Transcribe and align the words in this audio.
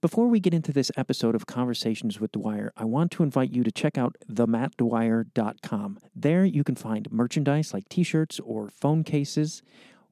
Before 0.00 0.28
we 0.28 0.38
get 0.38 0.54
into 0.54 0.72
this 0.72 0.92
episode 0.96 1.34
of 1.34 1.46
Conversations 1.46 2.20
with 2.20 2.30
Dwyer, 2.30 2.72
I 2.76 2.84
want 2.84 3.10
to 3.12 3.24
invite 3.24 3.50
you 3.50 3.64
to 3.64 3.72
check 3.72 3.98
out 3.98 4.14
themattdwyer.com. 4.30 5.98
There 6.14 6.44
you 6.44 6.62
can 6.62 6.76
find 6.76 7.10
merchandise 7.10 7.74
like 7.74 7.88
t 7.88 8.04
shirts 8.04 8.38
or 8.38 8.70
phone 8.70 9.02
cases 9.02 9.60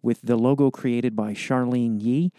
with 0.03 0.23
the 0.23 0.35
logo 0.35 0.73
created 0.73 1.15
by 1.15 1.35
Charlene 1.35 2.03
Yee. 2.03 2.33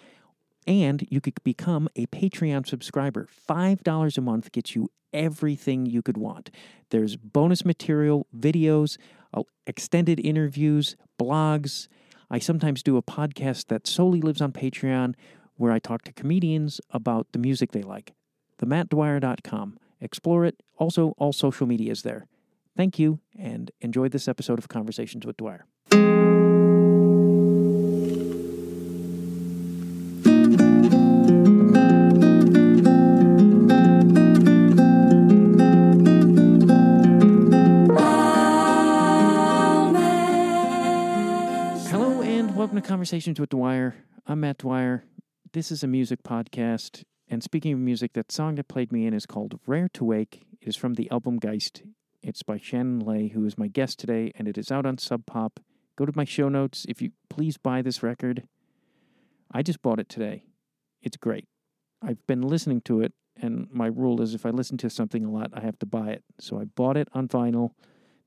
And 0.67 1.07
you 1.09 1.21
could 1.21 1.41
become 1.45 1.87
a 1.95 2.07
Patreon 2.07 2.67
subscriber. 2.67 3.29
$5 3.49 4.17
a 4.17 4.21
month 4.21 4.51
gets 4.51 4.75
you 4.75 4.89
everything 5.13 5.85
you 5.85 6.01
could 6.01 6.17
want. 6.17 6.51
There's 6.89 7.15
bonus 7.15 7.63
material, 7.63 8.27
videos, 8.37 8.97
uh, 9.33 9.43
extended 9.65 10.19
interviews, 10.19 10.97
blogs. 11.17 11.87
I 12.29 12.39
sometimes 12.39 12.83
do 12.83 12.97
a 12.97 13.01
podcast 13.01 13.67
that 13.67 13.87
solely 13.87 14.19
lives 14.19 14.41
on 14.41 14.51
Patreon 14.51 15.13
where 15.57 15.71
I 15.71 15.79
talk 15.79 16.03
to 16.03 16.13
comedians 16.13 16.79
about 16.91 17.27
the 17.33 17.39
music 17.39 17.71
they 17.71 17.81
like. 17.81 18.13
TheMattDwyer.com. 18.61 19.77
Explore 19.99 20.45
it. 20.45 20.61
Also, 20.77 21.13
all 21.17 21.33
social 21.33 21.67
media 21.67 21.91
is 21.91 22.03
there. 22.03 22.27
Thank 22.75 22.99
you 22.99 23.19
and 23.37 23.71
enjoy 23.81 24.07
this 24.09 24.27
episode 24.27 24.59
of 24.59 24.67
Conversations 24.67 25.25
with 25.25 25.37
Dwyer. 25.37 25.65
Hello 41.89 42.21
and 42.21 42.55
welcome 42.55 42.75
to 42.75 42.81
Conversations 42.87 43.39
with 43.39 43.49
Dwyer. 43.49 43.95
I'm 44.27 44.41
Matt 44.41 44.59
Dwyer. 44.59 45.03
This 45.53 45.71
is 45.71 45.81
a 45.81 45.87
music 45.87 46.23
podcast. 46.23 47.03
And 47.29 47.41
speaking 47.41 47.71
of 47.71 47.79
music, 47.79 48.11
that 48.13 48.33
song 48.33 48.55
that 48.55 48.67
played 48.67 48.91
me 48.91 49.05
in 49.05 49.13
is 49.13 49.25
called 49.25 49.59
Rare 49.65 49.87
to 49.93 50.03
Wake. 50.03 50.45
It 50.59 50.67
is 50.67 50.75
from 50.75 50.95
the 50.95 51.09
album 51.09 51.37
Geist. 51.37 51.83
It's 52.21 52.43
by 52.43 52.57
Shannon 52.57 52.99
Lay, 52.99 53.29
who 53.29 53.45
is 53.45 53.57
my 53.57 53.67
guest 53.67 53.97
today, 53.97 54.33
and 54.35 54.47
it 54.47 54.57
is 54.57 54.71
out 54.71 54.85
on 54.85 54.97
Sub 54.97 55.25
Pop. 55.25 55.61
Go 55.95 56.05
to 56.05 56.11
my 56.15 56.25
show 56.25 56.49
notes 56.49 56.85
if 56.89 57.01
you 57.01 57.11
please 57.29 57.57
buy 57.57 57.81
this 57.81 58.03
record. 58.03 58.43
I 59.49 59.61
just 59.61 59.81
bought 59.81 59.99
it 60.01 60.09
today. 60.09 60.43
It's 61.01 61.15
great. 61.15 61.45
I've 62.01 62.25
been 62.27 62.41
listening 62.41 62.81
to 62.81 63.01
it, 63.01 63.13
and 63.41 63.67
my 63.71 63.87
rule 63.87 64.21
is 64.21 64.33
if 64.33 64.45
I 64.45 64.49
listen 64.49 64.77
to 64.79 64.89
something 64.89 65.23
a 65.23 65.31
lot, 65.31 65.51
I 65.53 65.61
have 65.61 65.79
to 65.79 65.85
buy 65.85 66.09
it. 66.09 66.23
So 66.41 66.59
I 66.59 66.65
bought 66.65 66.97
it 66.97 67.07
on 67.13 67.29
vinyl. 67.29 67.71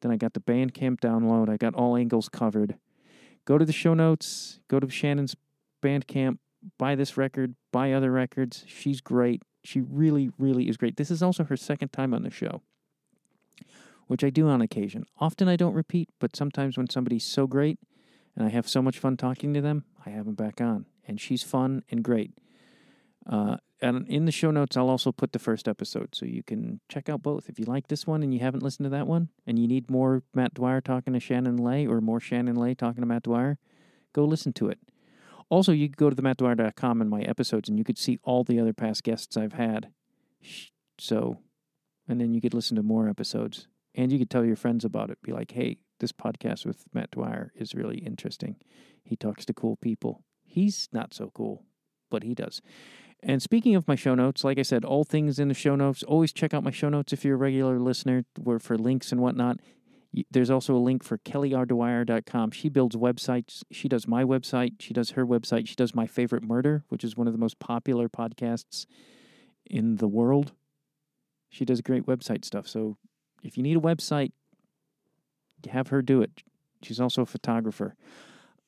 Then 0.00 0.10
I 0.10 0.16
got 0.16 0.32
the 0.32 0.40
Bandcamp 0.40 1.00
download. 1.00 1.50
I 1.50 1.58
got 1.58 1.74
all 1.74 1.96
angles 1.96 2.30
covered. 2.30 2.76
Go 3.44 3.58
to 3.58 3.66
the 3.66 3.72
show 3.72 3.92
notes. 3.92 4.60
Go 4.68 4.80
to 4.80 4.88
Shannon's 4.88 5.36
Bandcamp. 5.82 6.38
Buy 6.78 6.94
this 6.94 7.16
record. 7.16 7.54
Buy 7.72 7.92
other 7.92 8.10
records. 8.10 8.64
She's 8.66 9.00
great. 9.00 9.42
She 9.64 9.80
really, 9.80 10.30
really 10.38 10.68
is 10.68 10.76
great. 10.76 10.96
This 10.96 11.10
is 11.10 11.22
also 11.22 11.44
her 11.44 11.56
second 11.56 11.92
time 11.92 12.14
on 12.14 12.22
the 12.22 12.30
show, 12.30 12.62
which 14.06 14.24
I 14.24 14.30
do 14.30 14.48
on 14.48 14.62
occasion. 14.62 15.04
Often 15.18 15.48
I 15.48 15.56
don't 15.56 15.74
repeat, 15.74 16.08
but 16.18 16.34
sometimes 16.34 16.76
when 16.76 16.88
somebody's 16.88 17.24
so 17.24 17.46
great 17.46 17.78
and 18.36 18.46
I 18.46 18.50
have 18.50 18.68
so 18.68 18.80
much 18.80 18.98
fun 18.98 19.16
talking 19.16 19.52
to 19.54 19.60
them, 19.60 19.84
I 20.04 20.10
have 20.10 20.24
them 20.24 20.34
back 20.34 20.60
on. 20.60 20.86
And 21.06 21.20
she's 21.20 21.42
fun 21.42 21.82
and 21.90 22.02
great. 22.02 22.32
Uh, 23.28 23.56
and 23.82 24.06
in 24.08 24.24
the 24.24 24.32
show 24.32 24.50
notes, 24.50 24.76
I'll 24.76 24.88
also 24.88 25.12
put 25.12 25.32
the 25.32 25.38
first 25.38 25.66
episode 25.66 26.14
so 26.14 26.26
you 26.26 26.42
can 26.42 26.80
check 26.88 27.08
out 27.08 27.22
both. 27.22 27.48
If 27.48 27.58
you 27.58 27.64
like 27.64 27.88
this 27.88 28.06
one 28.06 28.22
and 28.22 28.32
you 28.32 28.40
haven't 28.40 28.62
listened 28.62 28.84
to 28.84 28.90
that 28.90 29.06
one, 29.06 29.28
and 29.46 29.58
you 29.58 29.66
need 29.66 29.90
more 29.90 30.22
Matt 30.34 30.54
Dwyer 30.54 30.80
talking 30.80 31.14
to 31.14 31.20
Shannon 31.20 31.56
Lay 31.56 31.86
or 31.86 32.00
more 32.00 32.20
Shannon 32.20 32.56
Lay 32.56 32.74
talking 32.74 33.02
to 33.02 33.06
Matt 33.06 33.24
Dwyer, 33.24 33.58
go 34.12 34.24
listen 34.24 34.52
to 34.54 34.68
it. 34.68 34.78
Also, 35.50 35.72
you 35.72 35.88
could 35.88 35.96
go 35.96 36.08
to 36.08 36.16
themattdwyer.com 36.16 37.00
and 37.00 37.10
my 37.10 37.22
episodes, 37.22 37.68
and 37.68 37.76
you 37.76 37.84
could 37.84 37.98
see 37.98 38.18
all 38.22 38.44
the 38.44 38.58
other 38.58 38.72
past 38.72 39.02
guests 39.02 39.36
I've 39.36 39.52
had. 39.52 39.90
So, 40.98 41.38
and 42.08 42.20
then 42.20 42.32
you 42.32 42.40
could 42.40 42.54
listen 42.54 42.76
to 42.76 42.82
more 42.82 43.08
episodes, 43.08 43.66
and 43.94 44.12
you 44.12 44.18
could 44.18 44.30
tell 44.30 44.44
your 44.44 44.56
friends 44.56 44.84
about 44.84 45.10
it. 45.10 45.20
Be 45.22 45.32
like, 45.32 45.50
hey, 45.50 45.78
this 45.98 46.12
podcast 46.12 46.64
with 46.64 46.84
Matt 46.94 47.10
Dwyer 47.10 47.52
is 47.56 47.74
really 47.74 47.98
interesting. 47.98 48.56
He 49.02 49.16
talks 49.16 49.44
to 49.46 49.52
cool 49.52 49.76
people. 49.76 50.22
He's 50.44 50.88
not 50.92 51.12
so 51.12 51.30
cool, 51.34 51.64
but 52.10 52.22
he 52.22 52.34
does. 52.34 52.62
And 53.22 53.42
speaking 53.42 53.74
of 53.74 53.86
my 53.86 53.96
show 53.96 54.14
notes, 54.14 54.44
like 54.44 54.58
I 54.58 54.62
said, 54.62 54.84
all 54.84 55.04
things 55.04 55.38
in 55.38 55.48
the 55.48 55.54
show 55.54 55.76
notes. 55.76 56.02
Always 56.02 56.32
check 56.32 56.54
out 56.54 56.64
my 56.64 56.70
show 56.70 56.88
notes 56.88 57.12
if 57.12 57.24
you're 57.24 57.34
a 57.34 57.38
regular 57.38 57.78
listener, 57.78 58.24
for 58.60 58.78
links 58.78 59.12
and 59.12 59.20
whatnot. 59.20 59.60
There's 60.30 60.50
also 60.50 60.74
a 60.74 60.78
link 60.78 61.04
for 61.04 61.18
kellyrDwyer.com. 61.18 62.50
She 62.50 62.68
builds 62.68 62.96
websites. 62.96 63.62
She 63.70 63.88
does 63.88 64.08
my 64.08 64.24
website. 64.24 64.74
She 64.80 64.92
does 64.92 65.10
her 65.10 65.24
website. 65.24 65.68
She 65.68 65.76
does 65.76 65.94
My 65.94 66.06
Favorite 66.06 66.42
Murder, 66.42 66.84
which 66.88 67.04
is 67.04 67.16
one 67.16 67.28
of 67.28 67.32
the 67.32 67.38
most 67.38 67.60
popular 67.60 68.08
podcasts 68.08 68.86
in 69.66 69.96
the 69.96 70.08
world. 70.08 70.52
She 71.48 71.64
does 71.64 71.80
great 71.80 72.06
website 72.06 72.44
stuff. 72.44 72.66
So 72.66 72.96
if 73.42 73.56
you 73.56 73.62
need 73.62 73.76
a 73.76 73.80
website, 73.80 74.32
have 75.68 75.88
her 75.88 76.02
do 76.02 76.22
it. 76.22 76.42
She's 76.82 77.00
also 77.00 77.22
a 77.22 77.26
photographer. 77.26 77.94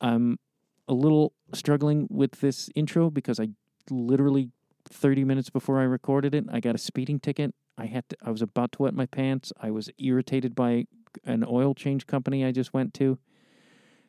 I'm 0.01 0.39
a 0.87 0.95
little 0.95 1.33
struggling 1.55 2.07
with 2.11 2.41
this 2.41 2.71
intro 2.75 3.11
because 3.11 3.41
I 3.41 3.49
literally 3.91 4.51
30 4.89 5.25
minutes 5.25 5.51
before 5.51 5.81
I 5.81 5.85
recorded 5.85 6.35
it, 6.35 6.45
I 6.53 6.61
got 6.61 6.75
a 6.75 6.79
speeding 6.79 7.21
ticket. 7.21 7.55
I 7.79 7.87
had 7.87 8.09
to, 8.11 8.17
I 8.23 8.31
was 8.31 8.43
about 8.43 8.73
to 8.73 8.83
wet 8.83 8.95
my 8.95 9.07
pants. 9.07 9.53
I 9.61 9.71
was 9.71 9.91
irritated 9.99 10.55
by 10.55 10.85
an 11.25 11.45
oil 11.49 11.75
change 11.75 12.07
company 12.07 12.45
I 12.45 12.53
just 12.53 12.75
went 12.75 12.95
to. 12.95 13.19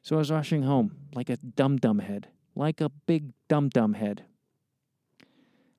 So 0.01 0.17
I 0.17 0.19
was 0.19 0.31
rushing 0.31 0.63
home 0.63 0.97
like 1.15 1.29
a 1.29 1.37
dumb 1.37 1.77
dum 1.77 1.99
head, 1.99 2.27
like 2.55 2.81
a 2.81 2.89
big 2.89 3.31
dumb 3.47 3.69
dum 3.69 3.93
head. 3.93 4.25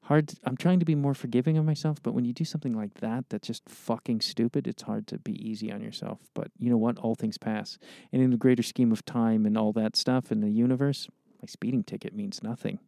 Hard. 0.05 0.29
To, 0.29 0.37
I'm 0.45 0.57
trying 0.57 0.81
to 0.81 0.85
be 0.85 0.95
more 0.95 1.15
forgiving 1.15 1.57
of 1.57 1.65
myself, 1.65 2.03
but 2.03 2.13
when 2.13 2.27
you 2.27 2.35
do 2.35 2.45
something 2.45 2.75
like 2.75 3.01
that, 3.01 3.25
that's 3.31 3.47
just 3.47 3.69
fucking 3.69 4.21
stupid. 4.21 4.67
It's 4.67 4.83
hard 4.83 5.07
to 5.09 5.19
be 5.19 5.33
easy 5.33 5.73
on 5.73 5.81
yourself. 5.81 6.21
But 6.35 6.49
you 6.59 6.69
know 6.69 6.77
what? 6.77 6.99
All 6.99 7.15
things 7.15 7.39
pass, 7.39 7.79
and 8.13 8.23
in 8.23 8.31
the 8.31 8.37
greater 8.37 8.63
scheme 8.63 8.93
of 8.93 9.05
time 9.07 9.47
and 9.47 9.57
all 9.57 9.73
that 9.73 9.97
stuff 9.97 10.31
in 10.31 10.41
the 10.41 10.51
universe, 10.51 11.09
my 11.41 11.47
speeding 11.47 11.85
ticket 11.85 12.15
means 12.15 12.43
nothing. 12.43 12.81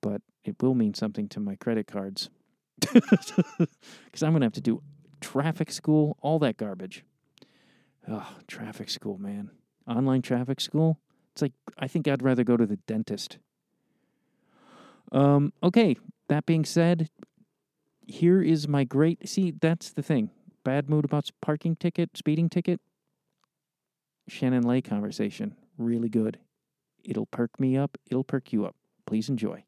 But 0.00 0.22
it 0.44 0.62
will 0.62 0.74
mean 0.74 0.94
something 0.94 1.28
to 1.28 1.40
my 1.40 1.56
credit 1.56 1.86
cards, 1.86 2.30
because 2.80 4.22
I'm 4.22 4.32
gonna 4.32 4.46
have 4.46 4.52
to 4.54 4.62
do 4.62 4.82
traffic 5.20 5.70
school, 5.70 6.16
all 6.20 6.38
that 6.40 6.56
garbage. 6.56 7.04
Oh, 8.08 8.36
traffic 8.46 8.88
school, 8.88 9.18
man. 9.18 9.50
Online 9.88 10.22
traffic 10.22 10.60
school. 10.60 10.98
It's 11.32 11.42
like 11.42 11.52
I 11.78 11.88
think 11.88 12.08
I'd 12.08 12.22
rather 12.22 12.44
go 12.44 12.56
to 12.56 12.66
the 12.66 12.76
dentist. 12.76 13.38
Um, 15.12 15.52
okay, 15.62 15.96
that 16.28 16.46
being 16.46 16.64
said, 16.64 17.10
here 18.06 18.42
is 18.42 18.66
my 18.66 18.84
great 18.84 19.28
see, 19.28 19.52
that's 19.52 19.92
the 19.92 20.02
thing. 20.02 20.30
Bad 20.64 20.88
mood 20.88 21.04
about 21.04 21.30
parking 21.40 21.76
ticket, 21.76 22.16
speeding 22.16 22.48
ticket. 22.48 22.80
Shannon 24.28 24.62
Lay 24.62 24.80
conversation. 24.80 25.54
Really 25.78 26.08
good. 26.08 26.38
It'll 27.04 27.26
perk 27.26 27.60
me 27.60 27.76
up, 27.76 27.98
it'll 28.10 28.24
perk 28.24 28.52
you 28.52 28.64
up. 28.64 28.74
Please 29.06 29.28
enjoy. 29.28 29.62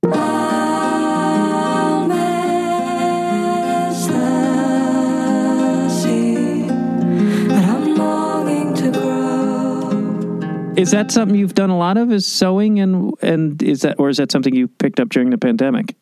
Is 10.79 10.93
that 10.93 11.11
something 11.11 11.37
you've 11.37 11.55
done 11.55 11.71
a 11.71 11.77
lot 11.77 11.97
of? 11.97 12.13
Is 12.13 12.27
sewing 12.27 12.79
and 12.79 13.13
and 13.21 13.61
is 13.63 13.83
that 13.83 13.99
or 13.99 14.09
is 14.09 14.19
that 14.19 14.31
something 14.31 14.55
you 14.55 14.69
picked 14.69 15.01
up 15.01 15.09
during 15.09 15.31
the 15.31 15.39
pandemic? 15.39 15.97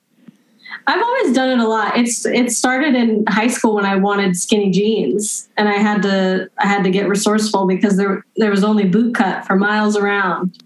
I've 0.86 1.02
always 1.02 1.34
done 1.34 1.58
it 1.58 1.58
a 1.58 1.66
lot. 1.66 1.96
It's 1.96 2.26
it 2.26 2.52
started 2.52 2.94
in 2.94 3.24
high 3.26 3.48
school 3.48 3.74
when 3.74 3.86
I 3.86 3.96
wanted 3.96 4.36
skinny 4.36 4.70
jeans, 4.70 5.48
and 5.56 5.68
I 5.68 5.78
had 5.78 6.02
to 6.02 6.50
I 6.58 6.66
had 6.66 6.84
to 6.84 6.90
get 6.90 7.08
resourceful 7.08 7.66
because 7.66 7.96
there 7.96 8.24
there 8.36 8.50
was 8.50 8.62
only 8.62 8.84
boot 8.84 9.14
cut 9.14 9.46
for 9.46 9.56
miles 9.56 9.96
around, 9.96 10.62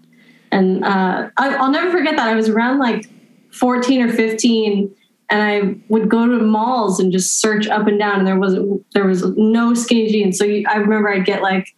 and 0.51 0.83
uh, 0.83 1.29
I, 1.37 1.55
I'll 1.55 1.71
never 1.71 1.89
forget 1.89 2.17
that 2.17 2.27
I 2.27 2.35
was 2.35 2.49
around 2.49 2.79
like 2.79 3.09
fourteen 3.51 4.01
or 4.01 4.11
fifteen, 4.11 4.93
and 5.29 5.41
I 5.41 5.75
would 5.87 6.09
go 6.09 6.27
to 6.27 6.43
malls 6.43 6.99
and 6.99 7.11
just 7.11 7.39
search 7.39 7.67
up 7.67 7.87
and 7.87 7.97
down, 7.97 8.19
and 8.19 8.27
there 8.27 8.39
was 8.39 8.55
there 8.93 9.07
was 9.07 9.23
no 9.37 9.73
skinny 9.73 10.11
jeans. 10.11 10.37
So 10.37 10.43
you, 10.43 10.65
I 10.69 10.75
remember 10.75 11.09
I'd 11.09 11.25
get 11.25 11.41
like 11.41 11.73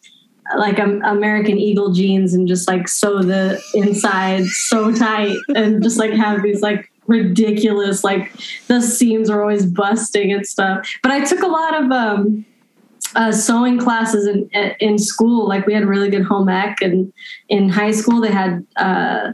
like 0.57 0.79
um, 0.79 1.01
American 1.03 1.57
Eagle 1.57 1.93
jeans 1.93 2.33
and 2.33 2.47
just 2.47 2.67
like 2.67 2.87
sew 2.87 3.21
the 3.21 3.61
inside 3.73 4.45
so 4.45 4.93
tight 4.93 5.37
and 5.55 5.81
just 5.81 5.97
like 5.97 6.11
have 6.11 6.43
these 6.43 6.61
like 6.61 6.89
ridiculous 7.07 8.03
like 8.03 8.31
the 8.67 8.81
seams 8.81 9.29
are 9.29 9.41
always 9.41 9.65
busting 9.65 10.31
and 10.31 10.45
stuff. 10.45 10.87
But 11.01 11.11
I 11.11 11.23
took 11.23 11.41
a 11.41 11.47
lot 11.47 11.83
of 11.83 11.91
um 11.91 12.45
uh, 13.15 13.31
sewing 13.31 13.79
classes 13.79 14.27
in 14.27 14.49
in 14.79 14.97
school. 14.97 15.47
Like 15.47 15.65
we 15.65 15.73
had 15.73 15.85
really 15.85 16.09
good 16.09 16.23
home 16.23 16.49
ec, 16.49 16.81
and 16.81 17.13
in 17.49 17.69
high 17.69 17.91
school 17.91 18.21
they 18.21 18.31
had 18.31 18.65
uh, 18.75 19.33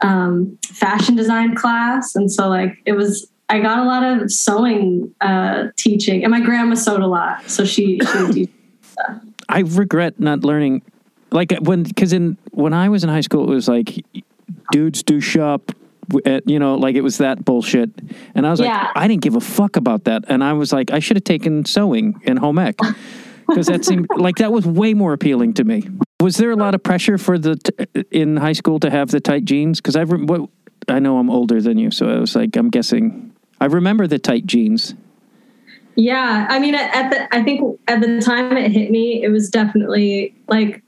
um, 0.00 0.58
fashion 0.64 1.16
design 1.16 1.54
class, 1.54 2.14
and 2.14 2.30
so 2.30 2.48
like 2.48 2.78
it 2.84 2.92
was. 2.92 3.30
I 3.48 3.60
got 3.60 3.78
a 3.78 3.84
lot 3.84 4.02
of 4.02 4.32
sewing 4.32 5.14
uh, 5.20 5.68
teaching, 5.76 6.24
and 6.24 6.32
my 6.32 6.40
grandma 6.40 6.74
sewed 6.74 7.00
a 7.00 7.06
lot, 7.06 7.48
so 7.48 7.64
she 7.64 8.00
she 8.00 8.22
would 8.22 8.32
teach 8.32 8.50
stuff. 8.82 9.22
I 9.48 9.60
regret 9.60 10.18
not 10.20 10.44
learning, 10.44 10.82
like 11.30 11.52
uh, 11.52 11.60
when 11.60 11.82
because 11.82 12.12
in 12.12 12.36
when 12.52 12.72
I 12.72 12.88
was 12.88 13.04
in 13.04 13.10
high 13.10 13.20
school, 13.22 13.44
it 13.50 13.54
was 13.54 13.68
like 13.68 14.04
dudes 14.72 15.02
do 15.02 15.20
shop, 15.20 15.72
at, 16.24 16.48
you 16.48 16.58
know, 16.58 16.74
like 16.76 16.94
it 16.96 17.02
was 17.02 17.18
that 17.18 17.44
bullshit. 17.44 17.90
And 18.34 18.46
I 18.46 18.50
was 18.50 18.60
Yeah. 18.60 18.78
like, 18.84 18.88
I 18.96 19.08
didn't 19.08 19.22
give 19.22 19.36
a 19.36 19.40
fuck 19.40 19.76
about 19.76 20.04
that. 20.04 20.24
And 20.28 20.42
I 20.42 20.52
was 20.52 20.72
like, 20.72 20.90
I 20.90 20.98
should 20.98 21.16
have 21.16 21.24
taken 21.24 21.64
sewing 21.64 22.20
and 22.26 22.38
home 22.38 22.58
ec 22.58 22.76
because 23.48 23.66
that 23.66 23.84
seemed 23.84 24.06
like 24.16 24.36
that 24.36 24.52
was 24.52 24.66
way 24.66 24.94
more 24.94 25.12
appealing 25.12 25.54
to 25.54 25.64
me. 25.64 25.84
Was 26.20 26.36
there 26.36 26.50
a 26.50 26.56
lot 26.56 26.74
of 26.74 26.82
pressure 26.82 27.18
for 27.18 27.38
the 27.38 27.56
t- 27.56 27.72
uh, 27.96 28.02
in 28.10 28.36
high 28.36 28.54
school 28.54 28.80
to 28.80 28.90
have 28.90 29.10
the 29.10 29.20
tight 29.20 29.44
jeans? 29.44 29.80
Because 29.80 29.96
I 29.96 30.02
re- 30.02 30.46
I 30.88 30.98
know 31.00 31.18
I'm 31.18 31.30
older 31.30 31.60
than 31.60 31.78
you, 31.78 31.90
so 31.90 32.08
I 32.08 32.18
was 32.18 32.34
like, 32.36 32.56
I'm 32.56 32.70
guessing 32.70 33.32
I 33.60 33.66
remember 33.66 34.06
the 34.06 34.18
tight 34.18 34.46
jeans. 34.46 34.94
Yeah, 35.96 36.46
I 36.50 36.58
mean, 36.58 36.74
at 36.74 37.10
the 37.10 37.34
I 37.34 37.42
think 37.42 37.80
at 37.88 38.02
the 38.02 38.20
time 38.20 38.56
it 38.56 38.70
hit 38.70 38.90
me, 38.90 39.22
it 39.24 39.28
was 39.28 39.48
definitely 39.48 40.34
like 40.46 40.82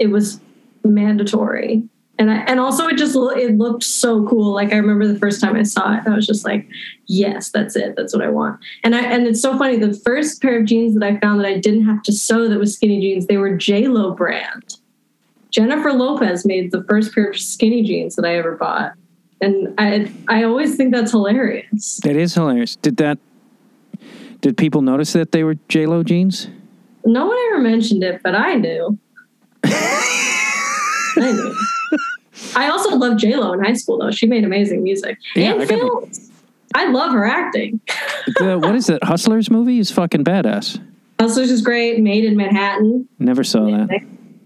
it 0.00 0.08
was 0.08 0.40
mandatory, 0.84 1.84
and 2.18 2.28
I 2.28 2.38
and 2.38 2.58
also 2.58 2.88
it 2.88 2.98
just 2.98 3.14
it 3.14 3.56
looked 3.56 3.84
so 3.84 4.26
cool. 4.26 4.52
Like 4.52 4.72
I 4.72 4.76
remember 4.76 5.06
the 5.06 5.18
first 5.18 5.40
time 5.40 5.54
I 5.54 5.62
saw 5.62 5.96
it, 5.96 6.02
I 6.06 6.10
was 6.10 6.26
just 6.26 6.44
like, 6.44 6.68
yes, 7.06 7.50
that's 7.50 7.76
it, 7.76 7.94
that's 7.96 8.12
what 8.12 8.24
I 8.24 8.30
want. 8.30 8.58
And 8.82 8.96
I 8.96 9.02
and 9.02 9.28
it's 9.28 9.40
so 9.40 9.56
funny. 9.56 9.76
The 9.76 9.94
first 9.94 10.42
pair 10.42 10.58
of 10.58 10.66
jeans 10.66 10.94
that 10.98 11.04
I 11.04 11.20
found 11.20 11.38
that 11.38 11.46
I 11.46 11.58
didn't 11.58 11.84
have 11.84 12.02
to 12.02 12.12
sew 12.12 12.48
that 12.48 12.58
was 12.58 12.74
skinny 12.74 13.00
jeans, 13.00 13.28
they 13.28 13.36
were 13.36 13.56
J 13.56 13.86
Lo 13.86 14.12
brand. 14.12 14.76
Jennifer 15.50 15.92
Lopez 15.92 16.44
made 16.44 16.72
the 16.72 16.82
first 16.84 17.14
pair 17.14 17.30
of 17.30 17.38
skinny 17.38 17.84
jeans 17.84 18.16
that 18.16 18.24
I 18.24 18.34
ever 18.34 18.56
bought, 18.56 18.94
and 19.40 19.72
I 19.78 20.12
I 20.26 20.42
always 20.42 20.74
think 20.74 20.92
that's 20.92 21.12
hilarious. 21.12 22.00
That 22.02 22.16
is 22.16 22.34
hilarious. 22.34 22.74
Did 22.74 22.96
that? 22.96 23.18
Did 24.40 24.56
people 24.56 24.82
notice 24.82 25.12
that 25.14 25.32
they 25.32 25.42
were 25.44 25.54
J 25.68 25.86
Lo 25.86 26.02
jeans? 26.02 26.48
No 27.04 27.26
one 27.26 27.36
ever 27.50 27.62
mentioned 27.62 28.02
it, 28.04 28.20
but 28.22 28.34
I 28.34 28.54
knew. 28.54 28.98
I 29.64 31.16
knew. 31.16 31.54
I 32.54 32.68
also 32.70 32.96
loved 32.96 33.18
J 33.20 33.34
Lo 33.36 33.52
in 33.52 33.60
high 33.60 33.72
school, 33.74 33.98
though. 33.98 34.10
She 34.10 34.26
made 34.26 34.44
amazing 34.44 34.82
music 34.82 35.18
Yeah, 35.34 35.54
and 35.54 35.62
I 35.62 35.66
films. 35.66 36.30
I 36.74 36.90
love 36.90 37.12
her 37.12 37.24
acting. 37.24 37.80
The, 38.38 38.58
what 38.62 38.74
is 38.74 38.86
that? 38.86 39.02
Hustlers 39.02 39.50
movie 39.50 39.78
is 39.78 39.90
fucking 39.90 40.24
badass. 40.24 40.80
Hustlers 41.18 41.50
is 41.50 41.62
great. 41.62 42.00
Maid 42.00 42.24
in 42.24 42.36
Manhattan. 42.36 43.08
Never 43.18 43.42
saw 43.42 43.64
that. 43.66 43.88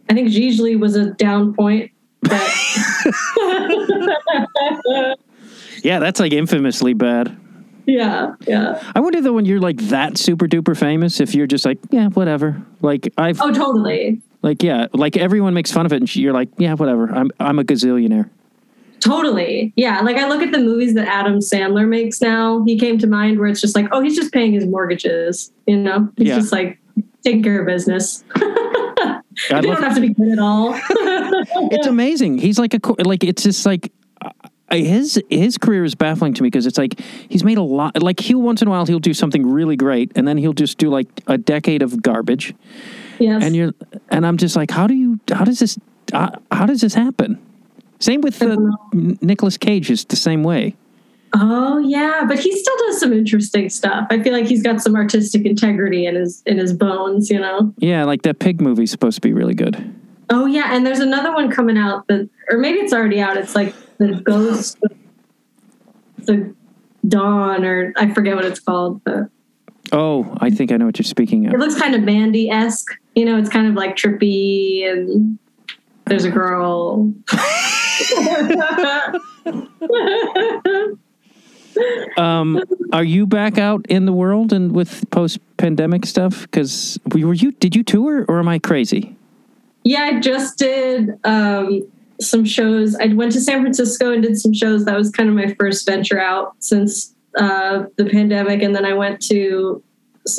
I 0.09 0.15
think 0.15 0.29
Gigli 0.29 0.79
was 0.79 0.97
a 0.97 1.11
down 1.15 1.53
point, 1.53 1.91
but 2.23 2.33
Yeah, 5.83 5.99
that's 5.99 6.21
like 6.21 6.33
infamously 6.33 6.95
bad. 6.95 7.37
Yeah, 7.87 8.35
yeah. 8.47 8.83
I 8.95 9.01
wonder 9.01 9.21
though 9.21 9.33
when 9.33 9.45
you're 9.45 9.61
like 9.61 9.77
that 9.89 10.17
super 10.19 10.47
duper 10.47 10.77
famous, 10.77 11.21
if 11.21 11.35
you're 11.35 11.47
just 11.47 11.65
like, 11.65 11.79
yeah, 11.91 12.09
whatever. 12.09 12.61
Like 12.81 13.13
I've 13.19 13.41
Oh, 13.41 13.53
totally, 13.53 14.21
like 14.43 14.63
yeah, 14.63 14.87
like 14.93 15.17
everyone 15.17 15.55
makes 15.55 15.71
fun 15.73 15.87
of 15.87 15.93
it, 15.93 15.97
and 15.97 16.17
you're 16.17 16.33
like, 16.33 16.49
yeah, 16.59 16.75
whatever. 16.75 17.11
I'm 17.11 17.31
I'm 17.41 17.59
a 17.59 17.65
gazillionaire. 17.65 18.29
totally. 19.01 19.73
Yeah, 19.77 20.01
like 20.01 20.17
I 20.17 20.29
look 20.29 20.43
at 20.43 20.53
the 20.53 20.59
movies 20.59 20.95
that 20.95 21.09
Adam 21.09 21.39
Sandler 21.39 21.89
makes 21.89 22.21
now. 22.21 22.63
He 22.65 22.79
came 22.79 22.99
to 22.99 23.07
mind 23.07 23.39
where 23.39 23.49
it's 23.49 23.61
just 23.61 23.75
like, 23.75 23.89
oh, 23.93 24.01
he's 24.01 24.17
just 24.17 24.33
paying 24.33 24.53
his 24.53 24.67
mortgages. 24.67 25.53
You 25.67 25.79
know, 25.79 26.09
he's 26.17 26.29
Yeah. 26.29 26.37
just 26.37 26.53
like 26.53 26.79
taking 27.25 27.43
care 27.43 27.61
of 27.61 27.67
business. 27.67 28.25
They 29.49 29.63
don't 29.63 29.83
have 29.83 29.95
to 29.95 30.01
be 30.03 30.11
good 30.11 30.33
at 30.33 30.39
all. 30.39 30.75
it's 31.73 31.87
amazing. 31.87 32.37
He's 32.37 32.59
like 32.59 32.75
a 32.75 32.81
like 33.03 33.25
it's 33.25 33.43
just 33.43 33.65
like 33.65 33.91
his 34.81 35.23
his 35.31 35.59
career 35.59 35.85
is 35.85 35.95
baffling 35.95 36.35
to 36.35 36.43
me 36.43 36.49
because 36.49 36.67
it's 36.67 36.79
like 36.79 37.01
he's 37.29 37.45
made 37.45 37.59
a 37.59 37.63
lot. 37.63 38.01
Like 38.03 38.21
he'll 38.21 38.41
once 38.41 38.63
in 38.63 38.69
a 38.69 38.71
while 38.71 38.87
he'll 38.87 38.99
do 38.99 39.15
something 39.15 39.47
really 39.47 39.77
great, 39.77 40.13
and 40.17 40.27
then 40.27 40.39
he'll 40.39 40.53
just 40.53 40.79
do 40.79 40.89
like 40.89 41.09
a 41.27 41.39
decade 41.39 41.83
of 41.83 42.03
garbage, 42.03 42.55
yes. 43.19 43.43
and 43.43 43.55
you're 43.55 43.73
and 44.11 44.27
I'm 44.27 44.37
just 44.37 44.57
like, 44.57 44.71
how 44.71 44.87
do 44.87 44.95
you 44.95 45.21
how 45.31 45.45
does 45.45 45.59
this 45.59 45.79
uh, 46.13 46.31
how 46.51 46.67
does 46.67 46.81
this 46.81 46.95
happen? 46.95 47.39
Same 47.99 48.21
with 48.21 48.39
the 48.39 48.57
don't 48.93 49.23
Nicolas 49.23 49.57
Cage 49.57 49.91
is 49.91 50.05
the 50.05 50.17
same 50.17 50.43
way. 50.43 50.75
oh 51.35 51.79
yeah, 51.79 52.25
but 52.27 52.39
he 52.39 52.57
still 52.57 52.77
does 52.87 53.01
some 53.01 53.13
interesting 53.13 53.69
stuff. 53.71 54.07
I 54.11 54.23
feel 54.23 54.33
like 54.33 54.47
he's 54.47 54.63
got 54.63 54.81
some 54.81 54.97
artistic 54.97 55.47
integrity 55.47 56.07
in 56.07 56.15
his 56.15 56.43
in 56.47 56.59
his 56.59 56.73
bones. 56.73 57.31
You 57.31 57.41
know. 57.41 57.73
Yeah, 57.79 58.05
like 58.05 58.23
that 58.23 58.39
pig 58.39 58.61
movie's 58.61 58.91
supposed 58.91 59.17
to 59.17 59.21
be 59.21 59.33
really 59.33 59.55
good. 59.55 59.95
Oh 60.31 60.47
yeah, 60.47 60.75
and 60.75 60.85
there's 60.85 61.01
another 61.01 61.33
one 61.33 61.51
coming 61.51 61.77
out 61.77 62.07
that, 62.09 62.29
or 62.51 62.59
maybe 62.59 62.79
it's 62.79 62.93
already 62.93 63.21
out. 63.21 63.37
It's 63.37 63.55
like 63.55 63.75
the 63.99 64.21
Ghost, 64.25 64.79
of 64.83 66.27
the 66.27 66.55
Dawn, 67.07 67.65
or 67.65 67.93
I 67.97 68.13
forget 68.13 68.35
what 68.37 68.45
it's 68.45 68.61
called. 68.61 69.03
But 69.05 69.29
Oh, 69.93 70.37
I 70.41 70.51
think 70.51 70.73
I 70.73 70.77
know 70.77 70.87
what 70.87 70.99
you're 70.99 71.05
speaking 71.05 71.47
of. 71.47 71.55
it 71.55 71.59
looks 71.59 71.75
kind 71.79 71.95
of 71.95 72.03
Mandy 72.03 72.49
esque. 72.49 72.91
You 73.15 73.25
know, 73.27 73.37
it's 73.39 73.51
kind 73.51 73.67
of 73.67 73.75
like 73.75 73.97
trippy, 73.97 74.89
and 74.91 75.39
there's 76.07 76.25
a 76.25 76.31
girl. 76.31 77.13
Um, 82.19 82.63
are 82.93 83.03
you 83.03 83.27
back 83.27 83.57
out 83.57 83.87
in 83.89 84.05
the 84.05 84.13
world 84.13 84.53
and 84.53 84.73
with 84.73 85.09
post 85.11 85.39
pandemic 85.57 86.05
stuff? 86.05 86.43
Because 86.43 86.99
we 87.15 87.25
were 87.25 87.33
you 87.33 87.53
did 87.53 87.75
you 87.75 87.83
tour 87.83 88.27
or 88.29 88.39
am 88.39 88.47
I 88.49 88.59
crazy? 88.59 89.17
yeah, 89.85 90.03
I 90.03 90.21
just 90.21 90.59
did 90.59 91.11
um, 91.25 91.83
some 92.23 92.45
shows. 92.45 92.95
I 92.97 93.07
went 93.09 93.33
to 93.33 93.41
San 93.41 93.61
Francisco 93.61 94.13
and 94.13 94.23
did 94.23 94.39
some 94.39 94.55
shows. 94.55 94.85
That 94.85 94.97
was 94.97 95.11
kind 95.11 95.29
of 95.29 95.35
my 95.35 95.55
first 95.59 95.87
venture 95.87 96.21
out 96.21 96.55
since 96.59 97.15
uh, 97.37 97.85
the 97.97 98.07
pandemic, 98.07 98.63
and 98.63 98.75
then 98.75 98.85
I 98.85 98.95
went 98.95 99.21
to 99.23 99.83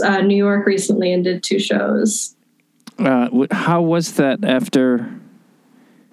uh, 0.03 0.21
New 0.21 0.35
York 0.35 0.65
recently 0.65 1.13
and 1.13 1.23
did 1.23 1.43
two 1.43 1.59
shows. 1.59 2.35
Uh, 2.99 3.27
how 3.51 3.81
was 3.81 4.13
that 4.13 4.43
after 4.43 5.13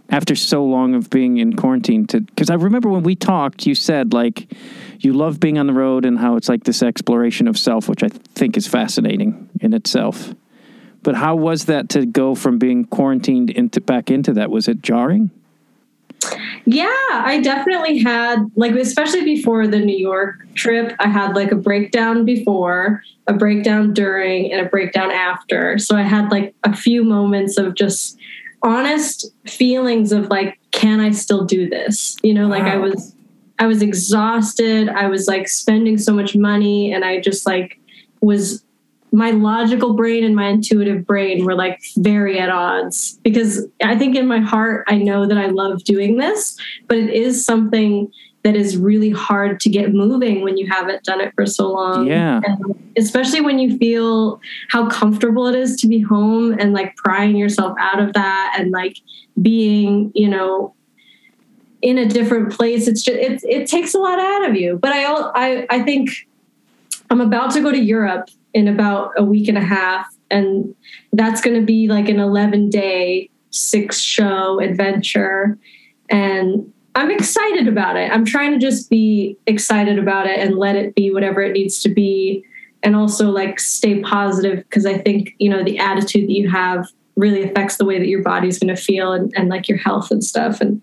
after 0.09 0.35
so 0.35 0.65
long 0.65 0.95
of 0.95 1.11
being 1.11 1.39
in 1.39 1.55
quarantine? 1.55 2.07
To 2.09 2.21
because 2.21 2.51
I 2.51 2.55
remember 2.55 2.89
when 2.89 3.03
we 3.03 3.15
talked, 3.15 3.67
you 3.67 3.75
said 3.75 4.13
like 4.13 4.53
you 4.99 5.13
love 5.13 5.41
being 5.41 5.59
on 5.59 5.67
the 5.67 5.73
road 5.73 6.05
and 6.05 6.19
how 6.19 6.37
it's 6.37 6.49
like 6.49 6.65
this 6.65 6.83
exploration 6.83 7.49
of 7.49 7.59
self, 7.59 7.89
which 7.89 8.03
I 8.03 8.09
think 8.09 8.57
is 8.57 8.67
fascinating 8.67 9.49
in 9.61 9.75
itself. 9.75 10.35
But 11.03 11.15
how 11.15 11.37
was 11.37 11.67
that 11.67 11.89
to 11.91 12.05
go 12.05 12.35
from 12.35 12.59
being 12.59 12.85
quarantined 12.85 13.51
into 13.51 13.81
back 13.81 14.11
into 14.11 14.33
that? 14.35 14.51
Was 14.51 14.69
it 14.69 14.83
jarring? 14.83 15.31
Yeah, 16.67 16.87
I 17.11 17.41
definitely 17.43 17.99
had 17.99 18.51
like 18.55 18.73
especially 18.73 19.25
before 19.25 19.67
the 19.67 19.79
New 19.79 19.97
York 19.97 20.47
trip, 20.55 20.95
I 21.01 21.09
had 21.09 21.35
like 21.35 21.53
a 21.53 21.57
breakdown 21.57 22.25
before, 22.25 23.03
a 23.27 23.33
breakdown 23.33 23.95
during, 23.95 24.53
and 24.53 24.65
a 24.65 24.69
breakdown 24.69 25.11
after. 25.11 25.79
So 25.79 25.97
I 25.97 26.03
had 26.03 26.31
like 26.31 26.55
a 26.65 26.77
few 26.77 27.03
moments 27.03 27.59
of 27.59 27.75
just 27.75 28.19
honest 28.63 29.33
feelings 29.47 30.13
of 30.13 30.29
like, 30.29 30.59
can 30.71 31.01
I 31.01 31.11
still 31.11 31.45
do 31.45 31.69
this? 31.69 32.17
You 32.23 32.35
know, 32.35 32.47
like 32.47 32.65
I 32.65 32.77
was 32.77 33.15
I 33.59 33.67
was 33.67 33.83
exhausted. 33.83 34.89
I 34.89 35.07
was 35.07 35.29
like 35.29 35.49
spending 35.49 35.99
so 35.99 36.13
much 36.13 36.37
money 36.37 36.93
and 36.93 37.05
I 37.05 37.21
just 37.21 37.47
like 37.47 37.79
was 38.21 38.65
my 39.13 39.31
logical 39.31 39.95
brain 39.95 40.25
and 40.25 40.37
my 40.37 40.49
intuitive 40.49 41.07
brain 41.07 41.45
were 41.45 41.55
like 41.55 41.81
very 41.97 42.39
at 42.39 42.49
odds 42.49 43.19
because 43.23 43.67
I 43.83 43.99
think 43.99 44.17
in 44.17 44.27
my 44.27 44.41
heart 44.41 44.85
I 44.89 44.99
know 44.99 45.27
that 45.27 45.39
I 45.39 45.47
love 45.47 45.83
doing 45.85 46.17
this, 46.17 46.57
but 46.87 46.97
it 46.97 47.11
is 47.11 47.45
something 47.45 48.13
that 48.43 48.57
is 48.57 48.77
really 48.77 49.11
hard 49.11 49.61
to 49.61 49.69
get 49.69 49.93
moving 49.93 50.43
when 50.43 50.57
you 50.57 50.67
haven't 50.67 51.05
done 51.05 51.21
it 51.21 51.35
for 51.35 51.45
so 51.45 51.71
long. 51.71 52.07
Yeah. 52.07 52.41
And 52.43 52.93
especially 52.97 53.43
when 53.43 53.59
you 53.59 53.77
feel 53.77 54.41
how 54.71 54.89
comfortable 54.89 55.47
it 55.47 55.55
is 55.55 55.77
to 55.83 55.89
be 55.89 56.01
home 56.01 56.57
and 56.59 56.73
like 56.73 56.97
prying 56.97 57.37
yourself 57.37 57.77
out 57.79 58.01
of 58.01 58.15
that 58.15 58.57
and 58.59 58.71
like 58.71 58.97
being, 59.43 60.11
you 60.15 60.29
know, 60.29 60.75
in 61.83 61.99
a 61.99 62.07
different 62.07 62.53
place. 62.53 62.87
It's 62.87 63.03
just 63.03 63.19
it 63.19 63.43
it 63.45 63.67
takes 63.67 63.95
a 63.95 63.99
lot 63.99 64.19
out 64.19 64.49
of 64.49 64.57
you. 64.57 64.79
But 64.81 64.93
I 64.93 65.05
I 65.05 65.67
I 65.69 65.83
think 65.83 66.11
I'm 67.11 67.21
about 67.21 67.51
to 67.53 67.61
go 67.61 67.71
to 67.71 67.79
Europe 67.79 68.31
in 68.55 68.69
about 68.69 69.13
a 69.17 69.25
week 69.25 69.49
and 69.49 69.59
a 69.59 69.65
half, 69.65 70.07
and 70.31 70.75
that's 71.13 71.41
going 71.41 71.59
to 71.59 71.65
be 71.65 71.89
like 71.89 72.09
an 72.09 72.21
11 72.21 72.71
day, 72.71 73.29
six 73.51 74.01
show 74.01 74.61
adventure. 74.61 75.59
And 76.09 76.73
I'm 76.95 77.11
excited 77.11 77.69
about 77.69 77.97
it. 77.97 78.11
I'm 78.11 78.25
trying 78.25 78.53
to 78.53 78.59
just 78.59 78.91
be 78.91 79.37
excited 79.47 79.99
about 79.99 80.27
it 80.27 80.39
and 80.39 80.57
let 80.57 80.77
it 80.77 80.95
be 80.95 81.11
whatever 81.11 81.41
it 81.41 81.53
needs 81.53 81.81
to 81.83 81.89
be. 81.89 82.45
And 82.83 82.97
also, 82.97 83.31
like, 83.31 83.61
stay 83.61 84.01
positive 84.01 84.59
because 84.59 84.87
I 84.87 84.99
think, 84.99 85.35
you 85.39 85.51
know, 85.51 85.63
the 85.63 85.79
attitude 85.79 86.29
that 86.29 86.33
you 86.33 86.49
have 86.49 86.87
really 87.17 87.43
affects 87.43 87.77
the 87.77 87.85
way 87.85 87.99
that 87.99 88.09
your 88.09 88.23
body's 88.23 88.59
going 88.59 88.75
to 88.75 88.81
feel 88.81 89.13
and, 89.13 89.33
and 89.37 89.49
like 89.49 89.69
your 89.69 89.79
health 89.79 90.11
and 90.11 90.25
stuff. 90.25 90.61
And 90.61 90.83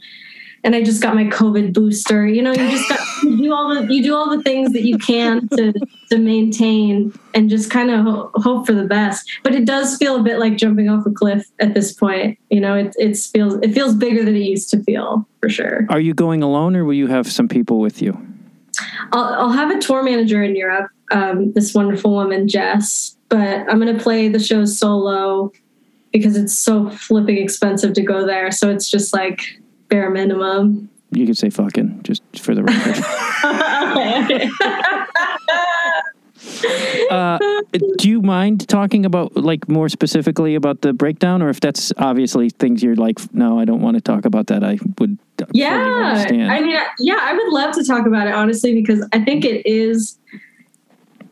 and 0.67 0.75
I 0.75 0.83
just 0.83 1.01
got 1.01 1.15
my 1.15 1.23
COVID 1.23 1.71
booster. 1.71 2.27
You 2.27 2.41
know, 2.41 2.51
you 2.51 2.69
just 2.69 2.89
got 2.89 2.99
you 3.23 3.37
do 3.37 3.53
all 3.53 3.73
the 3.73 3.91
you 3.91 4.03
do 4.03 4.13
all 4.13 4.29
the 4.29 4.43
things 4.43 4.73
that 4.73 4.83
you 4.83 4.97
can 4.97 5.47
to 5.55 5.71
to 6.09 6.17
maintain 6.17 7.17
and 7.33 7.49
just 7.49 7.71
kind 7.71 7.89
of 7.89 8.03
ho- 8.03 8.31
hope 8.35 8.67
for 8.67 8.73
the 8.73 8.83
best. 8.83 9.31
But 9.43 9.55
it 9.55 9.63
does 9.63 9.95
feel 9.95 10.17
a 10.17 10.21
bit 10.21 10.39
like 10.39 10.57
jumping 10.57 10.89
off 10.89 11.05
a 11.05 11.11
cliff 11.11 11.49
at 11.59 11.73
this 11.73 11.93
point. 11.93 12.37
You 12.49 12.59
know, 12.59 12.75
it 12.75 12.93
it 12.99 13.17
feels 13.17 13.55
it 13.63 13.73
feels 13.73 13.95
bigger 13.95 14.25
than 14.25 14.35
it 14.35 14.41
used 14.41 14.69
to 14.71 14.83
feel 14.83 15.25
for 15.39 15.47
sure. 15.47 15.87
Are 15.89 16.01
you 16.01 16.13
going 16.13 16.43
alone 16.43 16.75
or 16.75 16.83
will 16.83 16.95
you 16.95 17.07
have 17.07 17.31
some 17.31 17.47
people 17.47 17.79
with 17.79 18.01
you? 18.01 18.21
I'll, 19.13 19.33
I'll 19.35 19.51
have 19.51 19.71
a 19.71 19.79
tour 19.79 20.03
manager 20.03 20.43
in 20.43 20.53
Europe, 20.57 20.91
um, 21.11 21.53
this 21.53 21.73
wonderful 21.73 22.11
woman 22.11 22.49
Jess. 22.49 23.15
But 23.29 23.61
I'm 23.69 23.79
going 23.79 23.95
to 23.95 24.03
play 24.03 24.27
the 24.27 24.39
show 24.39 24.65
solo 24.65 25.53
because 26.11 26.35
it's 26.35 26.57
so 26.57 26.89
flipping 26.89 27.37
expensive 27.37 27.93
to 27.93 28.01
go 28.01 28.25
there. 28.25 28.51
So 28.51 28.69
it's 28.69 28.89
just 28.89 29.13
like 29.13 29.61
bare 29.89 30.09
minimum. 30.09 30.89
You 31.11 31.25
could 31.25 31.37
say 31.37 31.49
fucking 31.49 32.01
just 32.03 32.21
for 32.39 32.53
the 32.53 32.63
record. 32.63 32.97
uh, 37.11 37.39
do 37.97 38.09
you 38.09 38.21
mind 38.21 38.67
talking 38.67 39.05
about 39.05 39.35
like 39.35 39.67
more 39.69 39.89
specifically 39.89 40.55
about 40.55 40.81
the 40.81 40.93
breakdown, 40.93 41.41
or 41.41 41.49
if 41.49 41.59
that's 41.59 41.93
obviously 41.97 42.49
things 42.49 42.83
you're 42.83 42.95
like, 42.95 43.19
no, 43.33 43.59
I 43.59 43.65
don't 43.65 43.81
want 43.81 43.95
to 43.95 44.01
talk 44.01 44.25
about 44.25 44.47
that. 44.47 44.63
I 44.63 44.79
would. 44.99 45.17
yeah 45.53 46.13
understand. 46.15 46.51
i 46.51 46.59
mean 46.59 46.79
yeah 46.97 47.19
i 47.21 47.31
would 47.31 47.53
love 47.53 47.71
to 47.75 47.83
talk 47.83 48.07
about 48.07 48.25
it 48.25 48.33
honestly 48.33 48.73
because 48.73 49.07
i 49.13 49.19
think 49.23 49.45
it 49.45 49.63
is 49.67 50.17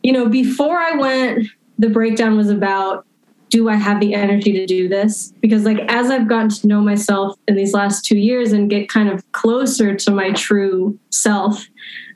you 0.04 0.12
know 0.12 0.28
before 0.28 0.78
i 0.78 0.92
went 0.92 1.48
the 1.78 1.88
breakdown 1.88 2.36
was 2.36 2.48
about 2.48 3.05
do 3.50 3.68
i 3.68 3.74
have 3.74 4.00
the 4.00 4.14
energy 4.14 4.52
to 4.52 4.66
do 4.66 4.88
this 4.88 5.32
because 5.40 5.64
like 5.64 5.78
as 5.88 6.10
i've 6.10 6.28
gotten 6.28 6.48
to 6.48 6.66
know 6.66 6.80
myself 6.80 7.36
in 7.48 7.54
these 7.54 7.72
last 7.72 8.04
two 8.04 8.18
years 8.18 8.52
and 8.52 8.70
get 8.70 8.88
kind 8.88 9.08
of 9.08 9.30
closer 9.32 9.94
to 9.94 10.10
my 10.10 10.32
true 10.32 10.98
self 11.10 11.66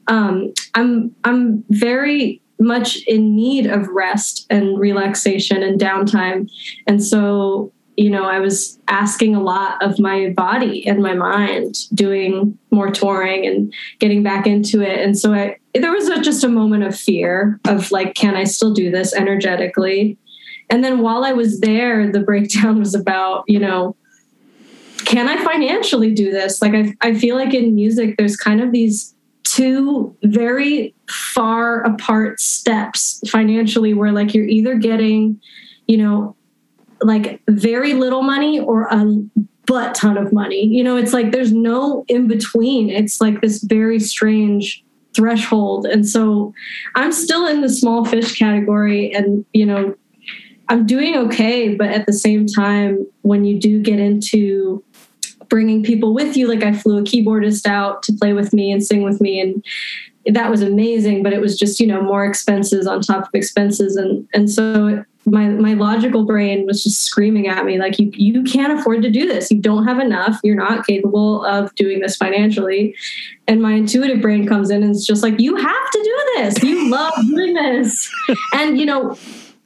um, 0.09 0.53
i'm 0.75 1.15
i'm 1.25 1.65
very 1.71 2.41
much 2.59 2.99
in 3.07 3.35
need 3.35 3.67
of 3.67 3.89
rest 3.89 4.47
and 4.51 4.79
relaxation 4.79 5.63
and 5.63 5.81
downtime 5.81 6.51
and 6.87 7.03
so 7.03 7.73
you 8.01 8.09
know, 8.09 8.25
I 8.25 8.39
was 8.39 8.79
asking 8.89 9.37
a 9.37 9.43
lot 9.43 9.83
of 9.83 9.99
my 9.99 10.31
body 10.31 10.87
and 10.87 11.03
my 11.03 11.13
mind, 11.13 11.75
doing 11.93 12.59
more 12.71 12.91
touring 12.91 13.47
and 13.47 13.75
getting 13.99 14.23
back 14.23 14.47
into 14.47 14.81
it. 14.81 15.01
And 15.01 15.19
so 15.19 15.35
I, 15.35 15.59
there 15.75 15.93
was 15.93 16.09
a, 16.09 16.19
just 16.19 16.43
a 16.43 16.49
moment 16.49 16.85
of 16.85 16.99
fear 16.99 17.61
of 17.67 17.93
like, 17.93 18.15
can 18.15 18.37
I 18.37 18.45
still 18.45 18.73
do 18.73 18.91
this 18.91 19.15
energetically? 19.15 20.17
And 20.71 20.85
then 20.85 21.01
while 21.01 21.25
I 21.25 21.33
was 21.33 21.61
there, 21.61 22.11
the 22.11 22.21
breakdown 22.21 22.79
was 22.79 22.95
about, 22.95 23.45
you 23.47 23.59
know, 23.59 23.97
can 25.05 25.29
I 25.29 25.43
financially 25.43 26.13
do 26.15 26.31
this? 26.31 26.63
Like, 26.63 26.75
I, 26.75 26.95
I 27.01 27.15
feel 27.15 27.35
like 27.37 27.53
in 27.53 27.75
music, 27.75 28.17
there's 28.17 28.37
kind 28.37 28.61
of 28.61 28.71
these 28.71 29.15
two 29.45 30.15
very 30.23 30.95
far 31.09 31.83
apart 31.83 32.39
steps 32.41 33.21
financially 33.29 33.95
where 33.95 34.13
like 34.13 34.33
you're 34.33 34.47
either 34.47 34.77
getting, 34.77 35.41
you 35.89 35.97
know, 35.97 36.37
like 37.03 37.43
very 37.49 37.95
little 37.95 38.23
money 38.23 38.61
or 38.61 38.87
a 38.91 39.05
butt 39.67 39.95
ton 39.95 40.17
of 40.17 40.33
money. 40.33 40.67
You 40.67 40.85
know, 40.85 40.97
it's 40.97 41.13
like 41.13 41.33
there's 41.33 41.53
no 41.53 42.05
in 42.09 42.29
between. 42.29 42.91
It's 42.91 43.21
like 43.21 43.41
this 43.41 43.63
very 43.63 43.99
strange 43.99 44.85
threshold. 45.17 45.87
And 45.87 46.09
so 46.09 46.55
I'm 46.95 47.11
still 47.11 47.47
in 47.47 47.61
the 47.61 47.69
small 47.69 48.05
fish 48.05 48.39
category 48.39 49.13
and, 49.13 49.45
you 49.53 49.67
know, 49.67 49.97
I'm 50.71 50.87
doing 50.87 51.17
okay, 51.17 51.75
but 51.75 51.89
at 51.89 52.07
the 52.07 52.13
same 52.13 52.47
time 52.47 53.05
when 53.23 53.45
you 53.45 53.59
do 53.59 53.83
get 53.83 53.99
into 53.99 54.83
bringing 55.49 55.83
people 55.83 56.15
with 56.15 56.37
you 56.37 56.47
like 56.47 56.63
I 56.63 56.73
flew 56.73 56.99
a 56.99 57.03
keyboardist 57.03 57.67
out 57.67 58.05
to 58.05 58.13
play 58.13 58.33
with 58.33 58.53
me 58.53 58.71
and 58.71 58.83
sing 58.83 59.03
with 59.03 59.21
me 59.21 59.41
and 59.41 59.65
that 60.27 60.49
was 60.49 60.63
amazing 60.63 61.25
but 61.25 61.33
it 61.33 61.41
was 61.41 61.59
just 61.59 61.81
you 61.81 61.87
know 61.89 62.01
more 62.01 62.25
expenses 62.25 62.87
on 62.87 63.01
top 63.01 63.25
of 63.25 63.31
expenses 63.35 63.97
and 63.97 64.29
and 64.33 64.49
so 64.49 65.05
my 65.27 65.49
my 65.49 65.75
logical 65.75 66.25
brain 66.25 66.67
was 66.67 66.83
just 66.83 67.03
screaming 67.03 67.49
at 67.49 67.65
me 67.65 67.79
like 67.79 67.99
you 67.99 68.11
you 68.15 68.43
can't 68.43 68.79
afford 68.79 69.03
to 69.03 69.11
do 69.11 69.27
this. 69.27 69.51
You 69.51 69.61
don't 69.61 69.87
have 69.87 69.99
enough. 69.99 70.41
You're 70.43 70.57
not 70.57 70.87
capable 70.87 71.45
of 71.45 71.75
doing 71.75 72.01
this 72.01 72.17
financially. 72.17 72.95
And 73.47 73.61
my 73.61 73.73
intuitive 73.73 74.23
brain 74.23 74.47
comes 74.47 74.71
in 74.71 74.83
and 74.83 74.95
it's 74.95 75.05
just 75.05 75.23
like 75.23 75.39
you 75.39 75.57
have 75.57 75.91
to 75.91 76.03
do 76.03 76.33
this. 76.37 76.63
You 76.63 76.91
love 76.91 77.13
doing 77.27 77.55
this. 77.55 78.11
And 78.55 78.79
you 78.79 78.87
know 78.87 79.17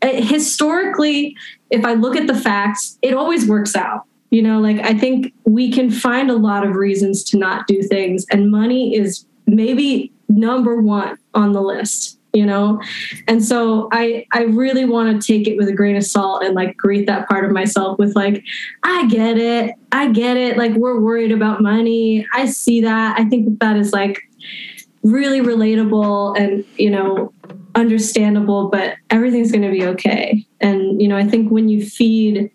Uh, 0.04 0.20
historically 0.20 1.34
if 1.70 1.82
i 1.84 1.94
look 1.94 2.14
at 2.14 2.26
the 2.26 2.34
facts 2.34 2.98
it 3.00 3.14
always 3.14 3.48
works 3.48 3.74
out. 3.74 4.02
You 4.30 4.42
know 4.42 4.60
like 4.60 4.78
i 4.80 4.92
think 4.92 5.32
we 5.44 5.70
can 5.72 5.90
find 5.90 6.30
a 6.30 6.36
lot 6.36 6.66
of 6.66 6.74
reasons 6.74 7.24
to 7.24 7.38
not 7.38 7.66
do 7.66 7.82
things 7.82 8.26
and 8.30 8.50
money 8.50 8.94
is 8.94 9.24
maybe 9.46 10.12
number 10.28 10.80
one 10.80 11.16
on 11.34 11.52
the 11.52 11.62
list 11.62 12.18
you 12.34 12.44
know? 12.44 12.82
And 13.28 13.42
so 13.42 13.88
i 13.92 14.26
i 14.32 14.42
really 14.42 14.84
want 14.84 15.08
to 15.22 15.26
take 15.26 15.46
it 15.46 15.56
with 15.56 15.68
a 15.68 15.72
grain 15.72 15.96
of 15.96 16.04
salt 16.04 16.42
and 16.42 16.54
like 16.54 16.76
greet 16.76 17.06
that 17.06 17.28
part 17.28 17.44
of 17.44 17.52
myself 17.52 17.98
with 17.98 18.14
like 18.16 18.44
i 18.82 19.06
get 19.06 19.38
it 19.38 19.74
i 19.92 20.10
get 20.10 20.36
it 20.36 20.58
like 20.58 20.72
we're 20.74 21.00
worried 21.00 21.32
about 21.32 21.62
money 21.62 22.26
i 22.34 22.44
see 22.44 22.80
that. 22.82 23.18
I 23.18 23.24
think 23.24 23.46
that 23.46 23.60
that 23.60 23.76
is 23.76 23.92
like 23.92 24.18
really 25.04 25.40
relatable 25.40 26.36
and 26.38 26.64
you 26.76 26.90
know 26.90 27.32
understandable 27.74 28.68
but 28.68 28.94
everything's 29.10 29.50
going 29.50 29.62
to 29.62 29.70
be 29.70 29.84
okay. 29.84 30.46
And 30.60 31.00
you 31.00 31.08
know 31.08 31.16
i 31.16 31.24
think 31.24 31.50
when 31.50 31.68
you 31.68 31.84
feed 31.84 32.50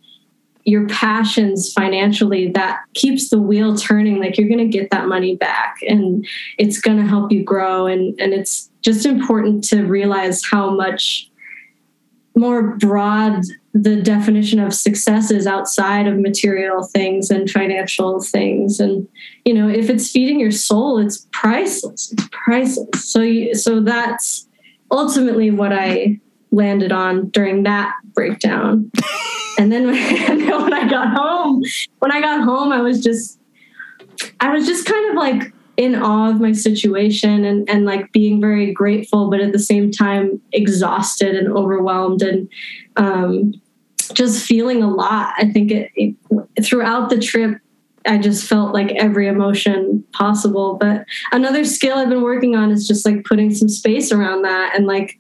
your 0.70 0.88
passions 0.88 1.74
financially 1.74 2.52
that 2.52 2.82
keeps 2.94 3.30
the 3.30 3.40
wheel 3.40 3.76
turning 3.76 4.20
like 4.20 4.38
you're 4.38 4.48
going 4.48 4.60
to 4.60 4.66
get 4.66 4.92
that 4.92 5.08
money 5.08 5.36
back 5.36 5.78
and 5.88 6.28
it's 6.58 6.80
going 6.80 6.98
to 6.98 7.06
help 7.06 7.32
you 7.32 7.44
grow. 7.44 7.88
And 7.88 8.20
and 8.20 8.34
it's 8.34 8.70
just 8.82 9.06
important 9.06 9.64
to 9.66 9.84
realize 9.84 10.44
how 10.44 10.70
much 10.70 11.30
more 12.36 12.78
broad 12.78 13.42
the 13.74 14.02
definition 14.02 14.60
of 14.60 14.74
success 14.74 15.30
is 15.32 15.46
outside 15.46 16.08
of 16.08 16.18
material 16.18 16.84
things 16.84 17.30
and 17.30 17.50
financial 17.50 18.22
things. 18.22 18.80
And 18.80 19.08
you 19.46 19.54
know 19.54 19.70
if 19.70 19.90
it's 19.90 20.12
feeding 20.12 20.40
your 20.40 20.52
soul 20.52 21.00
it's 21.00 21.28
priceless 21.32 22.12
it's 22.12 22.28
priceless. 22.32 23.12
So 23.12 23.22
you, 23.22 23.56
so 23.56 23.80
that's 23.80 24.48
ultimately 24.92 25.52
what 25.52 25.74
i 25.74 26.20
landed 26.52 26.92
on 26.92 27.30
during 27.30 27.64
that 27.64 27.94
breakdown 28.14 28.92
and 29.60 29.72
then, 29.72 29.88
when 29.88 30.74
i 30.74 30.88
got 30.90 31.16
home 31.16 31.62
when 32.00 32.12
i 32.12 32.20
got 32.20 32.44
home 32.44 32.72
i 32.72 32.82
was 32.82 33.04
just 33.04 33.40
i 34.40 34.54
was 34.54 34.66
just 34.66 34.86
kind 34.86 35.10
of 35.10 35.16
like 35.16 35.54
in 35.80 35.96
awe 35.96 36.30
of 36.30 36.42
my 36.42 36.52
situation 36.52 37.46
and, 37.46 37.70
and 37.70 37.86
like 37.86 38.12
being 38.12 38.42
very 38.42 38.74
grateful, 38.74 39.30
but 39.30 39.40
at 39.40 39.54
the 39.54 39.60
same 39.60 39.90
time 39.90 40.42
exhausted 40.52 41.38
and 41.38 41.48
overwhelmed 41.48 42.22
and 42.22 42.50
um, 42.98 43.54
just 44.14 44.46
feeling 44.46 44.84
a 44.84 44.90
lot. 44.90 45.34
I 45.38 45.50
think 45.50 45.72
it, 45.72 45.90
it, 45.96 46.16
throughout 46.66 47.10
the 47.10 47.18
trip, 47.18 47.62
I 48.06 48.18
just 48.18 48.48
felt 48.48 48.74
like 48.74 48.92
every 48.92 49.28
emotion 49.28 50.04
possible. 50.14 50.78
But 50.80 51.06
another 51.32 51.66
skill 51.66 51.98
I've 51.98 52.10
been 52.10 52.22
working 52.22 52.56
on 52.56 52.72
is 52.72 52.88
just 52.88 53.06
like 53.06 53.26
putting 53.26 53.54
some 53.54 53.70
space 53.70 54.12
around 54.12 54.44
that 54.44 54.76
and 54.76 54.88
like 54.88 55.20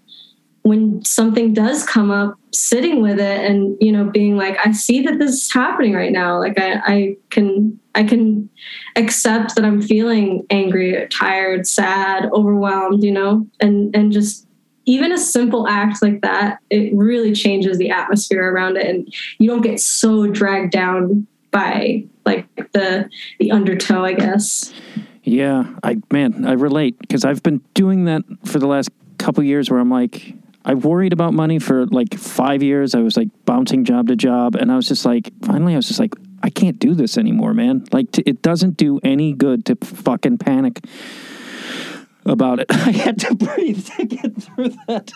when 0.63 1.03
something 1.03 1.53
does 1.53 1.85
come 1.85 2.11
up 2.11 2.37
sitting 2.53 3.01
with 3.01 3.19
it 3.19 3.45
and 3.45 3.77
you 3.79 3.91
know 3.91 4.03
being 4.05 4.35
like 4.35 4.57
i 4.65 4.71
see 4.71 5.01
that 5.01 5.17
this 5.17 5.31
is 5.31 5.53
happening 5.53 5.93
right 5.93 6.11
now 6.11 6.37
like 6.37 6.59
i, 6.59 6.81
I 6.85 7.15
can 7.29 7.79
i 7.95 8.03
can 8.03 8.49
accept 8.95 9.55
that 9.55 9.63
i'm 9.63 9.81
feeling 9.81 10.45
angry 10.49 11.07
tired 11.09 11.65
sad 11.65 12.29
overwhelmed 12.33 13.03
you 13.03 13.11
know 13.11 13.47
and 13.59 13.95
and 13.95 14.11
just 14.11 14.47
even 14.85 15.11
a 15.11 15.17
simple 15.17 15.67
act 15.67 16.01
like 16.01 16.21
that 16.21 16.59
it 16.69 16.93
really 16.95 17.33
changes 17.33 17.77
the 17.77 17.91
atmosphere 17.91 18.51
around 18.51 18.77
it 18.77 18.85
and 18.85 19.13
you 19.37 19.49
don't 19.49 19.61
get 19.61 19.79
so 19.79 20.27
dragged 20.27 20.71
down 20.71 21.25
by 21.51 22.03
like 22.25 22.45
the 22.73 23.09
the 23.39 23.51
undertow 23.51 24.03
i 24.03 24.13
guess 24.13 24.73
Yeah, 25.23 25.65
I 25.83 25.97
man, 26.11 26.45
I 26.45 26.53
relate 26.53 26.97
because 26.99 27.23
I've 27.25 27.43
been 27.43 27.61
doing 27.73 28.05
that 28.05 28.23
for 28.45 28.57
the 28.57 28.65
last 28.67 28.89
couple 29.17 29.43
years 29.43 29.69
where 29.69 29.79
I'm 29.79 29.89
like 29.91 30.33
I 30.65 30.73
worried 30.73 31.13
about 31.13 31.33
money 31.33 31.59
for 31.59 31.85
like 31.87 32.13
5 32.17 32.63
years. 32.63 32.95
I 32.95 32.99
was 33.01 33.15
like 33.17 33.27
bouncing 33.45 33.83
job 33.85 34.07
to 34.07 34.15
job 34.15 34.55
and 34.55 34.71
I 34.71 34.75
was 34.75 34.87
just 34.87 35.05
like 35.05 35.31
finally 35.43 35.73
I 35.73 35.75
was 35.77 35.87
just 35.87 35.99
like 35.99 36.13
I 36.41 36.49
can't 36.49 36.79
do 36.79 36.95
this 36.95 37.17
anymore, 37.17 37.53
man. 37.53 37.83
Like 37.91 38.11
t- 38.11 38.23
it 38.25 38.41
doesn't 38.41 38.77
do 38.77 38.99
any 39.03 39.33
good 39.33 39.65
to 39.65 39.75
fucking 39.75 40.37
panic 40.39 40.79
about 42.25 42.59
it. 42.59 42.67
I 42.71 42.91
had 42.91 43.19
to 43.19 43.35
breathe 43.45 43.85
to 43.97 44.05
get 44.05 44.41
through 44.41 44.73
that. 44.87 45.11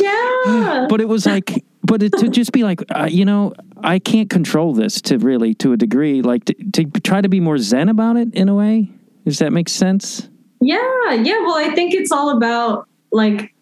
yeah 0.00 0.86
but 0.88 1.00
it 1.00 1.08
was 1.08 1.26
like 1.26 1.64
but 1.84 2.00
to 2.00 2.28
just 2.28 2.52
be 2.52 2.64
like 2.64 2.82
uh, 2.94 3.08
you 3.10 3.24
know 3.24 3.52
i 3.82 3.98
can't 3.98 4.30
control 4.30 4.72
this 4.72 5.00
to 5.00 5.18
really 5.18 5.54
to 5.54 5.72
a 5.72 5.76
degree 5.76 6.22
like 6.22 6.44
to, 6.44 6.54
to 6.72 6.84
try 7.00 7.20
to 7.20 7.28
be 7.28 7.40
more 7.40 7.58
zen 7.58 7.88
about 7.88 8.16
it 8.16 8.32
in 8.34 8.48
a 8.48 8.54
way 8.54 8.88
does 9.24 9.38
that 9.38 9.52
make 9.52 9.68
sense 9.68 10.28
Yeah, 10.62 11.14
yeah. 11.14 11.40
Well, 11.40 11.56
I 11.56 11.74
think 11.74 11.92
it's 11.92 12.12
all 12.12 12.30
about 12.30 12.86
like 13.10 13.52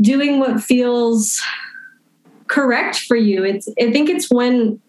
doing 0.00 0.38
what 0.38 0.62
feels 0.62 1.42
correct 2.46 3.00
for 3.00 3.16
you. 3.16 3.44
It's 3.44 3.68
I 3.80 3.90
think 3.90 4.08
it's 4.08 4.30
when 4.30 4.80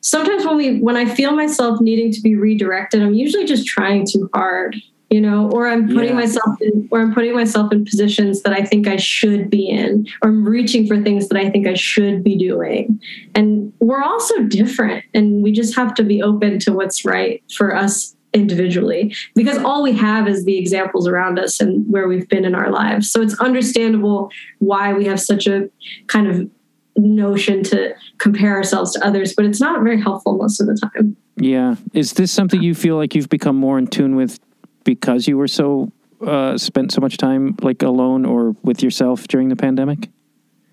sometimes 0.00 0.44
when 0.44 0.56
we 0.56 0.80
when 0.80 0.96
I 0.96 1.04
feel 1.04 1.30
myself 1.36 1.80
needing 1.80 2.10
to 2.10 2.20
be 2.20 2.34
redirected, 2.34 3.02
I'm 3.02 3.14
usually 3.14 3.44
just 3.44 3.66
trying 3.66 4.04
too 4.04 4.28
hard, 4.34 4.76
you 5.14 5.20
know, 5.20 5.48
or 5.52 5.68
I'm 5.68 5.86
putting 5.86 6.08
Yeah. 6.08 6.24
myself 6.24 6.60
in 6.60 6.88
or 6.90 7.00
I'm 7.00 7.14
putting 7.14 7.36
myself 7.36 7.72
in 7.72 7.84
positions 7.84 8.42
that 8.42 8.52
I 8.52 8.64
think 8.64 8.88
I 8.88 8.96
should 8.96 9.48
be 9.48 9.68
in, 9.68 10.08
or 10.22 10.30
I'm 10.30 10.44
reaching 10.44 10.88
for 10.88 11.00
things 11.00 11.28
that 11.28 11.38
I 11.38 11.50
think 11.50 11.68
I 11.68 11.74
should 11.74 12.24
be 12.24 12.36
doing. 12.36 12.98
And 13.32 13.72
we're 13.78 14.02
all 14.02 14.18
so 14.18 14.42
different 14.42 15.04
and 15.14 15.40
we 15.40 15.52
just 15.52 15.76
have 15.76 15.94
to 15.94 16.02
be 16.02 16.20
open 16.20 16.58
to 16.60 16.72
what's 16.72 17.04
right 17.04 17.40
for 17.56 17.76
us 17.76 18.16
individually 18.32 19.14
because 19.36 19.58
all 19.58 19.84
we 19.84 19.92
have 19.92 20.26
is 20.26 20.44
the 20.46 20.58
examples 20.58 21.06
around 21.06 21.38
us 21.38 21.60
and 21.60 21.88
where 21.88 22.08
we've 22.08 22.28
been 22.28 22.44
in 22.44 22.56
our 22.56 22.72
lives. 22.72 23.08
So 23.08 23.22
it's 23.22 23.38
understandable 23.38 24.32
why 24.58 24.94
we 24.94 25.04
have 25.04 25.20
such 25.20 25.46
a 25.46 25.70
kind 26.08 26.26
of 26.26 26.50
notion 26.96 27.62
to 27.64 27.94
compare 28.18 28.56
ourselves 28.56 28.90
to 28.94 29.06
others, 29.06 29.32
but 29.32 29.44
it's 29.44 29.60
not 29.60 29.80
very 29.84 30.00
helpful 30.00 30.36
most 30.36 30.60
of 30.60 30.66
the 30.66 30.74
time. 30.74 31.16
Yeah. 31.36 31.76
Is 31.92 32.14
this 32.14 32.32
something 32.32 32.60
you 32.60 32.74
feel 32.74 32.96
like 32.96 33.14
you've 33.14 33.28
become 33.28 33.54
more 33.54 33.78
in 33.78 33.86
tune 33.86 34.16
with 34.16 34.40
because 34.84 35.26
you 35.26 35.36
were 35.36 35.48
so 35.48 35.90
uh, 36.24 36.56
spent 36.56 36.92
so 36.92 37.00
much 37.00 37.16
time 37.16 37.56
like 37.62 37.82
alone 37.82 38.24
or 38.24 38.54
with 38.62 38.82
yourself 38.82 39.26
during 39.28 39.48
the 39.48 39.56
pandemic? 39.56 40.08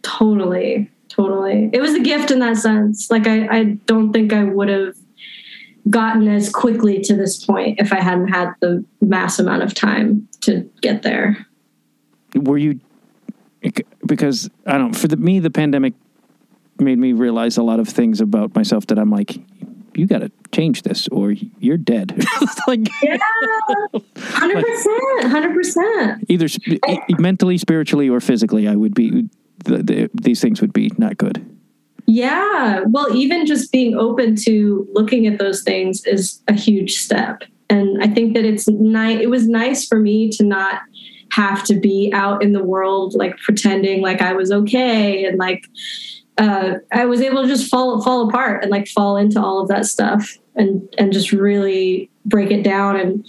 Totally, 0.04 0.90
totally. 1.10 1.70
It 1.74 1.82
was 1.82 1.94
a 1.94 2.00
gift 2.00 2.32
in 2.32 2.40
that 2.40 2.58
sense. 2.58 3.10
Like 3.10 3.28
I, 3.28 3.48
I 3.48 3.64
don't 3.86 4.14
think 4.14 4.34
I 4.34 4.44
would 4.44 4.70
have 4.70 4.96
gotten 5.90 6.28
as 6.28 6.50
quickly 6.50 7.02
to 7.02 7.16
this 7.16 7.44
point 7.44 7.80
if 7.80 7.92
I 7.92 8.00
hadn't 8.00 8.28
had 8.28 8.54
the 8.60 8.86
mass 9.02 9.40
amount 9.40 9.64
of 9.64 9.74
time 9.74 10.28
to 10.42 10.70
get 10.82 11.02
there. 11.02 11.46
Were 12.36 12.58
you 12.58 12.80
because 14.06 14.50
I 14.66 14.78
don't 14.78 14.94
for 14.94 15.08
the, 15.08 15.18
me 15.18 15.40
the 15.40 15.52
pandemic 15.52 15.94
made 16.80 16.98
me 16.98 17.14
realize 17.14 17.58
a 17.58 17.64
lot 17.64 17.80
of 17.80 17.88
things 17.88 18.22
about 18.22 18.56
myself 18.56 18.88
that 18.88 18.98
I'm 18.98 19.12
like 19.12 19.38
you 19.94 20.06
got 20.06 20.20
to 20.20 20.32
change 20.52 20.84
this 20.84 21.08
or 21.10 21.32
you're 21.60 21.78
dead. 21.78 22.24
like 22.68 22.88
yeah, 23.04 23.18
hundred 24.18 24.66
percent, 24.66 25.24
hundred 25.32 25.56
percent. 25.56 26.26
Either 26.30 26.48
mentally, 27.20 27.58
spiritually, 27.58 28.10
or 28.10 28.20
physically, 28.20 28.68
I 28.68 28.76
would 28.76 28.94
be. 28.94 29.30
The, 29.64 29.84
the, 29.84 30.10
these 30.16 30.42
things 30.42 30.60
would 30.60 30.74
be 30.74 30.92
not 30.98 31.18
good. 31.18 31.46
Yeah, 32.08 32.82
well, 32.88 33.16
even 33.16 33.46
just 33.46 33.72
being 33.72 33.96
open 33.96 34.36
to 34.38 34.88
looking 34.92 35.28
at 35.28 35.38
those 35.38 35.62
things 35.62 36.04
is 36.06 36.42
a 36.48 36.54
huge 36.54 36.94
step, 36.98 37.44
and 37.70 38.02
I 38.04 38.08
think 38.08 38.34
that 38.34 38.44
it's 38.44 38.68
nice. 38.68 39.20
It 39.22 39.30
was 39.30 39.48
nice 39.48 39.86
for 39.86 40.00
me 40.00 40.32
to 40.32 40.44
not 40.44 40.82
have 41.32 41.64
to 41.64 41.76
be 41.76 42.12
out 42.14 42.44
in 42.44 42.52
the 42.52 42.64
world 42.64 43.14
like 43.16 43.38
pretending 43.38 44.02
like 44.02 44.22
I 44.22 44.34
was 44.34 44.52
okay 44.52 45.26
and 45.26 45.38
like 45.38 45.66
uh, 46.38 46.76
I 46.92 47.06
was 47.06 47.22
able 47.22 47.42
to 47.44 47.48
just 47.48 47.70
fall 47.70 48.02
fall 48.02 48.28
apart 48.28 48.64
and 48.64 48.72
like 48.72 48.88
fall 48.88 49.18
into 49.18 49.42
all 49.42 49.62
of 49.62 49.68
that 49.68 49.86
stuff 49.86 50.38
and 50.56 50.88
and 50.98 51.14
just 51.14 51.32
really 51.32 52.10
break 52.26 52.52
it 52.52 52.64
down 52.64 52.96
and 52.96 53.28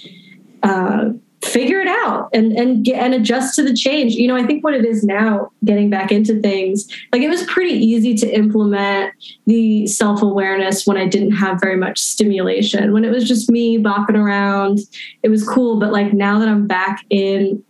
uh, 0.62 1.10
figure 1.42 1.80
it 1.80 1.88
out 1.88 2.28
and 2.32 2.52
and 2.52 2.84
get 2.84 3.02
and 3.02 3.14
adjust 3.14 3.54
to 3.56 3.62
the 3.62 3.74
change. 3.74 4.14
You 4.14 4.28
know, 4.28 4.36
I 4.36 4.46
think 4.46 4.62
what 4.62 4.74
it 4.74 4.84
is 4.84 5.02
now, 5.04 5.50
getting 5.64 5.90
back 5.90 6.12
into 6.12 6.40
things, 6.40 6.86
like 7.12 7.22
it 7.22 7.28
was 7.28 7.42
pretty 7.44 7.74
easy 7.74 8.14
to 8.14 8.28
implement 8.28 9.12
the 9.46 9.86
self 9.86 10.22
awareness 10.22 10.86
when 10.86 10.96
I 10.96 11.06
didn't 11.06 11.32
have 11.32 11.60
very 11.60 11.76
much 11.76 11.98
stimulation. 11.98 12.92
When 12.92 13.04
it 13.04 13.10
was 13.10 13.26
just 13.26 13.50
me 13.50 13.78
bopping 13.78 14.16
around, 14.16 14.80
it 15.22 15.28
was 15.28 15.46
cool. 15.46 15.78
But 15.80 15.92
like 15.92 16.12
now 16.12 16.38
that 16.38 16.48
I'm 16.48 16.66
back 16.66 17.04
in 17.10 17.62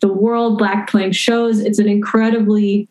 the 0.00 0.12
world, 0.12 0.58
black 0.58 0.88
playing 0.88 1.12
shows, 1.12 1.60
it's 1.60 1.78
an 1.78 1.88
incredibly 1.88 2.88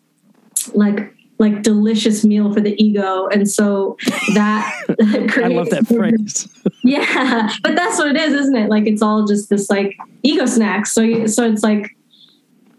like 0.74 1.16
like 1.40 1.64
delicious 1.64 2.26
meal 2.26 2.54
for 2.54 2.60
the 2.60 2.82
ego. 2.82 3.28
And 3.28 3.50
so 3.50 3.98
that 4.36 4.72
i 5.44 5.48
love 5.48 5.70
that 5.70 5.88
phrase. 5.88 6.48
Yeah 6.84 7.50
but 7.62 7.76
that's 7.76 7.98
what 7.98 8.08
it 8.08 8.18
is 8.18 8.34
isn't 8.34 8.56
it? 8.56 8.70
Like 8.70 8.88
it's 8.88 9.02
all 9.02 9.26
just 9.26 9.50
this 9.50 9.70
like 9.70 9.98
ego 10.24 10.46
snacks 10.46 10.92
so 10.92 11.26
so 11.26 11.50
it's 11.50 11.64
like 11.64 11.96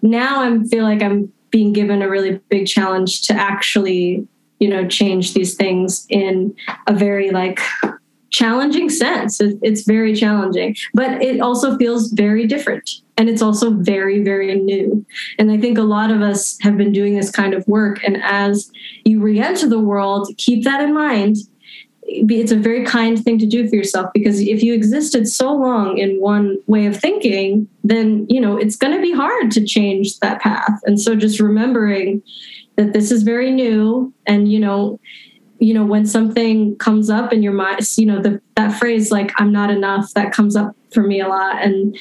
now 0.03 0.43
i 0.43 0.63
feel 0.65 0.85
like 0.85 1.03
i'm 1.03 1.31
being 1.51 1.73
given 1.73 2.01
a 2.03 2.09
really 2.09 2.41
big 2.49 2.67
challenge 2.67 3.23
to 3.23 3.35
actually 3.35 4.27
you 4.59 4.69
know 4.69 4.87
change 4.89 5.35
these 5.35 5.55
things 5.55 6.07
in 6.09 6.55
a 6.87 6.95
very 6.95 7.31
like 7.31 7.61
challenging 8.31 8.89
sense. 8.89 9.41
It's 9.41 9.83
very 9.83 10.15
challenging, 10.15 10.77
but 10.95 11.23
it 11.23 11.41
also 11.41 11.77
feels 11.77 12.11
very 12.13 12.47
different. 12.47 12.89
And 13.17 13.29
it's 13.29 13.43
also 13.43 13.73
very, 13.75 14.23
very 14.23 14.55
new. 14.55 15.05
And 15.39 15.51
I 15.51 15.59
think 15.59 15.77
a 15.77 15.83
lot 15.83 16.11
of 16.11 16.23
us 16.23 16.59
have 16.63 16.77
been 16.77 16.93
doing 16.93 17.17
this 17.17 17.31
kind 17.31 17.53
of 17.53 17.67
work. 17.69 18.03
And 18.05 18.23
as 18.23 18.71
you 19.05 19.21
re 19.21 19.39
enter 19.39 19.69
the 19.69 19.81
world, 19.81 20.31
keep 20.39 20.65
that 20.65 20.83
in 20.83 20.95
mind. 20.95 21.37
It's 22.03 22.51
a 22.51 22.57
very 22.57 22.85
kind 22.85 23.23
thing 23.23 23.39
to 23.39 23.47
do 23.47 23.69
for 23.69 23.77
yourself 23.77 24.11
because 24.13 24.41
if 24.41 24.63
you 24.63 24.75
existed 24.75 25.29
so 25.29 25.53
long 25.53 25.99
in 25.99 26.21
one 26.21 26.57
way 26.67 26.87
of 26.87 26.97
thinking, 26.97 27.69
then 27.85 28.27
you 28.29 28.41
know 28.41 28.57
it's 28.57 28.75
going 28.75 28.95
to 28.95 29.03
be 29.03 29.13
hard 29.13 29.53
to 29.53 29.65
change 29.65 30.19
that 30.21 30.41
path. 30.41 30.81
And 30.85 31.01
so 31.01 31.15
just 31.15 31.39
remembering 31.39 32.23
that 32.77 32.95
this 32.95 33.13
is 33.13 33.23
very 33.23 33.51
new 33.53 34.13
and 34.27 34.51
you 34.51 34.59
know 34.59 34.99
you 35.61 35.75
know 35.75 35.85
when 35.85 36.07
something 36.07 36.77
comes 36.77 37.11
up 37.11 37.33
in 37.33 37.43
your 37.43 37.53
mind 37.53 37.81
you 37.97 38.07
know 38.07 38.21
the, 38.21 38.41
that 38.57 38.79
phrase 38.79 39.11
like 39.11 39.31
i'm 39.37 39.53
not 39.53 39.71
enough 39.71 40.13
that 40.15 40.33
comes 40.33 40.57
up 40.57 40.75
for 40.93 41.05
me 41.05 41.21
a 41.21 41.29
lot. 41.29 41.63
And 41.63 41.97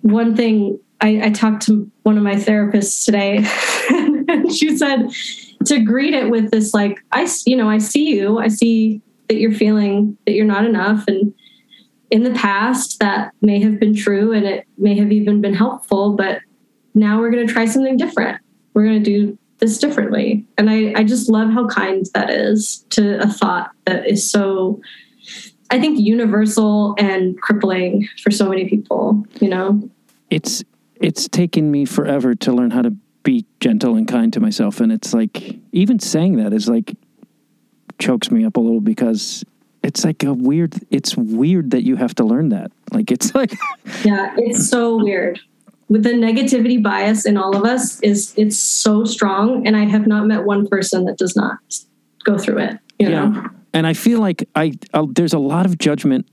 one 0.00 0.34
thing 0.34 0.80
i, 1.00 1.26
I 1.26 1.30
talked 1.30 1.62
to 1.66 1.90
one 2.02 2.16
of 2.16 2.24
my 2.24 2.34
therapists 2.34 3.04
today 3.04 3.44
and 4.28 4.52
she 4.52 4.76
said 4.76 5.10
to 5.66 5.80
greet 5.80 6.14
it 6.14 6.30
with 6.30 6.50
this 6.50 6.72
like 6.74 6.98
i 7.12 7.28
you 7.44 7.56
know 7.56 7.68
i 7.68 7.78
see 7.78 8.14
you. 8.14 8.38
I 8.38 8.48
see 8.48 9.02
that 9.28 9.36
you're 9.36 9.52
feeling 9.52 10.16
that 10.24 10.34
you're 10.34 10.46
not 10.46 10.64
enough. 10.64 11.04
And 11.08 11.34
in 12.10 12.22
the 12.22 12.30
past 12.30 13.00
that 13.00 13.32
may 13.42 13.60
have 13.60 13.80
been 13.80 13.94
true 13.94 14.32
and 14.32 14.46
it 14.46 14.64
may 14.78 14.96
have 14.96 15.10
even 15.10 15.40
been 15.40 15.54
helpful 15.54 16.14
but 16.14 16.40
now 16.94 17.18
we're 17.18 17.30
going 17.30 17.46
to 17.46 17.52
try 17.52 17.66
something 17.66 17.96
different. 17.96 18.40
We're 18.72 18.84
going 18.84 19.02
to 19.02 19.10
do 19.10 19.38
this 19.58 19.78
differently. 19.78 20.46
And 20.58 20.68
I, 20.68 20.92
I 20.96 21.04
just 21.04 21.28
love 21.28 21.50
how 21.50 21.66
kind 21.66 22.06
that 22.14 22.30
is 22.30 22.84
to 22.90 23.20
a 23.20 23.26
thought 23.26 23.70
that 23.86 24.06
is 24.06 24.28
so, 24.30 24.80
I 25.70 25.80
think, 25.80 25.98
universal 25.98 26.94
and 26.98 27.40
crippling 27.40 28.08
for 28.22 28.30
so 28.30 28.48
many 28.48 28.68
people, 28.68 29.24
you 29.40 29.48
know? 29.48 29.88
It's, 30.30 30.62
it's 30.96 31.28
taken 31.28 31.70
me 31.70 31.84
forever 31.84 32.34
to 32.34 32.52
learn 32.52 32.70
how 32.70 32.82
to 32.82 32.90
be 33.22 33.44
gentle 33.60 33.96
and 33.96 34.06
kind 34.06 34.32
to 34.34 34.40
myself. 34.40 34.80
And 34.80 34.92
it's 34.92 35.14
like, 35.14 35.56
even 35.72 35.98
saying 35.98 36.36
that 36.36 36.52
is 36.52 36.68
like, 36.68 36.94
chokes 37.98 38.30
me 38.30 38.44
up 38.44 38.56
a 38.56 38.60
little 38.60 38.80
because 38.80 39.42
it's 39.82 40.04
like 40.04 40.22
a 40.22 40.34
weird, 40.34 40.74
it's 40.90 41.16
weird 41.16 41.70
that 41.70 41.82
you 41.82 41.96
have 41.96 42.14
to 42.16 42.24
learn 42.24 42.50
that. 42.50 42.70
Like, 42.92 43.10
it's 43.10 43.34
like, 43.34 43.52
yeah, 44.04 44.34
it's 44.36 44.68
so 44.68 45.02
weird 45.02 45.40
with 45.88 46.02
the 46.02 46.10
negativity 46.10 46.82
bias 46.82 47.24
in 47.24 47.36
all 47.36 47.56
of 47.56 47.64
us 47.64 48.00
is 48.00 48.34
it's 48.36 48.58
so 48.58 49.04
strong 49.04 49.66
and 49.66 49.76
i 49.76 49.84
have 49.84 50.06
not 50.06 50.26
met 50.26 50.44
one 50.44 50.66
person 50.66 51.04
that 51.04 51.16
does 51.16 51.36
not 51.36 51.58
go 52.24 52.38
through 52.38 52.58
it 52.58 52.78
you 52.98 53.08
yeah. 53.08 53.26
know? 53.26 53.48
And 53.72 53.86
i 53.86 53.92
feel 53.92 54.20
like 54.20 54.48
i 54.54 54.72
I'll, 54.94 55.06
there's 55.06 55.34
a 55.34 55.38
lot 55.38 55.66
of 55.66 55.78
judgment 55.78 56.28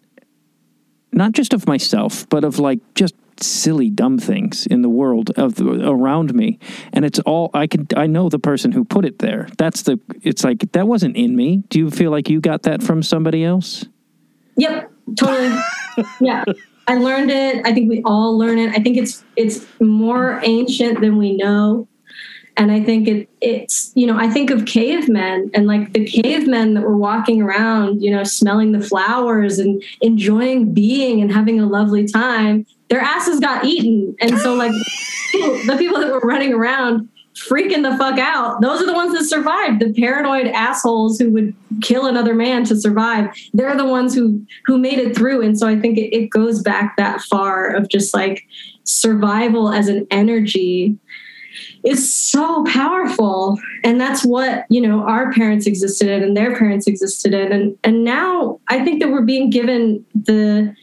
not 1.11 1.33
just 1.33 1.53
of 1.53 1.67
myself 1.67 2.27
but 2.29 2.43
of 2.43 2.59
like 2.59 2.79
just 2.95 3.15
silly 3.39 3.89
dumb 3.89 4.17
things 4.17 4.65
in 4.67 4.81
the 4.81 4.89
world 4.89 5.31
of 5.31 5.59
around 5.59 6.33
me. 6.33 6.59
And 6.91 7.05
it's 7.05 7.19
all 7.19 7.49
i 7.53 7.67
could 7.67 7.93
i 7.95 8.07
know 8.07 8.29
the 8.29 8.39
person 8.39 8.71
who 8.71 8.83
put 8.83 9.05
it 9.05 9.19
there. 9.19 9.47
That's 9.57 9.83
the 9.83 9.99
it's 10.21 10.43
like 10.43 10.71
that 10.71 10.87
wasn't 10.87 11.15
in 11.15 11.35
me. 11.35 11.57
Do 11.69 11.79
you 11.79 11.89
feel 11.89 12.11
like 12.11 12.29
you 12.29 12.39
got 12.39 12.63
that 12.63 12.83
from 12.83 13.03
somebody 13.03 13.43
else? 13.43 13.85
Yep 14.57 14.91
totally. 15.17 15.57
Yeah 16.19 16.43
I 16.87 16.95
learned 16.95 17.31
it. 17.31 17.65
I 17.65 17.73
think 17.73 17.89
we 17.89 18.01
all 18.03 18.37
learn 18.37 18.59
it. 18.59 18.71
I 18.71 18.81
think 18.81 18.97
it's 18.97 19.23
it's 19.35 19.65
more 19.79 20.39
ancient 20.43 21.01
than 21.01 21.17
we 21.17 21.35
know. 21.35 21.87
And 22.55 22.71
I 22.71 22.83
think 22.83 23.07
it 23.07 23.29
it's, 23.41 23.91
you 23.95 24.05
know, 24.05 24.17
I 24.17 24.29
think 24.29 24.51
of 24.51 24.65
cavemen 24.65 25.49
and 25.53 25.65
like 25.65 25.93
the 25.93 26.05
cavemen 26.05 26.75
that 26.75 26.81
were 26.81 26.97
walking 26.97 27.41
around, 27.41 28.01
you 28.01 28.11
know, 28.11 28.23
smelling 28.23 28.73
the 28.73 28.81
flowers 28.81 29.59
and 29.59 29.81
enjoying 30.01 30.73
being 30.73 31.21
and 31.21 31.31
having 31.31 31.59
a 31.59 31.65
lovely 31.65 32.05
time. 32.07 32.65
Their 32.89 33.01
asses 33.01 33.39
got 33.39 33.65
eaten. 33.65 34.15
And 34.19 34.37
so 34.39 34.53
like 34.53 34.71
the 35.33 35.75
people 35.79 35.99
that 35.99 36.11
were 36.11 36.19
running 36.19 36.53
around 36.53 37.09
freaking 37.49 37.83
the 37.83 37.97
fuck 37.97 38.19
out. 38.19 38.61
Those 38.61 38.81
are 38.81 38.85
the 38.85 38.93
ones 38.93 39.13
that 39.13 39.25
survived. 39.25 39.79
The 39.79 39.93
paranoid 39.93 40.47
assholes 40.47 41.19
who 41.19 41.31
would 41.31 41.53
kill 41.81 42.05
another 42.05 42.33
man 42.33 42.63
to 42.65 42.79
survive. 42.79 43.29
They're 43.53 43.75
the 43.75 43.85
ones 43.85 44.13
who 44.15 44.45
who 44.65 44.77
made 44.77 44.99
it 44.99 45.15
through. 45.15 45.41
And 45.41 45.57
so 45.57 45.67
I 45.67 45.79
think 45.79 45.97
it, 45.97 46.15
it 46.15 46.29
goes 46.29 46.61
back 46.61 46.97
that 46.97 47.21
far 47.21 47.67
of 47.67 47.89
just 47.89 48.13
like 48.13 48.45
survival 48.83 49.71
as 49.71 49.87
an 49.87 50.07
energy 50.11 50.97
is 51.83 52.13
so 52.13 52.63
powerful 52.65 53.59
and 53.83 53.99
that's 53.99 54.25
what 54.25 54.65
you 54.69 54.81
know 54.81 55.03
our 55.03 55.31
parents 55.33 55.67
existed 55.67 56.07
in 56.09 56.23
and 56.23 56.35
their 56.35 56.55
parents 56.57 56.87
existed 56.87 57.33
in 57.33 57.51
and 57.51 57.77
and 57.83 58.03
now 58.03 58.59
i 58.69 58.83
think 58.83 59.01
that 59.01 59.09
we're 59.11 59.21
being 59.21 59.49
given 59.49 60.03
the 60.15 60.73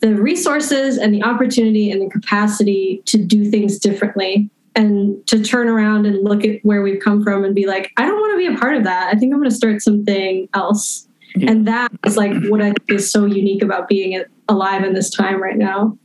the 0.00 0.14
resources 0.14 0.98
and 0.98 1.14
the 1.14 1.22
opportunity 1.22 1.90
and 1.90 2.00
the 2.00 2.08
capacity 2.10 3.02
to 3.06 3.18
do 3.18 3.50
things 3.50 3.78
differently 3.78 4.48
and 4.74 5.26
to 5.28 5.42
turn 5.42 5.68
around 5.68 6.06
and 6.06 6.24
look 6.24 6.44
at 6.44 6.60
where 6.62 6.82
we've 6.82 7.00
come 7.00 7.22
from 7.22 7.44
and 7.44 7.54
be 7.54 7.66
like, 7.66 7.92
I 7.96 8.06
don't 8.06 8.20
want 8.20 8.32
to 8.32 8.48
be 8.48 8.54
a 8.54 8.58
part 8.58 8.76
of 8.76 8.84
that. 8.84 9.14
I 9.14 9.18
think 9.18 9.32
I'm 9.32 9.38
going 9.38 9.50
to 9.50 9.54
start 9.54 9.82
something 9.82 10.48
else. 10.54 11.06
Yeah. 11.36 11.52
And 11.52 11.66
that 11.68 11.92
is 12.04 12.16
like 12.16 12.32
what 12.48 12.60
I 12.60 12.66
think 12.66 12.90
is 12.90 13.10
so 13.10 13.26
unique 13.26 13.62
about 13.62 13.88
being 13.88 14.22
alive 14.48 14.84
in 14.84 14.94
this 14.94 15.10
time 15.10 15.42
right 15.42 15.56
now. 15.56 15.96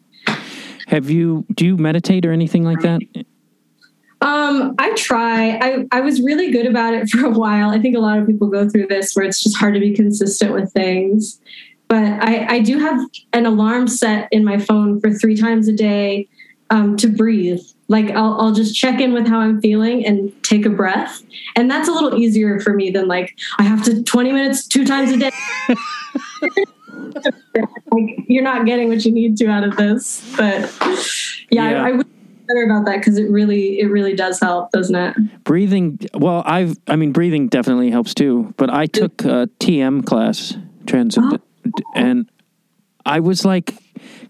Have 0.88 1.10
you, 1.10 1.46
do 1.54 1.66
you 1.66 1.78
meditate 1.78 2.26
or 2.26 2.32
anything 2.32 2.64
like 2.64 2.80
that? 2.82 3.02
Um, 4.22 4.76
I 4.80 4.94
try. 4.96 5.58
I, 5.62 5.86
I 5.92 6.02
was 6.02 6.22
really 6.22 6.52
good 6.52 6.66
about 6.66 6.94
it 6.94 7.10
for 7.10 7.26
a 7.26 7.30
while. 7.30 7.70
I 7.70 7.80
think 7.80 7.96
a 7.96 8.00
lot 8.00 8.20
of 8.20 8.28
people 8.28 8.48
go 8.48 8.68
through 8.70 8.88
this 8.88 9.16
where 9.16 9.26
it's 9.26 9.42
just 9.42 9.58
hard 9.58 9.74
to 9.76 9.80
be 9.80 9.94
consistent 9.94 10.54
with 10.54 10.72
things. 10.74 11.40
But 11.88 12.04
I, 12.04 12.46
I 12.56 12.60
do 12.60 12.78
have 12.78 13.00
an 13.34 13.46
alarm 13.46 13.88
set 13.88 14.28
in 14.32 14.44
my 14.46 14.60
phone 14.60 15.00
for 15.00 15.12
three 15.12 15.36
times 15.36 15.68
a 15.68 15.74
day 15.74 16.28
um, 16.70 16.98
to 16.98 17.08
breathe. 17.08 17.62
Like 17.90 18.12
I'll, 18.12 18.40
I'll 18.40 18.54
just 18.54 18.76
check 18.76 19.02
in 19.02 19.14
with 19.14 19.28
how 19.28 19.40
I'm 19.40 19.60
feeling 19.60 20.06
and 20.06 20.32
take 20.44 20.66
a 20.66 20.70
breath. 20.70 21.22
And 21.56 21.70
that's 21.70 21.90
a 21.90 21.92
little 21.92 22.18
easier 22.18 22.60
for 22.60 22.74
me 22.74 22.92
than 22.92 23.08
like, 23.08 23.38
I 23.58 23.64
have 23.64 23.84
to 23.84 24.04
20 24.04 24.32
minutes 24.32 24.68
two 24.68 24.86
times 24.86 25.12
a 25.12 25.18
day. 25.18 25.32
like 27.92 28.20
you're 28.28 28.44
not 28.44 28.66
getting 28.66 28.88
what 28.90 29.04
you 29.04 29.12
need 29.12 29.38
to 29.38 29.48
out 29.48 29.64
of 29.64 29.76
this. 29.76 30.24
But 30.38 30.74
yeah, 31.50 31.72
Yeah. 31.72 31.84
I, 31.84 31.90
I 31.90 31.92
would 31.94 32.08
better 32.48 32.64
about 32.64 32.86
that 32.86 32.98
because 32.98 33.18
it 33.18 33.30
really, 33.30 33.80
it 33.80 33.86
really 33.86 34.16
does 34.16 34.40
help, 34.40 34.72
doesn't 34.72 34.96
it? 34.96 35.44
breathing. 35.44 36.00
Well, 36.14 36.44
I've. 36.46 36.78
I 36.88 36.96
mean, 36.96 37.12
breathing 37.12 37.48
definitely 37.48 37.92
helps 37.92 38.14
too. 38.14 38.54
But 38.58 38.70
I 38.70 38.88
took 38.88 39.24
a 39.24 39.50
TM 39.60 40.06
class, 40.06 40.58
transit, 40.86 41.24
oh. 41.26 41.40
and 41.96 42.30
I 43.06 43.20
was 43.20 43.46
like 43.46 43.76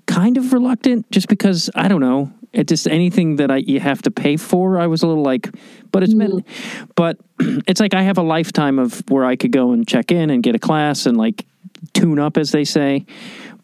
kind 0.05 0.37
of 0.37 0.53
reluctant, 0.53 1.09
just 1.11 1.27
because 1.29 1.69
I 1.75 1.87
don't 1.87 2.01
know. 2.01 2.31
It 2.51 2.67
just 2.67 2.87
anything 2.87 3.35
that 3.37 3.51
I 3.51 3.57
you 3.57 3.79
have 3.79 4.01
to 4.03 4.11
pay 4.11 4.37
for. 4.37 4.79
I 4.79 4.87
was 4.87 5.03
a 5.03 5.07
little 5.07 5.23
like, 5.23 5.49
but 5.91 6.03
it's 6.03 6.15
meant. 6.15 6.33
Mm. 6.33 6.89
But 6.95 7.17
it's 7.67 7.79
like 7.79 7.93
I 7.93 8.01
have 8.01 8.17
a 8.17 8.23
lifetime 8.23 8.79
of 8.79 9.03
where 9.09 9.25
I 9.25 9.35
could 9.35 9.51
go 9.51 9.71
and 9.71 9.87
check 9.87 10.11
in 10.11 10.29
and 10.29 10.41
get 10.41 10.55
a 10.55 10.59
class 10.59 11.05
and 11.05 11.17
like 11.17 11.45
tune 11.93 12.19
up, 12.19 12.37
as 12.37 12.51
they 12.51 12.63
say. 12.63 13.05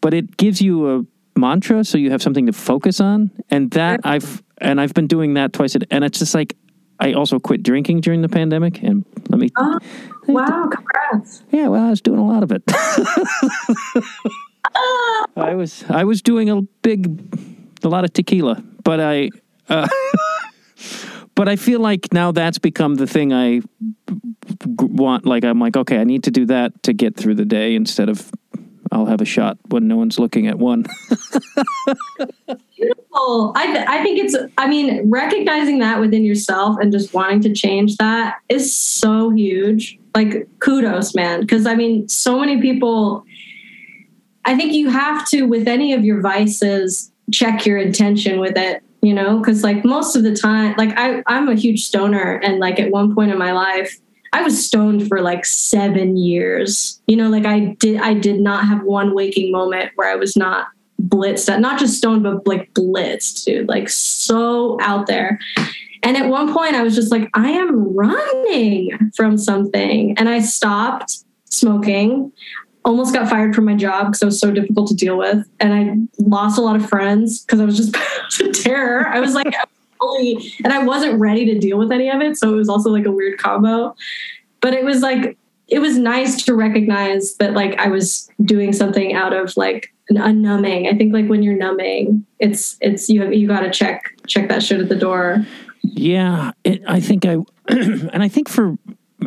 But 0.00 0.14
it 0.14 0.36
gives 0.36 0.60
you 0.62 0.88
a 0.98 1.04
mantra, 1.38 1.84
so 1.84 1.98
you 1.98 2.10
have 2.10 2.22
something 2.22 2.46
to 2.46 2.52
focus 2.52 3.00
on, 3.00 3.30
and 3.50 3.70
that 3.72 4.00
I've 4.04 4.42
and 4.58 4.80
I've 4.80 4.94
been 4.94 5.06
doing 5.06 5.34
that 5.34 5.52
twice. 5.52 5.74
A, 5.74 5.80
and 5.90 6.04
it's 6.04 6.18
just 6.18 6.34
like 6.34 6.56
I 7.00 7.12
also 7.12 7.38
quit 7.38 7.62
drinking 7.62 8.00
during 8.00 8.22
the 8.22 8.28
pandemic, 8.28 8.82
and 8.82 9.04
let 9.28 9.38
me. 9.38 9.50
Oh, 9.56 9.78
wow, 10.28 10.68
congrats. 10.72 11.42
Yeah, 11.50 11.68
well, 11.68 11.86
I 11.86 11.90
was 11.90 12.00
doing 12.00 12.18
a 12.18 12.26
lot 12.26 12.42
of 12.42 12.52
it. 12.52 12.62
I 15.36 15.54
was 15.54 15.84
I 15.88 16.04
was 16.04 16.22
doing 16.22 16.48
a 16.50 16.62
big, 16.82 17.55
a 17.86 17.88
lot 17.88 18.04
of 18.04 18.12
tequila, 18.12 18.62
but 18.84 19.00
I, 19.00 19.30
uh, 19.70 19.88
but 21.34 21.48
I 21.48 21.56
feel 21.56 21.80
like 21.80 22.12
now 22.12 22.32
that's 22.32 22.58
become 22.58 22.96
the 22.96 23.06
thing 23.06 23.32
I 23.32 23.62
want. 24.66 25.24
Like 25.24 25.44
I'm 25.44 25.58
like, 25.58 25.76
okay, 25.76 25.98
I 25.98 26.04
need 26.04 26.24
to 26.24 26.30
do 26.30 26.44
that 26.46 26.82
to 26.82 26.92
get 26.92 27.16
through 27.16 27.36
the 27.36 27.46
day 27.46 27.74
instead 27.74 28.10
of 28.10 28.30
I'll 28.92 29.06
have 29.06 29.20
a 29.20 29.26
shot 29.26 29.58
when 29.68 29.88
no 29.88 29.96
one's 29.96 30.18
looking 30.18 30.46
at 30.46 30.58
one. 30.58 30.84
Beautiful. 32.76 33.52
I, 33.54 33.66
th- 33.66 33.86
I 33.88 34.02
think 34.02 34.18
it's, 34.18 34.36
I 34.56 34.68
mean, 34.68 35.10
recognizing 35.10 35.80
that 35.80 36.00
within 36.00 36.24
yourself 36.24 36.78
and 36.80 36.92
just 36.92 37.12
wanting 37.12 37.40
to 37.42 37.52
change 37.52 37.96
that 37.96 38.36
is 38.48 38.76
so 38.76 39.30
huge. 39.30 39.98
Like, 40.14 40.48
kudos, 40.60 41.14
man. 41.14 41.40
Because 41.40 41.66
I 41.66 41.74
mean, 41.74 42.08
so 42.08 42.38
many 42.38 42.60
people, 42.60 43.24
I 44.44 44.56
think 44.56 44.72
you 44.72 44.88
have 44.88 45.28
to, 45.30 45.42
with 45.42 45.66
any 45.66 45.92
of 45.92 46.04
your 46.04 46.20
vices, 46.20 47.12
check 47.32 47.66
your 47.66 47.78
intention 47.78 48.40
with 48.40 48.56
it, 48.56 48.82
you 49.02 49.14
know? 49.14 49.38
Because, 49.38 49.62
like, 49.62 49.84
most 49.84 50.16
of 50.16 50.22
the 50.22 50.34
time, 50.34 50.74
like, 50.76 50.96
I, 50.96 51.22
I'm 51.26 51.48
a 51.48 51.54
huge 51.54 51.84
stoner. 51.84 52.34
And, 52.42 52.58
like, 52.58 52.78
at 52.78 52.90
one 52.90 53.14
point 53.14 53.30
in 53.30 53.38
my 53.38 53.52
life, 53.52 53.98
I 54.32 54.42
was 54.42 54.66
stoned 54.66 55.08
for 55.08 55.22
like 55.22 55.46
seven 55.46 56.16
years. 56.18 57.00
You 57.06 57.16
know, 57.16 57.30
like 57.30 57.46
I 57.46 57.74
did 57.78 58.00
I 58.00 58.12
did 58.12 58.38
not 58.38 58.66
have 58.66 58.82
one 58.82 59.14
waking 59.14 59.50
moment 59.50 59.92
where 59.94 60.10
I 60.10 60.16
was 60.16 60.36
not 60.36 60.66
blitzed, 61.02 61.58
not 61.60 61.78
just 61.78 61.96
stoned, 61.96 62.22
but 62.22 62.46
like 62.46 62.72
blitzed, 62.74 63.44
dude, 63.44 63.68
like 63.68 63.88
so 63.88 64.78
out 64.80 65.06
there. 65.06 65.38
And 66.02 66.16
at 66.16 66.28
one 66.28 66.52
point 66.52 66.74
I 66.74 66.82
was 66.82 66.94
just 66.94 67.10
like, 67.10 67.30
I 67.34 67.50
am 67.50 67.94
running 67.94 69.10
from 69.16 69.38
something. 69.38 70.16
And 70.18 70.28
I 70.28 70.40
stopped 70.40 71.24
smoking, 71.46 72.32
almost 72.86 73.12
got 73.12 73.28
fired 73.28 73.54
from 73.54 73.64
my 73.64 73.74
job 73.74 74.06
because 74.06 74.22
I 74.22 74.26
was 74.26 74.40
so 74.40 74.50
difficult 74.52 74.88
to 74.88 74.94
deal 74.94 75.18
with. 75.18 75.46
And 75.60 75.74
I 75.74 76.22
lost 76.22 76.56
a 76.56 76.62
lot 76.62 76.76
of 76.76 76.88
friends 76.88 77.42
because 77.42 77.60
I 77.60 77.64
was 77.64 77.76
just 77.76 77.94
a 78.40 78.50
terror. 78.52 79.06
I 79.08 79.20
was 79.20 79.34
like, 79.34 79.54
fully- 79.98 80.54
and 80.64 80.72
I 80.72 80.84
wasn't 80.84 81.20
ready 81.20 81.44
to 81.46 81.58
deal 81.58 81.76
with 81.76 81.92
any 81.92 82.08
of 82.08 82.22
it. 82.22 82.36
So 82.36 82.52
it 82.52 82.56
was 82.56 82.68
also 82.68 82.90
like 82.90 83.04
a 83.04 83.10
weird 83.10 83.38
combo. 83.38 83.94
But 84.60 84.72
it 84.72 84.84
was 84.84 85.02
like, 85.02 85.36
it 85.68 85.80
was 85.80 85.98
nice 85.98 86.44
to 86.44 86.54
recognize 86.54 87.34
that 87.38 87.54
like 87.54 87.78
I 87.80 87.88
was 87.88 88.30
doing 88.44 88.72
something 88.72 89.14
out 89.14 89.32
of 89.32 89.56
like 89.56 89.92
an 90.08 90.16
unnumbing. 90.16 90.92
I 90.92 90.96
think 90.96 91.12
like 91.12 91.26
when 91.26 91.42
you're 91.42 91.56
numbing, 91.56 92.24
it's 92.38 92.76
it's 92.80 93.08
you 93.08 93.20
have 93.22 93.34
you 93.34 93.48
got 93.48 93.60
to 93.60 93.70
check 93.70 94.14
check 94.28 94.48
that 94.48 94.62
shit 94.62 94.80
at 94.80 94.88
the 94.88 94.94
door. 94.94 95.44
Yeah, 95.82 96.52
it, 96.62 96.82
I 96.86 97.00
think 97.00 97.26
I, 97.26 97.38
and 97.68 98.22
I 98.22 98.28
think 98.28 98.48
for, 98.48 98.76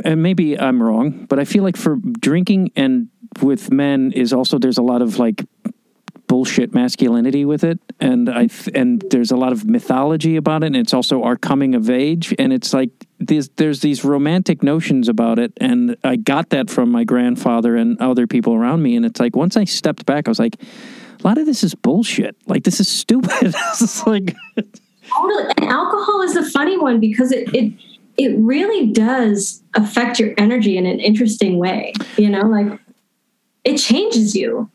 and 0.06 0.24
maybe 0.24 0.58
I'm 0.58 0.82
wrong, 0.82 1.26
but 1.26 1.40
I 1.40 1.46
feel 1.46 1.64
like 1.64 1.76
for 1.76 1.98
drinking 1.98 2.72
and 2.76 3.10
with 3.42 3.72
men 3.72 4.12
is 4.12 4.34
also 4.34 4.58
there's 4.58 4.78
a 4.78 4.84
lot 4.84 5.02
of 5.02 5.20
like 5.20 5.46
bullshit 6.28 6.74
masculinity 6.74 7.44
with 7.46 7.64
it, 7.64 7.80
and 8.00 8.30
I 8.30 8.48
th- 8.48 8.70
and 8.76 9.04
there's 9.10 9.32
a 9.32 9.38
lot 9.38 9.52
of 9.52 9.66
mythology 9.66 10.36
about 10.36 10.64
it, 10.64 10.68
and 10.68 10.76
it's 10.76 10.94
also 10.94 11.24
our 11.24 11.36
coming 11.36 11.76
of 11.76 11.90
age, 11.90 12.34
and 12.38 12.54
it's 12.54 12.74
like 12.74 12.92
there's 13.20 13.50
there's 13.58 13.82
these 13.82 14.04
romantic 14.04 14.64
notions 14.64 15.10
about 15.10 15.40
it, 15.40 15.54
and 15.58 15.96
I 16.04 16.16
got 16.16 16.50
that 16.50 16.70
from 16.70 16.92
my 16.92 17.04
grandfather 17.04 17.76
and 17.76 18.00
other 18.00 18.28
people 18.28 18.54
around 18.54 18.84
me, 18.84 18.96
and 18.96 19.06
it's 19.06 19.20
like 19.20 19.36
once 19.36 19.58
I 19.58 19.66
stepped 19.66 20.06
back, 20.06 20.28
I 20.28 20.32
was 20.32 20.40
like. 20.40 20.56
A 21.22 21.28
lot 21.28 21.38
of 21.38 21.46
this 21.46 21.66
is 21.66 21.76
bullshit. 21.76 22.38
Like 22.48 22.64
this 22.64 22.80
is 22.80 22.88
stupid. 22.88 23.32
it's 23.44 24.08
like 24.08 24.38
Totally. 24.56 25.54
And 25.58 25.66
alcohol 25.66 26.22
is 26.22 26.36
a 26.36 26.50
funny 26.50 26.78
one 26.78 27.00
because 27.00 27.32
it 27.32 27.54
it 27.54 27.74
it 28.18 28.38
really 28.38 28.92
does 28.92 29.64
affect 29.76 30.20
your 30.20 30.34
energy 30.38 30.78
in 30.78 30.86
an 30.86 31.00
interesting 31.00 31.58
way. 31.58 31.94
You 32.18 32.30
know, 32.30 32.42
like 32.42 32.80
it 33.64 33.78
changes 33.78 34.36
you. 34.36 34.70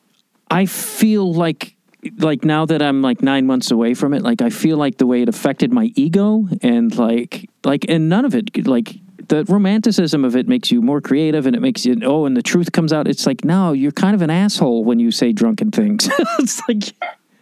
I 0.51 0.67
feel 0.67 1.33
like 1.33 1.75
like 2.19 2.45
now 2.45 2.67
that 2.67 2.83
I'm 2.83 3.01
like 3.01 3.23
nine 3.23 3.47
months 3.47 3.71
away 3.71 3.95
from 3.95 4.13
it, 4.13 4.23
like 4.23 4.43
I 4.43 4.51
feel 4.51 4.77
like 4.77 4.99
the 4.99 5.07
way 5.07 5.23
it 5.23 5.29
affected 5.29 5.73
my 5.73 5.91
ego 5.95 6.47
and 6.63 6.97
like 6.97 7.49
like 7.65 7.87
and 7.89 8.09
none 8.09 8.25
of 8.25 8.35
it 8.35 8.67
like 8.67 8.97
the 9.29 9.45
romanticism 9.45 10.25
of 10.25 10.37
it 10.37 10.47
makes 10.47 10.71
you 10.71 10.83
more 10.83 11.01
creative 11.01 11.47
and 11.47 11.57
it 11.57 11.61
makes 11.61 11.87
you 11.87 11.99
oh 12.05 12.27
and 12.27 12.37
the 12.37 12.43
truth 12.43 12.73
comes 12.73 12.93
out. 12.93 13.09
It's 13.09 13.27
like 13.27 13.45
no, 13.45 13.73
you're 13.73 13.93
kind 13.93 14.15
of 14.15 14.23
an 14.23 14.31
asshole 14.31 14.85
when 14.85 14.99
you 14.99 15.11
say 15.11 15.33
drunken 15.33 15.71
things. 15.71 16.09
it's 16.39 16.61
like 16.69 16.95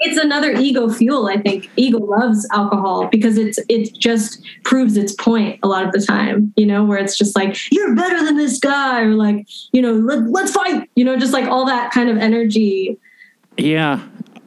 It's 0.04 0.18
another 0.18 0.52
ego 0.52 0.88
fuel. 0.88 1.26
I 1.26 1.36
think 1.38 1.70
ego 1.76 1.98
loves 1.98 2.46
alcohol 2.52 3.08
because 3.10 3.38
it's 3.38 3.58
it 3.68 3.94
just 3.98 4.42
proves 4.64 4.96
its 4.96 5.14
point 5.14 5.58
a 5.62 5.68
lot 5.68 5.84
of 5.86 5.92
the 5.92 6.00
time. 6.00 6.52
You 6.56 6.66
know, 6.66 6.84
where 6.84 6.98
it's 6.98 7.16
just 7.16 7.36
like 7.36 7.56
you're 7.70 7.94
better 7.94 8.24
than 8.24 8.36
this 8.36 8.58
guy, 8.58 9.00
or 9.02 9.14
like 9.14 9.46
you 9.72 9.80
know, 9.82 9.92
Let, 9.94 10.28
let's 10.30 10.52
fight. 10.52 10.90
You 10.96 11.04
know, 11.04 11.16
just 11.16 11.32
like 11.32 11.46
all 11.46 11.66
that 11.66 11.92
kind 11.92 12.08
of 12.10 12.16
energy. 12.18 12.98
Yeah, 13.56 14.00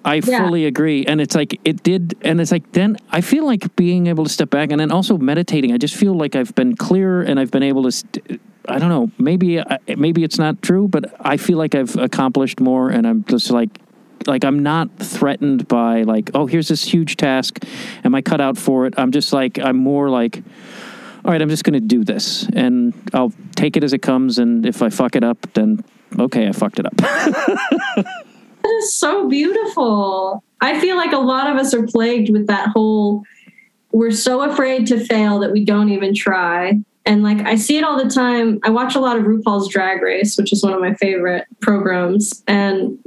I 0.04 0.16
Yeah. 0.16 0.46
fully 0.46 0.66
agree. 0.66 1.06
And 1.06 1.22
it's 1.22 1.36
like, 1.36 1.60
it 1.64 1.84
did. 1.84 2.16
And 2.22 2.42
it's 2.42 2.52
like, 2.52 2.72
then 2.74 2.98
I 3.12 3.22
feel 3.22 3.46
like 3.46 3.76
being 3.76 4.08
able 4.08 4.24
to 4.24 4.30
step 4.30 4.50
back 4.50 4.72
and 4.72 4.80
then 4.80 4.92
also 4.92 5.18
meditating. 5.18 5.72
I 5.74 5.78
just 5.78 5.96
feel 5.96 6.14
like 6.16 6.36
I've 6.36 6.54
been 6.56 6.76
clearer 6.76 7.22
and 7.22 7.40
I've 7.40 7.52
been 7.52 7.64
able 7.64 7.84
to, 7.84 7.92
st- 7.92 8.42
I 8.68 8.80
don't 8.80 8.90
know, 8.90 9.12
maybe, 9.20 9.60
uh, 9.60 9.78
maybe 9.96 10.24
it's 10.24 10.40
not 10.40 10.62
true, 10.64 10.88
but 10.88 11.16
I 11.20 11.38
feel 11.38 11.58
like 11.60 11.76
I've 11.76 11.96
accomplished 11.98 12.60
more 12.60 12.90
and 12.90 13.06
I'm 13.06 13.24
just 13.26 13.52
like, 13.52 13.70
like 14.28 14.44
I'm 14.44 14.60
not 14.60 14.90
threatened 14.98 15.68
by 15.68 16.04
like, 16.04 16.32
oh, 16.34 16.46
here's 16.46 16.68
this 16.68 16.84
huge 16.84 17.18
task. 17.18 17.64
Am 18.04 18.16
I 18.16 18.22
cut 18.22 18.42
out 18.42 18.58
for 18.58 18.86
it? 18.86 18.94
I'm 18.98 19.12
just 19.12 19.34
like, 19.34 19.60
I'm 19.60 19.78
more 19.78 20.10
like, 20.10 20.44
all 21.24 21.32
right, 21.32 21.42
I'm 21.42 21.50
just 21.50 21.64
going 21.64 21.74
to 21.74 21.80
do 21.80 22.04
this 22.04 22.48
and 22.54 22.94
I'll 23.14 23.34
take 23.56 23.78
it 23.78 23.84
as 23.84 23.94
it 23.94 24.00
comes. 24.00 24.38
And 24.38 24.66
if 24.66 24.82
I 24.82 24.90
fuck 24.90 25.16
it 25.16 25.24
up, 25.24 25.48
then 25.54 25.84
okay, 26.20 26.48
I 26.48 26.52
fucked 26.52 26.80
it 26.80 26.86
up. 26.86 26.94
That 28.66 28.78
is 28.80 28.96
so 28.96 29.30
beautiful. 29.30 30.44
I 30.60 30.80
feel 30.80 30.98
like 30.98 31.12
a 31.12 31.20
lot 31.20 31.52
of 31.52 31.58
us 31.58 31.72
are 31.76 31.86
plagued 31.86 32.32
with 32.32 32.48
that 32.48 32.70
whole 32.70 33.24
we're 33.92 34.12
so 34.12 34.42
afraid 34.42 34.88
to 34.88 35.00
fail 35.00 35.40
that 35.40 35.52
we 35.54 35.64
don't 35.64 35.90
even 35.90 36.14
try. 36.14 36.80
And 37.06 37.24
like 37.24 37.46
I 37.46 37.56
see 37.56 37.78
it 37.78 37.84
all 37.84 38.04
the 38.04 38.10
time. 38.10 38.60
I 38.64 38.72
watch 38.72 38.96
a 38.96 39.00
lot 39.00 39.18
of 39.18 39.24
RuPaul's 39.24 39.70
Drag 39.70 40.02
Race, 40.02 40.36
which 40.36 40.52
is 40.52 40.64
one 40.64 40.74
of 40.74 40.82
my 40.82 40.96
favorite 40.96 41.46
programs. 41.62 42.44
And 42.48 42.98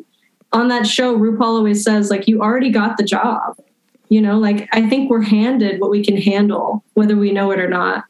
on 0.52 0.68
that 0.68 0.86
show, 0.86 1.16
RuPaul 1.18 1.58
always 1.58 1.82
says, 1.82 2.10
like, 2.10 2.26
you 2.26 2.40
already 2.40 2.70
got 2.70 2.96
the 2.96 3.04
job. 3.04 3.56
You 4.08 4.22
know, 4.22 4.38
like 4.38 4.68
I 4.72 4.88
think 4.88 5.10
we're 5.10 5.22
handed 5.22 5.80
what 5.80 5.90
we 5.90 6.02
can 6.02 6.16
handle, 6.16 6.82
whether 6.94 7.14
we 7.14 7.30
know 7.30 7.50
it 7.50 7.58
or 7.58 7.68
not. 7.68 8.04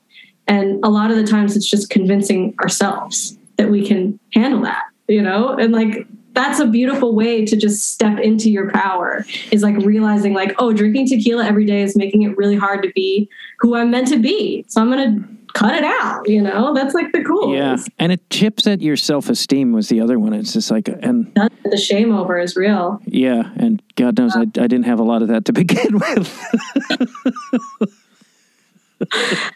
And 0.47 0.83
a 0.85 0.89
lot 0.89 1.11
of 1.11 1.17
the 1.17 1.27
times 1.27 1.57
it's 1.57 1.69
just 1.69 1.91
convincing 1.91 2.55
ourselves 2.61 3.37
that 3.57 3.69
we 3.69 3.85
can 3.85 4.19
handle 4.33 4.63
that, 4.63 4.85
you 5.09 5.21
know? 5.21 5.57
And 5.57 5.73
like 5.73 6.07
that's 6.35 6.61
a 6.61 6.67
beautiful 6.67 7.17
way 7.17 7.45
to 7.45 7.57
just 7.57 7.91
step 7.91 8.21
into 8.21 8.49
your 8.49 8.71
power 8.71 9.27
is 9.51 9.65
like 9.65 9.77
realizing 9.79 10.35
like, 10.35 10.55
oh, 10.59 10.73
drinking 10.73 11.09
tequila 11.09 11.45
every 11.45 11.67
day 11.67 11.83
is 11.83 11.97
making 11.97 12.23
it 12.23 12.37
really 12.37 12.57
hard 12.57 12.81
to 12.85 12.93
be 12.95 13.29
who 13.59 13.75
I'm 13.75 13.91
meant 13.91 14.07
to 14.09 14.21
be. 14.21 14.65
So 14.69 14.81
I'm 14.81 14.89
gonna 14.89 15.29
cut 15.55 15.75
it 15.75 15.85
out, 15.85 16.29
you 16.29 16.41
know? 16.43 16.75
That's 16.75 16.95
like 16.95 17.13
the 17.13 17.23
cool. 17.25 17.55
Yeah, 17.55 17.77
and 17.99 18.13
it 18.13 18.29
chips 18.31 18.67
at 18.67 18.81
your 18.81 18.97
self 18.97 19.29
esteem 19.29 19.73
was 19.73 19.89
the 19.89 20.01
other 20.01 20.19
one. 20.19 20.33
It's 20.33 20.53
just 20.53 20.71
like, 20.71 20.89
and 20.89 21.33
The 21.65 21.77
shame 21.77 22.13
over 22.15 22.39
is 22.39 22.57
real. 22.57 23.01
yeah, 23.07 23.51
and 23.57 23.83
God 23.97 24.19
knows 24.19 24.35
I, 24.37 24.43
I 24.43 24.45
didn't 24.45 24.85
have 24.85 24.99
a 25.01 25.05
lot 25.05 25.23
of 25.23 25.29
that 25.29 25.45
to 25.47 25.53
begin 25.63 25.95
with. 25.99 26.39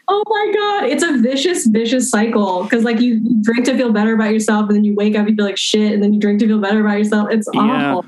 Oh 0.07 0.23
my 0.29 0.53
god, 0.55 0.89
it's 0.89 1.03
a 1.03 1.17
vicious, 1.17 1.65
vicious 1.67 2.09
cycle. 2.09 2.63
Because 2.63 2.85
like 2.85 3.01
you 3.01 3.19
drink 3.41 3.65
to 3.65 3.75
feel 3.75 3.91
better 3.91 4.13
about 4.13 4.31
yourself, 4.31 4.67
and 4.69 4.75
then 4.77 4.85
you 4.85 4.95
wake 4.95 5.17
up, 5.17 5.27
you 5.27 5.35
feel 5.35 5.43
like 5.45 5.57
shit, 5.57 5.91
and 5.93 6.01
then 6.01 6.13
you 6.13 6.19
drink 6.19 6.39
to 6.39 6.47
feel 6.47 6.59
better 6.61 6.79
about 6.79 6.97
yourself. 6.97 7.27
It's 7.29 7.49
Yeah. 7.53 7.95
awful. 7.95 8.05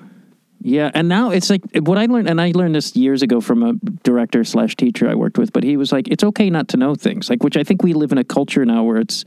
Yeah, 0.65 0.89
and 0.95 1.07
now 1.07 1.29
it's 1.29 1.51
like 1.51 1.61
what 1.81 1.99
I 1.99 2.07
learned, 2.07 2.27
and 2.27 2.41
I 2.41 2.51
learned 2.55 2.73
this 2.73 2.95
years 2.95 3.21
ago 3.21 3.39
from 3.39 3.61
a 3.61 3.73
director 4.03 4.43
slash 4.43 4.75
teacher 4.75 5.07
I 5.07 5.13
worked 5.13 5.37
with. 5.37 5.53
But 5.53 5.63
he 5.63 5.77
was 5.77 5.91
like, 5.91 6.07
"It's 6.07 6.23
okay 6.23 6.49
not 6.49 6.69
to 6.69 6.77
know 6.77 6.95
things," 6.95 7.29
like 7.29 7.43
which 7.43 7.55
I 7.55 7.63
think 7.63 7.83
we 7.83 7.93
live 7.93 8.11
in 8.11 8.17
a 8.17 8.23
culture 8.23 8.65
now 8.65 8.81
where 8.81 8.97
it's 8.97 9.23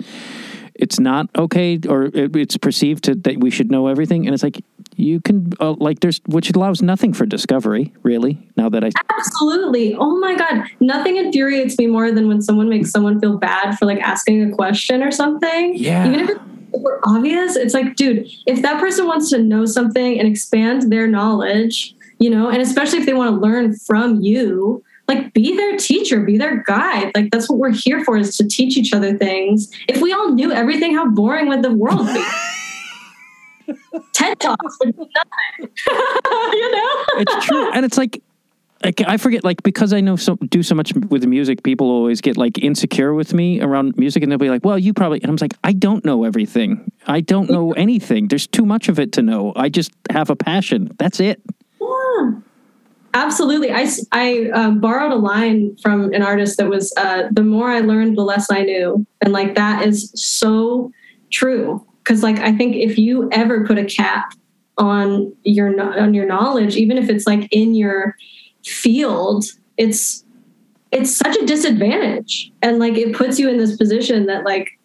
it's 0.74 0.98
not 0.98 1.30
okay 1.36 1.78
or 1.88 2.06
it, 2.06 2.34
it's 2.34 2.56
perceived 2.56 3.04
to, 3.04 3.14
that 3.14 3.38
we 3.38 3.50
should 3.50 3.70
know 3.70 3.86
everything, 3.86 4.26
and 4.26 4.34
it's 4.34 4.42
like 4.42 4.64
you 4.96 5.20
can 5.20 5.52
uh, 5.60 5.74
like 5.74 6.00
there's 6.00 6.20
which 6.26 6.50
allows 6.50 6.82
nothing 6.82 7.12
for 7.12 7.24
discovery 7.24 7.94
really. 8.02 8.44
Now 8.56 8.68
that 8.70 8.82
I 8.82 8.90
Absolutely. 9.16 9.94
Oh 9.94 10.18
my 10.18 10.34
God. 10.34 10.64
Nothing 10.80 11.18
infuriates 11.18 11.78
me 11.78 11.86
more 11.86 12.10
than 12.10 12.26
when 12.26 12.42
someone 12.42 12.68
makes 12.68 12.90
someone 12.90 13.20
feel 13.20 13.38
bad 13.38 13.78
for 13.78 13.86
like 13.86 14.00
asking 14.00 14.50
a 14.50 14.56
question 14.56 15.04
or 15.04 15.12
something. 15.12 15.76
Yeah. 15.76 16.08
Even 16.08 16.20
if 16.20 16.30
it's 16.30 16.40
super 16.72 17.00
obvious, 17.04 17.56
it's 17.56 17.74
like, 17.74 17.96
dude, 17.96 18.28
if 18.46 18.62
that 18.62 18.80
person 18.80 19.06
wants 19.06 19.30
to 19.30 19.38
know 19.38 19.64
something 19.64 20.18
and 20.18 20.28
expand 20.28 20.90
their 20.92 21.06
knowledge, 21.06 21.94
you 22.18 22.30
know, 22.30 22.48
and 22.48 22.60
especially 22.60 22.98
if 22.98 23.06
they 23.06 23.14
want 23.14 23.34
to 23.34 23.40
learn 23.40 23.76
from 23.76 24.20
you, 24.20 24.82
like 25.06 25.32
be 25.32 25.56
their 25.56 25.76
teacher, 25.76 26.20
be 26.20 26.36
their 26.36 26.62
guide. 26.64 27.12
Like 27.14 27.30
that's 27.30 27.48
what 27.48 27.58
we're 27.58 27.72
here 27.72 28.04
for 28.04 28.16
is 28.16 28.36
to 28.36 28.46
teach 28.46 28.76
each 28.76 28.92
other 28.92 29.16
things. 29.16 29.70
If 29.88 30.02
we 30.02 30.12
all 30.12 30.32
knew 30.32 30.52
everything, 30.52 30.94
how 30.94 31.08
boring 31.08 31.48
would 31.48 31.62
the 31.62 31.72
world 31.72 32.06
be? 32.06 32.24
TED 34.12 34.38
Talks 34.40 34.78
would 34.80 34.96
be 34.96 35.06
nothing. 35.14 35.74
you 35.88 36.72
know? 36.72 37.04
it's 37.16 37.46
true, 37.46 37.72
and 37.72 37.84
it's 37.84 37.98
like. 37.98 38.22
Like 38.84 39.00
I 39.06 39.16
forget, 39.16 39.42
like 39.42 39.62
because 39.64 39.92
I 39.92 40.00
know 40.00 40.14
so 40.16 40.36
do 40.36 40.62
so 40.62 40.74
much 40.74 40.92
with 41.10 41.24
music, 41.24 41.64
people 41.64 41.90
always 41.90 42.20
get 42.20 42.36
like 42.36 42.58
insecure 42.58 43.12
with 43.12 43.34
me 43.34 43.60
around 43.60 43.96
music, 43.96 44.22
and 44.22 44.30
they'll 44.30 44.38
be 44.38 44.50
like, 44.50 44.64
"Well, 44.64 44.78
you 44.78 44.94
probably," 44.94 45.20
and 45.20 45.30
I'm 45.30 45.36
like, 45.40 45.54
"I 45.64 45.72
don't 45.72 46.04
know 46.04 46.22
everything. 46.22 46.90
I 47.06 47.20
don't 47.20 47.50
know 47.50 47.72
anything. 47.72 48.28
There's 48.28 48.46
too 48.46 48.64
much 48.64 48.88
of 48.88 49.00
it 49.00 49.12
to 49.12 49.22
know. 49.22 49.52
I 49.56 49.68
just 49.68 49.90
have 50.10 50.30
a 50.30 50.36
passion. 50.36 50.94
That's 50.98 51.18
it." 51.18 51.42
Yeah. 51.80 52.32
Absolutely. 53.14 53.72
I 53.72 54.50
um, 54.54 54.80
borrowed 54.80 55.12
a 55.12 55.16
line 55.16 55.76
from 55.82 56.12
an 56.12 56.22
artist 56.22 56.58
that 56.58 56.68
was 56.68 56.92
uh, 56.96 57.24
the 57.32 57.42
more 57.42 57.70
I 57.70 57.80
learned, 57.80 58.16
the 58.16 58.22
less 58.22 58.50
I 58.50 58.62
knew. 58.62 59.04
And 59.22 59.32
like 59.32 59.54
that 59.54 59.86
is 59.86 60.12
so 60.14 60.92
true. 61.30 61.84
Cause 62.04 62.22
like 62.22 62.38
I 62.38 62.52
think 62.52 62.76
if 62.76 62.96
you 62.96 63.28
ever 63.32 63.66
put 63.66 63.78
a 63.78 63.84
cap 63.84 64.34
on 64.76 65.34
your 65.42 65.78
on 65.80 66.14
your 66.14 66.26
knowledge, 66.26 66.76
even 66.76 66.96
if 66.96 67.08
it's 67.08 67.26
like 67.26 67.48
in 67.50 67.74
your 67.74 68.14
field, 68.64 69.44
it's 69.76 70.24
it's 70.90 71.14
such 71.14 71.36
a 71.36 71.46
disadvantage. 71.46 72.50
And 72.62 72.78
like 72.78 72.96
it 72.96 73.14
puts 73.14 73.38
you 73.38 73.48
in 73.48 73.58
this 73.58 73.76
position 73.76 74.26
that 74.26 74.44
like 74.44 74.78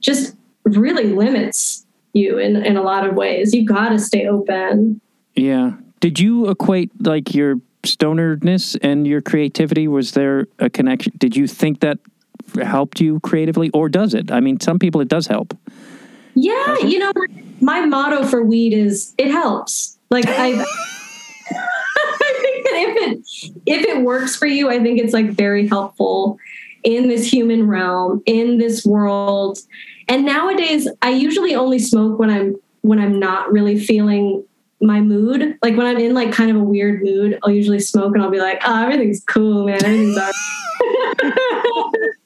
just 0.00 0.36
really 0.64 1.12
limits 1.12 1.86
you 2.12 2.38
in, 2.38 2.56
in 2.56 2.76
a 2.76 2.82
lot 2.82 3.06
of 3.06 3.14
ways. 3.14 3.54
You 3.54 3.64
gotta 3.64 3.98
stay 3.98 4.26
open. 4.26 5.00
Yeah. 5.34 5.72
Did 6.00 6.18
you 6.20 6.48
equate 6.48 6.90
like 7.04 7.34
your 7.34 7.60
stonerness 7.84 8.76
and 8.82 9.06
your 9.06 9.20
creativity? 9.20 9.88
Was 9.88 10.12
there 10.12 10.46
a 10.58 10.68
connection? 10.68 11.12
Did 11.18 11.36
you 11.36 11.46
think 11.46 11.80
that 11.80 11.98
helped 12.62 13.00
you 13.00 13.20
creatively, 13.20 13.70
or 13.70 13.88
does 13.88 14.14
it? 14.14 14.30
I 14.30 14.40
mean, 14.40 14.60
some 14.60 14.78
people 14.78 15.00
it 15.00 15.08
does 15.08 15.26
help. 15.26 15.56
Yeah, 16.34 16.78
you 16.78 16.98
know, 16.98 17.12
my 17.60 17.84
motto 17.84 18.24
for 18.24 18.42
weed 18.42 18.72
is 18.72 19.14
it 19.18 19.30
helps. 19.30 19.98
Like 20.10 20.26
I 20.28 20.52
I 20.52 20.54
think 20.54 20.64
that 20.64 21.07
if 22.86 22.96
it 22.96 23.60
if 23.66 23.86
it 23.86 24.02
works 24.02 24.36
for 24.36 24.46
you, 24.46 24.70
I 24.70 24.82
think 24.82 25.00
it's 25.00 25.12
like 25.12 25.30
very 25.30 25.66
helpful 25.66 26.38
in 26.84 27.08
this 27.08 27.30
human 27.30 27.66
realm, 27.66 28.22
in 28.26 28.58
this 28.58 28.84
world. 28.84 29.58
And 30.08 30.24
nowadays 30.24 30.88
I 31.02 31.10
usually 31.10 31.54
only 31.54 31.78
smoke 31.78 32.18
when 32.18 32.30
I'm 32.30 32.56
when 32.82 32.98
I'm 32.98 33.18
not 33.18 33.52
really 33.52 33.78
feeling 33.78 34.44
my 34.80 35.00
mood. 35.00 35.58
Like 35.62 35.76
when 35.76 35.86
I'm 35.86 35.98
in 35.98 36.14
like 36.14 36.32
kind 36.32 36.50
of 36.50 36.56
a 36.56 36.64
weird 36.64 37.02
mood, 37.02 37.38
I'll 37.42 37.50
usually 37.50 37.80
smoke 37.80 38.14
and 38.14 38.22
I'll 38.22 38.30
be 38.30 38.40
like, 38.40 38.60
oh, 38.64 38.82
everything's 38.82 39.24
cool, 39.24 39.66
man. 39.66 39.84
Everything's 39.84 40.16
all 40.16 40.30
right." 40.30 41.94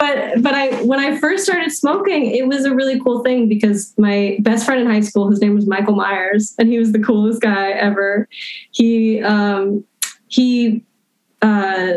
but 0.00 0.42
but 0.42 0.54
I 0.54 0.82
when 0.82 0.98
I 0.98 1.18
first 1.18 1.44
started 1.44 1.70
smoking, 1.70 2.34
it 2.34 2.48
was 2.48 2.64
a 2.64 2.74
really 2.74 2.98
cool 3.00 3.22
thing 3.22 3.48
because 3.48 3.94
my 3.98 4.38
best 4.40 4.64
friend 4.64 4.80
in 4.80 4.86
high 4.86 5.00
school, 5.00 5.30
his 5.30 5.40
name 5.40 5.54
was 5.54 5.66
Michael 5.66 5.94
Myers, 5.94 6.54
and 6.58 6.70
he 6.70 6.78
was 6.78 6.92
the 6.92 6.98
coolest 6.98 7.42
guy 7.42 7.72
ever. 7.72 8.26
He 8.70 9.22
um, 9.22 9.84
he 10.28 10.82
uh, 11.42 11.92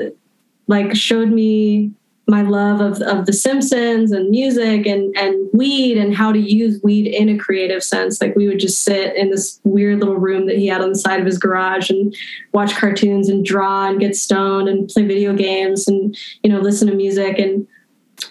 like 0.68 0.96
showed 0.96 1.30
me 1.30 1.92
my 2.28 2.42
love 2.42 2.82
of 2.82 3.02
of 3.04 3.26
The 3.26 3.32
Simpsons 3.32 4.12
and 4.12 4.30
music 4.30 4.86
and 4.86 5.16
and 5.16 5.50
weed 5.54 5.98
and 5.98 6.13
how 6.13 6.34
to 6.34 6.39
use 6.39 6.82
weed 6.84 7.08
in 7.08 7.30
a 7.30 7.38
creative 7.38 7.84
sense. 7.84 8.20
Like 8.20 8.36
we 8.36 8.50
would 8.50 8.60
just 8.60 8.84
sit 8.84 9.16
in 9.16 9.30
this 9.30 9.62
weird 9.63 10.00
little 10.02 10.18
room 10.18 10.48
that 10.48 10.58
he 10.58 10.68
had 10.68 10.82
on 10.82 10.89
the 10.89 11.00
side 11.00 11.22
of 11.22 11.26
his 11.26 11.38
garage 11.38 11.89
and 11.89 12.13
watch 12.52 12.76
cartoons 12.76 13.30
and 13.30 13.46
draw 13.46 13.88
and 13.88 14.02
get 14.02 14.18
stoned 14.18 14.68
and 14.68 14.89
play 14.89 15.04
video 15.04 15.34
games 15.34 15.88
and 15.88 16.18
you 16.44 16.50
know 16.50 16.60
listen 16.60 16.89
to 16.89 16.96
music 16.96 17.39
and 17.39 17.66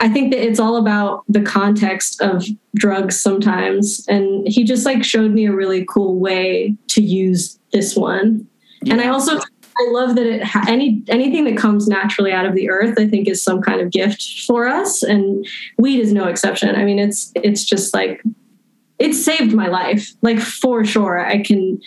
I 0.01 0.09
think 0.09 0.33
that 0.33 0.45
it's 0.45 0.61
all 0.61 0.77
about 0.77 1.25
the 1.29 1.43
context 1.43 2.21
of 2.21 2.45
drugs 2.75 3.21
sometimes. 3.21 4.05
And 4.09 4.47
he 4.49 4.65
just 4.65 4.85
like 4.87 5.05
showed 5.05 5.33
me 5.33 5.47
a 5.47 5.53
really 5.53 5.85
cool 5.85 6.19
way 6.19 6.77
to 6.89 7.03
use 7.03 7.59
this 7.73 7.97
one. 7.97 8.47
And 8.89 9.01
I 9.01 9.09
also 9.09 9.39
I 9.39 9.91
love 9.91 10.17
that 10.17 10.27
it 10.27 10.43
ha- 10.43 10.65
any 10.69 11.03
anything 11.09 11.45
that 11.45 11.57
comes 11.57 11.89
naturally 11.89 12.33
out 12.33 12.45
of 12.45 12.55
the 12.55 12.69
earth 12.69 12.99
I 12.99 13.09
think 13.09 13.29
is 13.29 13.43
some 13.43 13.63
kind 13.63 13.81
of 13.81 13.91
gift 13.91 14.45
for 14.47 14.67
us 14.67 15.03
and 15.03 15.47
weed 15.79 16.01
is 16.01 16.13
no 16.13 16.27
exception. 16.27 16.75
I 16.75 16.85
mean 16.85 16.99
it's 16.99 17.33
it's 17.37 17.65
just 17.65 17.95
like 17.95 18.23
it 18.99 19.15
saved 19.15 19.55
my 19.55 19.69
life 19.69 20.13
like 20.23 20.41
for 20.41 20.85
sure. 20.85 21.25
I 21.25 21.43
can 21.43 21.81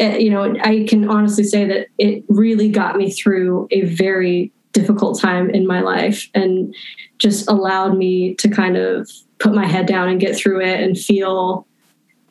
uh, 0.00 0.16
you 0.16 0.30
know 0.30 0.54
I 0.62 0.86
can 0.88 1.08
honestly 1.08 1.44
say 1.44 1.66
that 1.66 1.88
it 1.98 2.24
really 2.28 2.70
got 2.70 2.96
me 2.96 3.10
through 3.10 3.68
a 3.70 3.82
very 3.82 4.52
difficult 4.72 5.20
time 5.20 5.50
in 5.50 5.66
my 5.66 5.80
life 5.80 6.28
and 6.34 6.74
just 7.18 7.48
allowed 7.48 7.96
me 7.96 8.34
to 8.36 8.48
kind 8.48 8.76
of 8.76 9.10
put 9.38 9.54
my 9.54 9.66
head 9.66 9.86
down 9.86 10.08
and 10.08 10.20
get 10.20 10.36
through 10.36 10.60
it 10.60 10.80
and 10.80 10.98
feel 10.98 11.66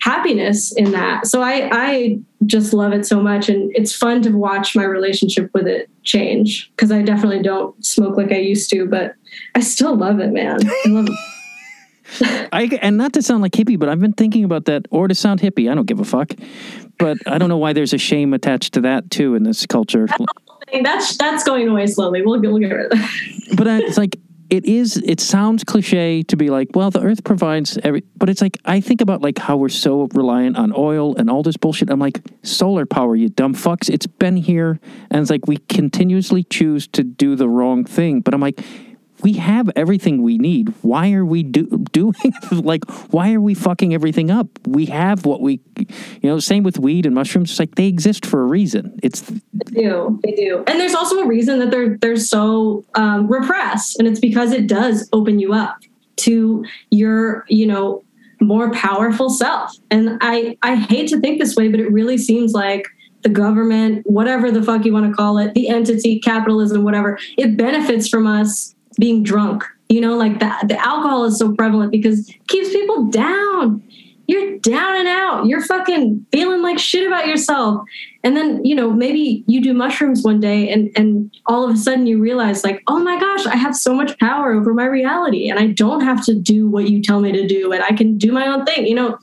happiness 0.01 0.71
in 0.71 0.91
that. 0.91 1.27
So 1.27 1.41
I 1.41 1.69
I 1.71 2.19
just 2.45 2.73
love 2.73 2.93
it 2.93 3.05
so 3.05 3.21
much 3.21 3.49
and 3.49 3.71
it's 3.75 3.95
fun 3.95 4.21
to 4.21 4.31
watch 4.31 4.75
my 4.75 4.83
relationship 4.83 5.49
with 5.53 5.67
it 5.67 5.89
change 6.03 6.71
because 6.75 6.91
I 6.91 7.01
definitely 7.01 7.41
don't 7.41 7.83
smoke 7.85 8.15
like 8.15 8.31
I 8.31 8.37
used 8.37 8.69
to, 8.71 8.85
but 8.85 9.15
I 9.55 9.61
still 9.61 9.95
love 9.95 10.19
it, 10.19 10.31
man. 10.31 10.59
I 10.63 10.89
love 10.89 11.07
it. 11.09 11.17
I 12.53 12.69
and 12.81 12.97
not 12.97 13.13
to 13.13 13.21
sound 13.21 13.41
like 13.41 13.51
hippie, 13.51 13.77
but 13.77 13.89
I've 13.89 13.99
been 13.99 14.13
thinking 14.13 14.43
about 14.43 14.65
that, 14.65 14.85
or 14.91 15.07
to 15.07 15.15
sound 15.15 15.41
hippie. 15.41 15.69
I 15.69 15.75
don't 15.75 15.87
give 15.87 15.99
a 15.99 16.05
fuck. 16.05 16.31
But 16.99 17.17
I 17.27 17.37
don't 17.37 17.49
know 17.49 17.57
why 17.57 17.73
there's 17.73 17.93
a 17.93 17.97
shame 17.97 18.33
attached 18.33 18.73
to 18.73 18.81
that 18.81 19.11
too 19.11 19.35
in 19.35 19.43
this 19.43 19.65
culture. 19.65 20.07
That's 20.83 21.15
that's 21.17 21.43
going 21.43 21.67
away 21.67 21.85
slowly. 21.87 22.23
We'll 22.23 22.39
get 22.39 22.49
we'll 22.49 22.59
get 22.59 22.71
rid 22.71 22.85
of 22.85 22.91
that. 22.91 23.55
But 23.57 23.67
I, 23.67 23.77
it's 23.79 23.97
like 23.97 24.17
it 24.49 24.65
is. 24.65 24.97
It 24.97 25.19
sounds 25.19 25.63
cliche 25.63 26.23
to 26.23 26.37
be 26.37 26.49
like, 26.49 26.69
well, 26.73 26.91
the 26.91 27.01
Earth 27.01 27.23
provides 27.23 27.77
every. 27.83 28.03
But 28.15 28.29
it's 28.29 28.41
like 28.41 28.57
I 28.65 28.79
think 28.79 29.01
about 29.01 29.21
like 29.21 29.37
how 29.37 29.57
we're 29.57 29.69
so 29.69 30.07
reliant 30.13 30.57
on 30.57 30.73
oil 30.75 31.15
and 31.15 31.29
all 31.29 31.43
this 31.43 31.57
bullshit. 31.57 31.89
I'm 31.89 31.99
like 31.99 32.21
solar 32.43 32.85
power, 32.85 33.15
you 33.15 33.29
dumb 33.29 33.53
fucks. 33.53 33.89
It's 33.89 34.07
been 34.07 34.37
here, 34.37 34.79
and 35.09 35.21
it's 35.21 35.29
like 35.29 35.47
we 35.47 35.57
continuously 35.57 36.43
choose 36.43 36.87
to 36.89 37.03
do 37.03 37.35
the 37.35 37.49
wrong 37.49 37.85
thing. 37.85 38.21
But 38.21 38.33
I'm 38.33 38.41
like. 38.41 38.63
We 39.23 39.33
have 39.33 39.69
everything 39.75 40.21
we 40.21 40.37
need. 40.37 40.73
Why 40.81 41.11
are 41.13 41.25
we 41.25 41.43
do, 41.43 41.65
doing 41.91 42.13
like? 42.51 42.89
Why 43.11 43.33
are 43.33 43.41
we 43.41 43.53
fucking 43.53 43.93
everything 43.93 44.29
up? 44.29 44.47
We 44.67 44.85
have 44.87 45.25
what 45.25 45.41
we, 45.41 45.59
you 45.77 46.29
know. 46.29 46.39
Same 46.39 46.63
with 46.63 46.79
weed 46.79 47.05
and 47.05 47.15
mushrooms. 47.15 47.51
It's 47.51 47.59
like 47.59 47.75
they 47.75 47.87
exist 47.87 48.25
for 48.25 48.41
a 48.41 48.45
reason. 48.45 48.99
It's 49.01 49.21
They 49.21 49.81
do. 49.81 50.19
They 50.23 50.31
do. 50.31 50.63
And 50.67 50.79
there's 50.79 50.95
also 50.95 51.17
a 51.19 51.27
reason 51.27 51.59
that 51.59 51.71
they're 51.71 51.97
they're 51.97 52.17
so 52.17 52.85
um, 52.95 53.27
repressed, 53.27 53.97
and 53.99 54.07
it's 54.07 54.19
because 54.19 54.51
it 54.51 54.67
does 54.67 55.09
open 55.13 55.39
you 55.39 55.53
up 55.53 55.77
to 56.17 56.65
your, 56.89 57.45
you 57.47 57.65
know, 57.65 58.03
more 58.39 58.71
powerful 58.71 59.29
self. 59.29 59.75
And 59.89 60.17
I 60.21 60.57
I 60.61 60.75
hate 60.75 61.09
to 61.09 61.19
think 61.19 61.39
this 61.39 61.55
way, 61.55 61.69
but 61.69 61.79
it 61.79 61.91
really 61.91 62.17
seems 62.17 62.53
like 62.53 62.87
the 63.23 63.29
government, 63.29 64.05
whatever 64.05 64.51
the 64.51 64.61
fuck 64.61 64.85
you 64.85 64.93
want 64.93 65.09
to 65.09 65.13
call 65.13 65.37
it, 65.37 65.53
the 65.53 65.69
entity, 65.69 66.19
capitalism, 66.19 66.83
whatever, 66.83 67.17
it 67.37 67.57
benefits 67.57 68.07
from 68.07 68.27
us 68.27 68.75
being 68.99 69.23
drunk. 69.23 69.63
You 69.89 70.01
know, 70.01 70.17
like 70.17 70.39
that 70.39 70.67
the 70.67 70.77
alcohol 70.77 71.23
is 71.25 71.39
so 71.39 71.53
prevalent 71.53 71.91
because 71.91 72.29
it 72.29 72.47
keeps 72.47 72.69
people 72.69 73.05
down. 73.05 73.83
You're 74.27 74.59
down 74.59 74.97
and 74.97 75.07
out. 75.07 75.45
You're 75.45 75.61
fucking 75.61 76.25
feeling 76.33 76.61
like 76.61 76.77
shit 76.77 77.07
about 77.07 77.27
yourself. 77.27 77.81
And 78.25 78.35
then, 78.35 78.65
you 78.65 78.75
know, 78.75 78.91
maybe 78.91 79.45
you 79.47 79.61
do 79.63 79.73
mushrooms 79.73 80.23
one 80.23 80.41
day 80.41 80.69
and 80.69 80.91
and 80.97 81.33
all 81.45 81.63
of 81.63 81.73
a 81.73 81.77
sudden 81.77 82.05
you 82.07 82.19
realize 82.19 82.65
like, 82.65 82.83
"Oh 82.87 82.99
my 82.99 83.17
gosh, 83.17 83.45
I 83.45 83.55
have 83.55 83.73
so 83.73 83.93
much 83.93 84.19
power 84.19 84.51
over 84.51 84.73
my 84.73 84.85
reality 84.85 85.49
and 85.49 85.57
I 85.57 85.67
don't 85.67 86.01
have 86.01 86.25
to 86.25 86.35
do 86.35 86.69
what 86.69 86.89
you 86.89 87.01
tell 87.01 87.21
me 87.21 87.31
to 87.31 87.47
do 87.47 87.71
and 87.71 87.81
I 87.81 87.95
can 87.95 88.17
do 88.17 88.33
my 88.33 88.47
own 88.47 88.65
thing." 88.65 88.85
You 88.85 88.95
know, 88.95 89.17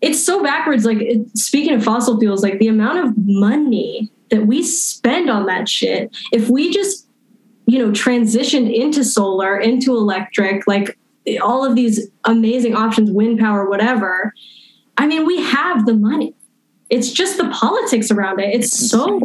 it's 0.00 0.22
so 0.22 0.42
backwards 0.42 0.84
like 0.84 1.00
it, 1.00 1.36
speaking 1.38 1.74
of 1.74 1.84
fossil 1.84 2.18
fuels, 2.18 2.42
like 2.42 2.58
the 2.58 2.68
amount 2.68 2.98
of 2.98 3.14
money 3.18 4.10
that 4.30 4.46
we 4.46 4.62
spend 4.62 5.28
on 5.28 5.46
that 5.46 5.68
shit, 5.68 6.14
if 6.32 6.48
we 6.48 6.72
just 6.72 7.06
you 7.66 7.78
know 7.78 7.90
transitioned 7.90 8.72
into 8.74 9.04
solar 9.04 9.56
into 9.58 9.96
electric 9.96 10.66
like 10.66 10.98
all 11.40 11.64
of 11.64 11.76
these 11.76 12.08
amazing 12.24 12.74
options 12.74 13.10
wind 13.10 13.38
power 13.38 13.68
whatever 13.68 14.32
i 14.98 15.06
mean 15.06 15.24
we 15.24 15.40
have 15.42 15.86
the 15.86 15.94
money 15.94 16.34
it's 16.92 17.10
just 17.10 17.38
the 17.38 17.48
politics 17.48 18.10
around 18.10 18.38
it. 18.38 18.54
It's 18.54 18.90
so 18.90 19.18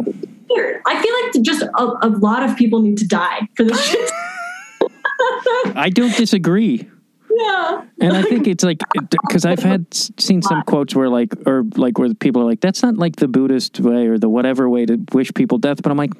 weird. 0.48 0.80
I 0.86 1.02
feel 1.02 1.14
like 1.22 1.44
just 1.44 1.62
a, 1.62 2.06
a 2.06 2.08
lot 2.08 2.42
of 2.42 2.56
people 2.56 2.80
need 2.80 2.96
to 2.96 3.06
die 3.06 3.46
for 3.54 3.62
this 3.62 3.78
shit. 3.84 4.10
I 5.76 5.90
don't 5.92 6.16
disagree. 6.16 6.88
yeah. 7.30 7.84
And 8.00 8.16
I 8.16 8.22
think 8.22 8.46
it's 8.46 8.64
like 8.64 8.78
because 8.94 9.44
I've 9.44 9.58
had 9.58 9.92
seen 9.92 10.40
some 10.40 10.62
quotes 10.62 10.94
where 10.94 11.10
like 11.10 11.34
or 11.46 11.64
like 11.76 11.98
where 11.98 12.14
people 12.14 12.40
are 12.40 12.46
like 12.46 12.62
that's 12.62 12.82
not 12.82 12.96
like 12.96 13.16
the 13.16 13.28
Buddhist 13.28 13.78
way 13.80 14.06
or 14.06 14.16
the 14.16 14.30
whatever 14.30 14.70
way 14.70 14.86
to 14.86 14.98
wish 15.12 15.30
people 15.34 15.58
death, 15.58 15.82
but 15.82 15.90
I'm 15.90 15.98
like, 15.98 16.12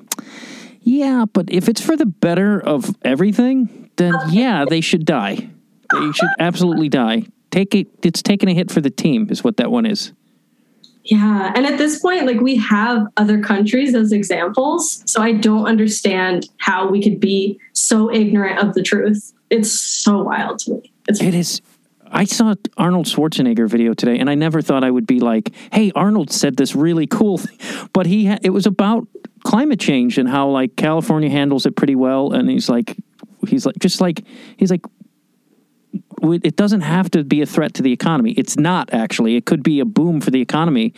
yeah, 0.83 1.25
but 1.33 1.51
if 1.51 1.69
it's 1.69 1.81
for 1.81 1.97
the 1.97 2.07
better 2.07 2.61
of 2.61 2.95
everything, 3.03 3.91
then 3.97 4.15
yeah, 4.31 4.65
they 4.69 4.81
should 4.81 5.05
die. 5.05 5.49
They 5.93 6.13
should 6.13 6.29
absolutely 6.39 6.89
die. 6.89 7.25
Take 7.51 7.75
it. 7.75 7.89
It's 8.03 8.23
taking 8.23 8.49
a 8.49 8.55
hit 8.55 8.71
for 8.71 8.81
the 8.81 8.91
team, 8.91 9.29
is 9.31 9.43
what 9.43 9.57
that 9.57 9.71
one 9.71 9.87
is. 9.87 10.13
Yeah. 11.05 11.53
And 11.55 11.65
at 11.65 11.79
this 11.79 12.01
point, 12.01 12.27
like 12.27 12.41
we 12.41 12.57
have 12.57 13.07
other 13.17 13.41
countries 13.41 13.95
as 13.95 14.13
examples. 14.13 15.03
So 15.07 15.23
I 15.23 15.33
don't 15.33 15.67
understand 15.67 16.49
how 16.59 16.89
we 16.89 17.03
could 17.03 17.19
be 17.19 17.59
so 17.73 18.13
ignorant 18.13 18.59
of 18.59 18.75
the 18.75 18.83
truth. 18.83 19.33
It's 19.49 19.71
so 19.73 20.23
wild 20.23 20.59
to 20.61 20.73
me. 20.73 20.93
It's 21.09 21.23
It 21.23 21.35
is. 21.35 21.63
I 22.11 22.25
saw 22.25 22.55
Arnold 22.77 23.07
Schwarzenegger 23.07 23.69
video 23.69 23.93
today, 23.95 24.19
and 24.19 24.31
I 24.31 24.35
never 24.35 24.63
thought 24.63 24.83
I 24.83 24.91
would 24.91 25.07
be 25.07 25.21
like, 25.21 25.53
"Hey, 25.73 25.93
Arnold 25.95 26.31
said 26.31 26.57
this 26.57 26.75
really 26.75 27.07
cool," 27.07 27.39
thing. 27.39 27.59
but 27.93 28.07
he 28.07 28.27
ha- 28.27 28.39
it 28.43 28.51
was 28.51 28.67
about 28.67 29.07
climate 29.45 29.81
change 29.81 30.19
and 30.19 30.29
how 30.29 30.49
like 30.49 30.77
California 30.77 31.31
handles 31.31 31.67
it 31.67 31.77
pretty 31.77 31.95
well, 31.95 32.33
and 32.33 32.51
he's 32.51 32.69
like, 32.69 32.97
he's 33.47 33.67
like, 33.67 33.79
just 33.79 34.01
like 34.01 34.25
he's 34.57 34.71
like, 34.71 34.85
it 36.23 36.57
doesn't 36.57 36.83
have 36.83 37.11
to 37.13 37.25
be 37.25 37.43
a 37.43 37.47
threat 37.47 37.75
to 37.75 37.83
the 37.83 37.93
economy. 37.93 38.33
It's 38.33 38.57
not 38.57 38.93
actually. 38.93 39.37
It 39.37 39.47
could 39.47 39.63
be 39.63 39.81
a 39.81 39.85
boom 39.85 40.21
for 40.21 40.31
the 40.31 40.41
economy, 40.41 40.95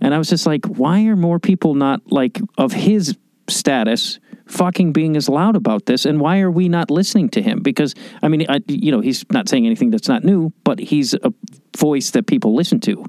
and 0.00 0.14
I 0.14 0.18
was 0.18 0.28
just 0.28 0.46
like, 0.46 0.64
why 0.66 1.04
are 1.06 1.16
more 1.16 1.38
people 1.38 1.74
not 1.74 2.00
like 2.10 2.40
of 2.58 2.72
his 2.72 3.16
status? 3.48 4.18
fucking 4.46 4.92
being 4.92 5.16
as 5.16 5.26
loud 5.26 5.56
about 5.56 5.86
this 5.86 6.04
and 6.04 6.20
why 6.20 6.40
are 6.40 6.50
we 6.50 6.68
not 6.68 6.90
listening 6.90 7.30
to 7.30 7.40
him 7.40 7.62
because 7.62 7.94
i 8.22 8.28
mean 8.28 8.44
I, 8.46 8.60
you 8.68 8.92
know 8.92 9.00
he's 9.00 9.24
not 9.32 9.48
saying 9.48 9.64
anything 9.64 9.88
that's 9.88 10.06
not 10.06 10.22
new 10.22 10.52
but 10.64 10.78
he's 10.78 11.14
a 11.14 11.32
voice 11.78 12.10
that 12.10 12.26
people 12.26 12.54
listen 12.54 12.78
to 12.80 13.06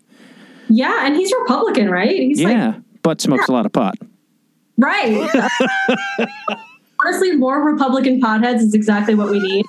yeah. 0.69 1.05
And 1.05 1.15
he's 1.15 1.31
Republican, 1.41 1.89
right? 1.89 2.09
He's 2.09 2.41
yeah 2.41 2.67
like, 2.67 2.75
but 3.01 3.21
smokes 3.21 3.47
a 3.47 3.51
lot 3.51 3.65
of 3.65 3.73
pot 3.73 3.95
right. 4.77 5.29
Honestly, 7.05 7.35
more 7.35 7.63
Republican 7.63 8.21
potheads 8.21 8.61
is 8.61 8.73
exactly 8.73 9.15
what 9.15 9.29
we 9.29 9.39
need. 9.39 9.65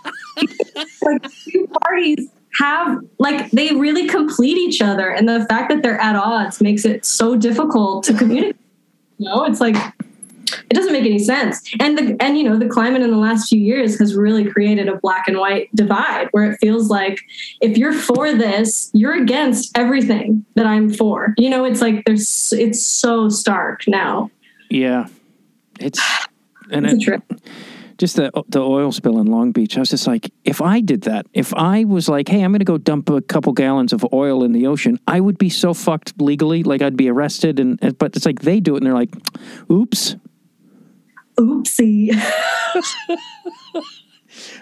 like 1.02 1.30
two 1.44 1.68
parties 1.82 2.30
have 2.58 3.04
like 3.18 3.50
they 3.50 3.74
really 3.74 4.08
complete 4.08 4.56
each 4.56 4.80
other. 4.80 5.10
And 5.10 5.28
the 5.28 5.44
fact 5.48 5.70
that 5.70 5.82
they're 5.82 6.00
at 6.00 6.16
odds 6.16 6.60
makes 6.60 6.84
it 6.84 7.04
so 7.04 7.36
difficult 7.36 8.04
to 8.04 8.14
communicate. 8.14 8.56
You 9.18 9.28
know, 9.28 9.44
it's 9.44 9.60
like 9.60 9.76
it 10.70 10.74
doesn't 10.74 10.92
make 10.92 11.04
any 11.04 11.18
sense. 11.18 11.62
And 11.80 11.98
the 11.98 12.16
and 12.20 12.38
you 12.38 12.44
know, 12.44 12.58
the 12.58 12.68
climate 12.68 13.02
in 13.02 13.10
the 13.10 13.16
last 13.16 13.48
few 13.48 13.60
years 13.60 13.98
has 13.98 14.14
really 14.14 14.44
created 14.44 14.88
a 14.88 14.96
black 14.96 15.28
and 15.28 15.38
white 15.38 15.74
divide 15.74 16.28
where 16.32 16.50
it 16.50 16.58
feels 16.58 16.88
like 16.88 17.20
if 17.60 17.76
you're 17.76 17.92
for 17.92 18.32
this, 18.32 18.90
you're 18.92 19.14
against 19.14 19.76
everything 19.76 20.44
that 20.54 20.66
I'm 20.66 20.92
for. 20.92 21.34
You 21.38 21.50
know, 21.50 21.64
it's 21.64 21.80
like 21.80 22.04
there's 22.04 22.52
it's 22.52 22.86
so 22.86 23.28
stark 23.28 23.82
now. 23.86 24.30
Yeah 24.70 25.06
it's 25.80 26.00
and 26.70 26.86
It's 26.86 26.94
a 26.94 26.96
it, 26.96 27.00
trip. 27.02 27.22
just 27.98 28.16
the 28.16 28.30
the 28.48 28.60
oil 28.60 28.90
spill 28.92 29.18
in 29.20 29.26
long 29.26 29.52
beach 29.52 29.76
i 29.76 29.80
was 29.80 29.90
just 29.90 30.06
like 30.06 30.32
if 30.44 30.60
i 30.60 30.80
did 30.80 31.02
that 31.02 31.26
if 31.32 31.52
i 31.54 31.84
was 31.84 32.08
like 32.08 32.28
hey 32.28 32.42
i'm 32.42 32.52
gonna 32.52 32.64
go 32.64 32.78
dump 32.78 33.08
a 33.10 33.20
couple 33.22 33.52
gallons 33.52 33.92
of 33.92 34.04
oil 34.12 34.42
in 34.42 34.52
the 34.52 34.66
ocean 34.66 34.98
i 35.06 35.20
would 35.20 35.38
be 35.38 35.48
so 35.48 35.72
fucked 35.74 36.20
legally 36.20 36.62
like 36.62 36.82
i'd 36.82 36.96
be 36.96 37.08
arrested 37.08 37.60
and 37.60 37.78
and- 37.82 37.96
but 37.98 38.14
it's 38.16 38.26
like 38.26 38.40
they 38.40 38.58
do 38.60 38.74
it 38.74 38.78
and 38.78 38.86
they're 38.86 38.94
like 38.94 39.14
oops 39.70 40.16
Oopsie. 41.38 42.08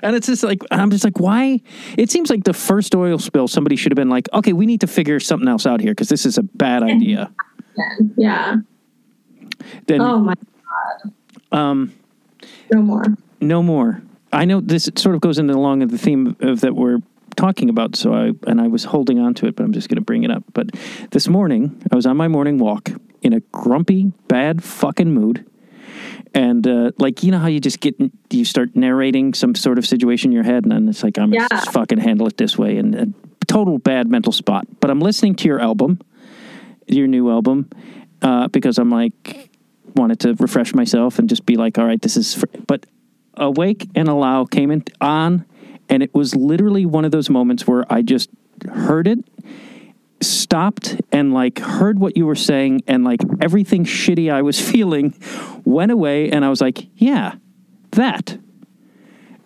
And 0.03 0.15
it's 0.15 0.27
just 0.29 0.45
like 0.45 0.61
I'm 0.71 0.91
just 0.91 1.03
like, 1.05 1.19
why? 1.19 1.61
It 1.99 2.11
seems 2.11 2.31
like 2.31 2.45
the 2.45 2.53
first 2.53 2.95
oil 2.95 3.19
spill, 3.19 3.49
somebody 3.49 3.75
should 3.75 3.91
have 3.91 3.97
been 3.97 4.09
like, 4.11 4.29
okay, 4.33 4.53
we 4.53 4.67
need 4.67 4.81
to 4.83 4.87
figure 4.87 5.19
something 5.19 5.49
else 5.49 5.67
out 5.67 5.81
here 5.81 5.93
because 5.93 6.09
this 6.09 6.27
is 6.27 6.39
a 6.39 6.43
bad 6.43 6.83
idea. 6.85 7.33
yeah. 8.17 8.57
Then 9.87 10.01
Oh 10.01 10.19
my 10.21 10.35
um, 11.53 11.93
no 12.73 12.83
more. 12.83 13.05
no 13.41 13.63
more. 13.63 14.03
I 14.33 14.45
know 14.45 14.61
this 14.61 14.91
sort 14.97 15.15
of 15.15 15.21
goes 15.21 15.39
into 15.39 15.55
along 15.55 15.83
of 15.83 15.91
the 15.91 15.99
theme 15.99 16.37
of 16.41 16.61
that 16.63 16.75
we're 16.75 16.99
talking 17.37 17.69
about. 17.71 17.97
So 17.97 18.13
I 18.15 18.33
and 18.51 18.61
I 18.61 18.67
was 18.67 18.85
holding 18.85 19.19
on 19.21 19.35
to 19.35 19.47
it, 19.47 19.57
but 19.57 19.65
I'm 19.65 19.73
just 19.73 19.89
going 19.89 19.97
to 19.97 20.03
bring 20.05 20.25
it 20.25 20.31
up. 20.31 20.43
But 20.53 20.71
this 21.11 21.29
morning, 21.29 21.81
I 21.93 21.97
was 21.97 22.07
on 22.07 22.17
my 22.17 22.29
morning 22.29 22.59
walk 22.59 22.91
in 23.23 23.33
a 23.33 23.41
grumpy, 23.53 24.13
bad 24.29 24.63
fucking 24.65 25.13
mood. 25.13 25.47
And 26.35 26.67
uh, 26.67 26.91
like 26.99 27.23
you 27.23 27.31
know 27.31 27.39
how 27.39 27.47
you 27.47 27.61
just 27.61 27.79
get 27.79 27.95
you 28.31 28.45
start 28.45 28.75
narrating 28.75 29.35
some 29.35 29.55
sort 29.55 29.79
of 29.79 29.87
situation 29.87 30.31
in 30.31 30.33
your 30.33 30.43
head, 30.43 30.65
and 30.65 30.73
then 30.73 30.89
it's 30.89 31.05
like 31.05 31.17
I'm 31.19 31.33
Yeah. 31.33 31.47
just 31.49 31.71
fucking 31.71 31.99
handle 31.99 32.27
it 32.27 32.37
this 32.37 32.59
way, 32.59 32.77
and, 32.79 32.93
and 32.95 33.15
total 33.47 33.79
bad 33.79 34.09
mental 34.09 34.33
spot. 34.33 34.67
But 34.81 34.91
I'm 34.91 34.99
listening 34.99 35.37
to 35.37 35.49
your 35.49 35.61
album, 35.61 36.01
your 36.89 37.07
new 37.07 37.31
album, 37.31 37.71
uh, 38.21 38.49
because 38.49 38.79
I'm 38.79 38.91
like 38.91 39.49
wanted 39.95 40.21
to 40.21 40.35
refresh 40.35 40.75
myself 40.75 41.19
and 41.19 41.29
just 41.29 41.47
be 41.47 41.57
like, 41.57 41.79
all 41.79 41.87
right, 41.87 42.01
this 42.01 42.17
is. 42.17 42.35
Fr-. 42.35 42.47
But 42.67 42.87
Awaken 43.35 43.91
and 43.95 44.09
Allow 44.09 44.45
came 44.45 44.71
in 44.71 44.85
on, 45.01 45.45
and 45.89 46.03
it 46.03 46.15
was 46.15 46.35
literally 46.35 46.87
one 46.87 47.05
of 47.05 47.11
those 47.11 47.29
moments 47.29 47.67
where 47.67 47.85
I 47.93 48.03
just 48.03 48.31
heard 48.69 49.07
it 49.07 49.19
stopped 50.21 51.01
and 51.13 51.35
like 51.35 51.59
heard 51.59 51.99
what 51.99 52.17
you 52.17 52.27
were 52.27 52.35
saying 52.35 52.83
and 52.87 53.05
like 53.05 53.21
everything 53.41 53.85
shitty 53.85 54.33
I 54.33 54.43
was 54.43 54.61
feeling 54.71 55.15
went 55.65 55.93
away 55.93 56.31
and 56.31 56.45
I 56.45 56.49
was 56.49 56.61
like, 56.61 56.87
yeah, 56.97 57.35
that. 57.93 58.39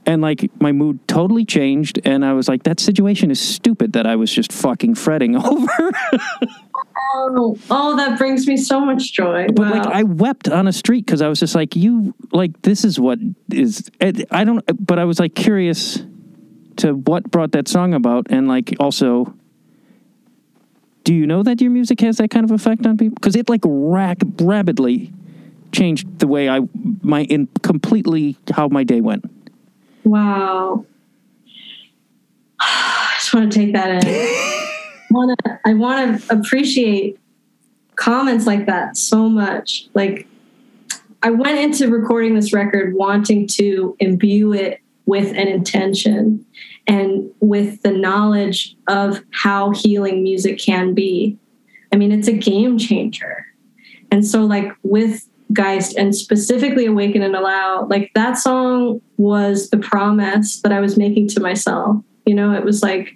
And 0.07 0.23
like 0.23 0.51
my 0.61 0.73
mood 0.73 1.07
totally 1.07 1.45
changed 1.45 2.01
and 2.05 2.25
I 2.25 2.33
was 2.33 2.49
like, 2.49 2.63
that 2.63 2.81
situation 2.81 3.31
is 3.31 3.41
stupid 3.41 3.93
that 3.93 4.07
I 4.07 4.17
was 4.17 4.33
just 4.33 4.53
fucking 4.53 4.95
fretting 4.95 5.37
over. 5.45 5.91
Oh, 7.15 7.57
oh, 7.71 7.97
that 7.97 8.19
brings 8.19 8.47
me 8.47 8.57
so 8.57 8.81
much 8.81 9.13
joy. 9.13 9.47
but 9.49 9.59
Wow. 9.71 9.71
like 9.71 9.87
I 9.87 10.03
wept 10.03 10.49
on 10.49 10.67
a 10.67 10.73
street 10.73 11.07
because 11.07 11.23
I 11.23 11.29
was 11.29 11.39
just 11.41 11.55
like, 11.55 11.77
you 11.77 12.15
like 12.33 12.61
this 12.63 12.85
is 12.85 12.99
what 12.99 13.19
is 13.53 13.91
I 14.01 14.45
don't 14.45 14.65
but 14.85 14.99
I 14.99 15.05
was 15.05 15.19
like 15.21 15.35
curious 15.35 16.03
to 16.77 16.95
what 16.95 17.31
brought 17.31 17.53
that 17.53 17.69
song 17.69 17.95
about 17.95 18.27
and 18.31 18.47
like 18.49 18.75
also 18.81 19.35
do 21.05 21.15
you 21.15 21.27
know 21.27 21.43
that 21.43 21.61
your 21.61 21.71
music 21.71 22.01
has 22.01 22.19
that 22.19 22.31
kind 22.31 22.45
of 22.45 22.51
effect 22.51 22.87
on 22.87 22.97
people 22.97 23.15
because 23.17 23.35
it 23.35 23.49
like 23.49 23.63
rack 23.65 24.19
rapidly 24.41 25.13
changed 25.73 26.21
the 26.21 26.27
way 26.27 26.49
I 26.49 26.61
my 27.03 27.23
in 27.25 27.49
completely 27.63 28.37
how 28.53 28.69
my 28.69 28.85
day 28.85 29.01
went 29.01 29.25
Wow. 30.05 30.85
I 32.61 33.13
just 33.19 33.35
want 33.35 33.53
to 33.53 33.59
take 33.59 33.73
that 33.75 34.05
in. 34.05 34.55
wanna, 35.11 35.37
I 35.65 35.75
want 35.75 36.21
to 36.21 36.33
appreciate 36.33 37.19
comments 37.97 38.47
like 38.47 38.67
that 38.67 38.97
so 38.97 39.29
much. 39.29 39.89
Like, 39.95 40.27
I 41.23 41.31
went 41.31 41.59
into 41.59 41.91
recording 41.91 42.35
this 42.35 42.53
record 42.53 42.95
wanting 42.95 43.49
to 43.49 43.97
imbue 43.99 44.53
it 44.53 44.81
with 45.07 45.31
an 45.31 45.49
intention 45.49 46.45
and 46.87 47.31
with 47.41 47.83
the 47.83 47.91
knowledge 47.91 48.77
of 48.87 49.23
how 49.33 49.71
healing 49.71 50.23
music 50.23 50.59
can 50.59 50.95
be. 50.95 51.37
I 51.93 51.97
mean, 51.97 52.13
it's 52.13 52.29
a 52.29 52.33
game 52.33 52.79
changer. 52.79 53.47
And 54.11 54.25
so, 54.27 54.45
like, 54.45 54.71
with 54.83 55.29
Geist 55.53 55.97
and 55.97 56.15
specifically 56.15 56.87
Awaken 56.87 57.23
and 57.23 57.35
Allow, 57.35 57.87
like, 57.91 58.11
that 58.15 58.39
song 58.39 59.01
was 59.17 59.71
the 59.71 59.79
promise 59.79 60.61
that 60.61 60.73
I 60.73 60.81
was 60.81 60.97
making 60.97 61.29
to 61.29 61.41
myself. 61.41 61.97
You 62.27 62.35
know, 62.35 62.53
it 62.53 62.65
was 62.65 62.83
like, 62.83 63.15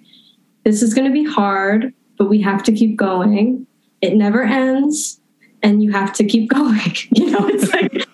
this 0.65 0.83
is 0.83 0.95
going 0.95 1.07
to 1.07 1.13
be 1.13 1.25
hard, 1.25 1.93
but 2.19 2.29
we 2.29 2.41
have 2.43 2.63
to 2.65 2.73
keep 2.73 2.97
going. 2.97 3.67
It 4.01 4.15
never 4.15 4.43
ends, 4.43 5.21
and 5.63 5.83
you 5.83 5.93
have 5.93 6.13
to 6.15 6.25
keep 6.25 6.51
going. 6.55 6.95
You 7.11 7.31
know, 7.31 7.49
it's 7.49 7.73
like, 7.73 8.07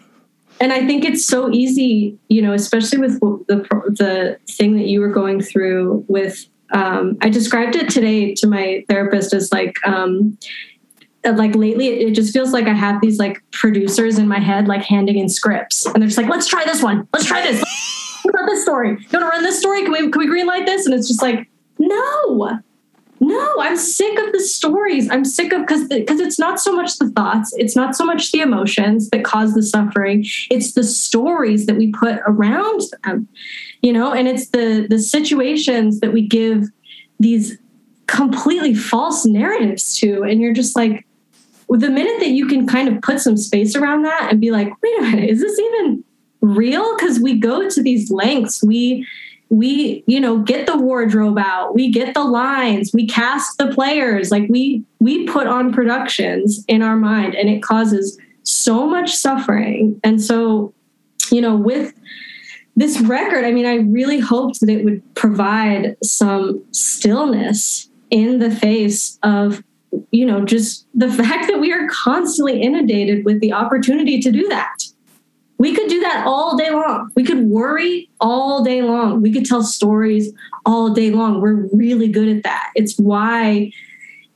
and 0.61 0.73
I 0.73 0.87
think 0.87 1.05
it's 1.05 1.25
so 1.25 1.51
easy, 1.51 2.19
you 2.29 2.43
know, 2.43 2.53
especially 2.53 2.99
with 2.99 3.21
the 3.21 3.57
the 3.89 4.39
thing 4.51 4.77
that 4.77 4.87
you 4.87 5.01
were 5.01 5.13
going 5.13 5.41
through 5.41 6.05
with. 6.09 6.47
Um, 6.71 7.17
I 7.23 7.31
described 7.31 7.77
it 7.77 7.89
today 7.89 8.35
to 8.35 8.47
my 8.47 8.85
therapist 8.91 9.33
as 9.33 9.51
like, 9.51 9.77
um, 9.87 10.37
like 11.25 11.55
lately, 11.55 11.88
it, 11.88 12.09
it 12.09 12.15
just 12.15 12.31
feels 12.31 12.53
like 12.53 12.67
I 12.67 12.75
have 12.75 13.01
these 13.01 13.19
like 13.19 13.42
producers 13.53 14.19
in 14.19 14.29
my 14.29 14.38
head, 14.38 14.69
like 14.69 14.83
handing 14.83 15.19
in 15.19 15.31
scripts, 15.31 15.87
and 15.87 15.96
they're 15.96 16.09
just 16.09 16.19
like, 16.19 16.29
"Let's 16.29 16.46
try 16.46 16.65
this 16.65 16.83
one. 16.83 17.09
Let's 17.15 17.25
try 17.25 17.40
this. 17.40 17.65
What 18.23 18.35
about 18.35 18.46
this 18.46 18.63
story? 18.63 18.90
You 18.90 18.96
want 18.96 19.25
to 19.25 19.29
run 19.29 19.42
this 19.42 19.59
story? 19.59 19.83
Can 19.83 19.92
we 19.92 20.11
can 20.11 20.19
we 20.19 20.27
greenlight 20.27 20.67
this?" 20.67 20.85
And 20.85 20.94
it's 20.94 21.09
just 21.09 21.23
like, 21.23 21.49
no, 21.79 22.60
no, 23.20 23.54
I'm 23.60 23.76
sick 23.76 24.18
of 24.18 24.33
the 24.33 24.40
stories. 24.40 25.10
I'm 25.10 25.24
sick 25.24 25.52
of 25.52 25.62
because 25.62 25.88
because 25.88 26.20
it's 26.20 26.38
not 26.38 26.60
so 26.60 26.74
much 26.74 26.98
the 26.98 27.10
thoughts, 27.10 27.52
it's 27.56 27.74
not 27.74 27.96
so 27.96 28.04
much 28.04 28.31
the 28.31 28.40
emotions 28.40 29.10
that 29.10 29.24
cause 29.24 29.54
the 29.54 29.62
suffering. 29.62 30.24
It's 30.50 30.74
the 30.74 30.85
stories 30.85 31.66
that 31.66 31.76
we 31.76 31.92
put 31.92 32.20
around 32.26 32.83
them, 33.04 33.29
you 33.83 33.92
know, 33.92 34.12
and 34.12 34.29
it's 34.29 34.48
the 34.50 34.87
the 34.88 34.98
situations 34.98 36.00
that 36.00 36.12
we 36.12 36.26
give 36.26 36.68
these 37.18 37.58
completely 38.06 38.74
false 38.74 39.26
narratives 39.26 39.98
to, 39.98 40.22
and 40.22 40.40
you're 40.40 40.54
just 40.54 40.76
like, 40.76 41.04
the 41.68 41.90
minute 41.90 42.20
that 42.20 42.31
you 42.31 42.46
can 42.46 42.66
kind 42.66 42.88
of 42.88 43.02
put 43.02 43.20
some 43.20 43.37
space 43.37 43.74
around 43.76 44.02
that 44.02 44.29
and 44.31 44.40
be 44.40 44.50
like, 44.50 44.70
wait 44.83 44.98
a 44.98 45.02
minute, 45.02 45.29
is 45.29 45.40
this 45.40 45.58
even 45.58 46.04
real? 46.40 46.96
Because 46.96 47.18
we 47.20 47.38
go 47.38 47.68
to 47.68 47.83
these 47.83 48.10
lengths. 48.10 48.62
We 48.62 49.06
we 49.51 50.05
you 50.07 50.21
know 50.21 50.38
get 50.38 50.67
the 50.67 50.77
wardrobe 50.77 51.38
out 51.38 51.75
we 51.75 51.90
get 51.90 52.13
the 52.13 52.23
lines 52.23 52.90
we 52.92 53.07
cast 53.07 53.57
the 53.57 53.69
players 53.69 54.31
like 54.31 54.46
we 54.51 54.85
we 55.01 55.27
put 55.27 55.46
on 55.46 55.73
productions 55.73 56.65
in 56.69 56.83
our 56.83 56.96
mind 56.96 57.35
and 57.35 57.49
it 57.49 57.63
causes 57.63 58.19
so 58.49 58.87
much 58.87 59.15
suffering. 59.15 60.01
And 60.03 60.23
so 60.23 60.73
you 61.31 61.40
know 61.40 61.57
with 61.57 61.92
this 62.77 63.01
record 63.01 63.44
i 63.44 63.51
mean 63.51 63.67
i 63.67 63.77
really 63.77 64.19
hoped 64.19 64.61
that 64.61 64.71
it 64.71 64.85
would 64.85 65.03
provide 65.15 65.96
some 66.03 66.65
stillness 66.73 67.90
in 68.11 68.38
the 68.38 68.51
face 68.51 69.19
of 69.23 69.63
you 70.11 70.25
know 70.25 70.44
just 70.44 70.87
the 70.94 71.13
fact 71.23 71.49
that 71.49 71.61
we 71.61 71.73
are 71.73 71.87
constantly 71.88 72.63
inundated 72.63 73.25
with 73.25 73.40
the 73.40 73.53
opportunity 73.53 74.21
to 74.21 74.31
do 74.31 74.49
that 74.49 74.77
we 75.59 75.75
could 75.75 75.88
do 75.88 76.00
that 76.00 76.25
all 76.25 76.56
day 76.56 76.71
long. 76.71 77.11
We 77.17 77.25
could 77.25 77.46
worry 77.46 78.09
all 78.21 78.63
day 78.63 78.81
long. 78.83 79.21
We 79.21 79.33
could 79.33 79.44
tell 79.44 79.65
stories 79.65 80.33
all 80.65 80.90
day 80.90 81.11
long. 81.11 81.40
We're 81.40 81.69
really 81.73 82.09
good 82.09 82.29
at 82.29 82.44
that. 82.44 82.71
It's 82.77 82.96
why, 82.96 83.73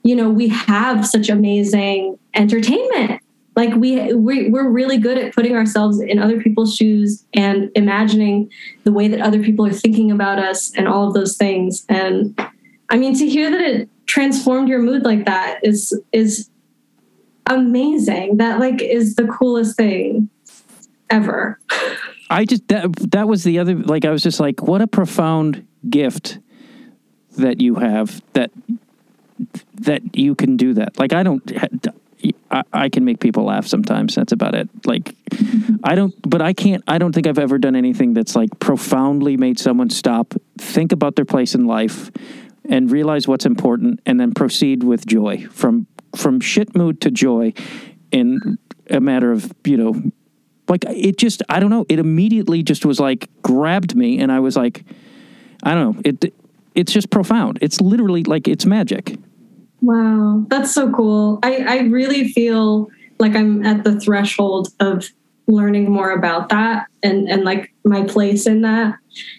you 0.03 0.17
know, 0.17 0.29
we 0.29 0.49
have 0.49 1.07
such 1.07 1.29
amazing 1.29 2.19
entertainment. 2.35 3.23
Like 3.55 3.75
we, 3.75 4.13
we 4.15 4.51
we're 4.51 4.69
really 4.69 4.99
good 4.99 5.17
at 5.17 5.35
putting 5.35 5.55
ourselves 5.55 6.01
in 6.01 6.19
other 6.19 6.41
people's 6.41 6.75
shoes 6.75 7.25
and 7.35 7.71
imagining 7.77 8.51
the 8.83 8.93
way 8.93 9.07
that 9.09 9.21
other 9.21 9.43
people 9.43 9.65
are 9.67 9.73
thinking 9.73 10.11
about 10.11 10.39
us 10.39 10.73
and 10.75 10.89
all 10.89 11.07
of 11.07 11.15
those 11.15 11.37
things. 11.37 11.85
And 11.89 12.37
I 12.89 12.97
mean, 12.97 13.15
to 13.17 13.29
hear 13.29 13.51
that 13.51 13.61
it 13.61 13.89
transformed 14.07 14.69
your 14.69 14.81
mood 14.81 15.05
like 15.05 15.27
that 15.27 15.61
is 15.63 15.97
is 16.13 16.51
amazing. 17.47 18.39
That 18.39 18.59
like 18.59 18.81
is 18.81 19.15
the 19.17 19.27
coolest 19.27 19.77
thing 19.77 20.31
ever. 21.13 21.59
I 22.31 22.45
just 22.45 22.67
that 22.69 22.95
that 23.11 23.29
was 23.29 23.45
the 23.45 23.59
other 23.59 23.75
like 23.77 24.05
I 24.05 24.11
was 24.11 24.23
just 24.23 24.41
like 24.41 24.63
what 24.63 24.81
a 24.81 24.87
profound 24.87 25.67
gift 25.89 26.39
that 27.37 27.61
you 27.61 27.77
have 27.77 28.23
that 28.33 28.51
that 29.75 30.17
you 30.17 30.35
can 30.35 30.57
do 30.57 30.75
that. 30.75 30.99
Like 30.99 31.13
I 31.13 31.23
don't 31.23 31.43
I, 32.51 32.63
I 32.73 32.89
can 32.89 33.05
make 33.05 33.21
people 33.21 33.45
laugh 33.45 33.67
sometimes. 33.67 34.15
That's 34.15 34.33
about 34.33 34.55
it. 34.55 34.69
Like 34.87 35.15
I 35.85 35.95
don't 35.95 36.15
but 36.29 36.41
I 36.41 36.55
can't 36.55 36.83
I 36.89 36.99
don't 36.99 37.15
think 37.15 37.27
I've 37.27 37.39
ever 37.39 37.59
done 37.59 37.77
anything 37.77 38.15
that's 38.15 38.35
like 38.35 38.59
profoundly 38.61 39.37
made 39.37 39.59
someone 39.59 39.91
stop, 39.91 40.35
think 40.59 40.93
about 40.93 41.17
their 41.17 41.27
place 41.27 41.55
in 41.55 41.67
life 41.67 42.11
and 42.69 42.91
realize 42.91 43.29
what's 43.29 43.45
important 43.45 44.01
and 44.07 44.19
then 44.19 44.33
proceed 44.33 44.85
with 44.85 45.05
joy 45.05 45.47
from 45.49 45.87
from 46.17 46.41
shit 46.41 46.75
mood 46.75 47.01
to 47.03 47.11
joy 47.11 47.53
in 48.11 48.59
a 48.91 49.01
matter 49.01 49.33
of, 49.33 49.53
you 49.65 49.77
know, 49.77 50.03
like 50.69 50.85
it 50.89 51.19
just 51.19 51.43
I 51.49 51.61
don't 51.61 51.71
know. 51.71 51.87
It 51.89 51.99
immediately 51.99 52.63
just 52.63 52.85
was 52.85 53.01
like 53.01 53.29
grabbed 53.43 53.95
me, 53.95 54.19
and 54.19 54.31
I 54.31 54.41
was 54.41 54.57
like, 54.57 54.85
I 55.63 55.75
don't 55.75 55.97
know. 55.97 56.03
It 56.05 56.35
it's 56.75 56.93
just 56.93 57.11
profound. 57.11 57.59
It's 57.61 57.81
literally 57.81 58.25
like 58.25 58.49
it's 58.49 58.67
magic. 58.67 59.19
Wow, 59.81 60.45
that's 60.49 60.73
so 60.73 60.91
cool. 60.93 61.39
I 61.43 61.65
I 61.67 61.79
really 61.83 62.33
feel 62.33 62.89
like 63.19 63.35
I'm 63.35 63.65
at 63.65 63.85
the 63.85 64.01
threshold 64.01 64.69
of 64.81 65.09
learning 65.47 65.91
more 65.91 66.13
about 66.13 66.49
that 66.51 66.87
and 67.03 67.29
and 67.29 67.45
like 67.45 67.73
my 67.85 68.03
place 68.05 68.47
in 68.47 68.63
that 68.63 68.95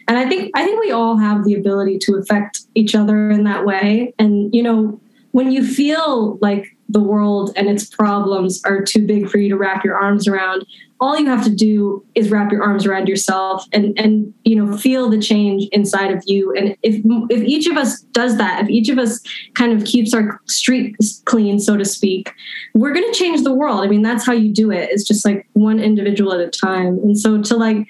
and 0.08 0.18
i 0.18 0.28
think 0.28 0.52
i 0.54 0.64
think 0.64 0.80
we 0.82 0.92
all 0.92 1.18
have 1.18 1.46
the 1.46 1.54
ability 1.54 1.98
to 1.98 2.16
affect 2.16 2.62
each 2.76 2.94
other 2.94 3.30
in 3.30 3.46
that 3.46 3.66
way 3.66 4.14
and 4.20 4.54
you 4.54 4.62
know 4.62 5.00
when 5.34 5.52
you 5.52 5.64
feel 5.66 6.38
like 6.42 6.76
the 6.90 7.02
world 7.02 7.52
and 7.56 7.68
its 7.68 7.86
problems 7.86 8.62
are 8.66 8.82
too 8.82 9.06
big 9.06 9.30
for 9.30 9.38
you 9.38 9.50
to 9.50 9.58
wrap 9.58 9.84
your 9.84 9.96
arms 9.96 10.28
around 10.28 10.66
all 11.04 11.20
you 11.20 11.26
have 11.26 11.44
to 11.44 11.50
do 11.50 12.02
is 12.16 12.32
wrap 12.32 12.50
your 12.50 12.64
arms 12.64 12.86
around 12.86 13.10
yourself 13.10 13.66
and 13.74 13.98
and 14.00 14.34
you 14.46 14.56
know 14.56 14.78
feel 14.78 15.10
the 15.10 15.20
change 15.20 15.68
inside 15.74 16.12
of 16.12 16.24
you. 16.26 16.54
And 16.56 16.78
if 16.82 17.02
if 17.30 17.44
each 17.44 17.68
of 17.68 17.76
us 17.76 18.02
does 18.14 18.38
that 18.38 18.64
if 18.64 18.70
each 18.70 18.88
of 18.88 18.98
us 18.98 19.20
kind 19.54 19.74
of 19.74 19.86
keeps 19.86 20.14
our 20.14 20.40
street 20.48 20.96
clean 21.26 21.60
so 21.60 21.76
to 21.76 21.84
speak 21.84 22.32
we're 22.74 22.94
going 22.94 23.12
to 23.12 23.20
change 23.20 23.44
the 23.44 23.54
world. 23.54 23.82
I 23.84 23.88
mean 23.88 24.02
that's 24.02 24.26
how 24.26 24.32
you 24.32 24.54
do 24.54 24.72
it. 24.72 24.90
It's 24.92 25.04
just 25.04 25.26
like 25.26 25.46
one 25.54 25.80
individual 25.80 26.32
at 26.32 26.40
a 26.40 26.50
time. 26.50 27.00
And 27.00 27.20
so 27.20 27.42
to 27.42 27.58
like 27.58 27.86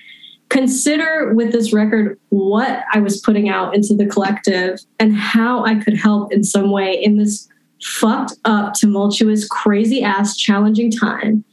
consider 0.54 1.34
with 1.34 1.52
this 1.52 1.74
record 1.74 2.20
what 2.30 2.84
I 2.94 3.00
was 3.00 3.20
putting 3.20 3.50
out 3.50 3.74
into 3.74 3.96
the 3.96 4.06
collective 4.06 4.80
and 5.00 5.16
how 5.16 5.66
I 5.66 5.76
could 5.76 5.98
help 5.98 6.32
in 6.32 6.44
some 6.44 6.70
way 6.70 6.94
in 6.94 7.18
this 7.18 7.50
fucked 7.82 8.34
up, 8.46 8.76
tumultuous, 8.76 9.48
crazy 9.48 10.04
ass, 10.04 10.38
challenging 10.38 10.92
time 10.92 11.44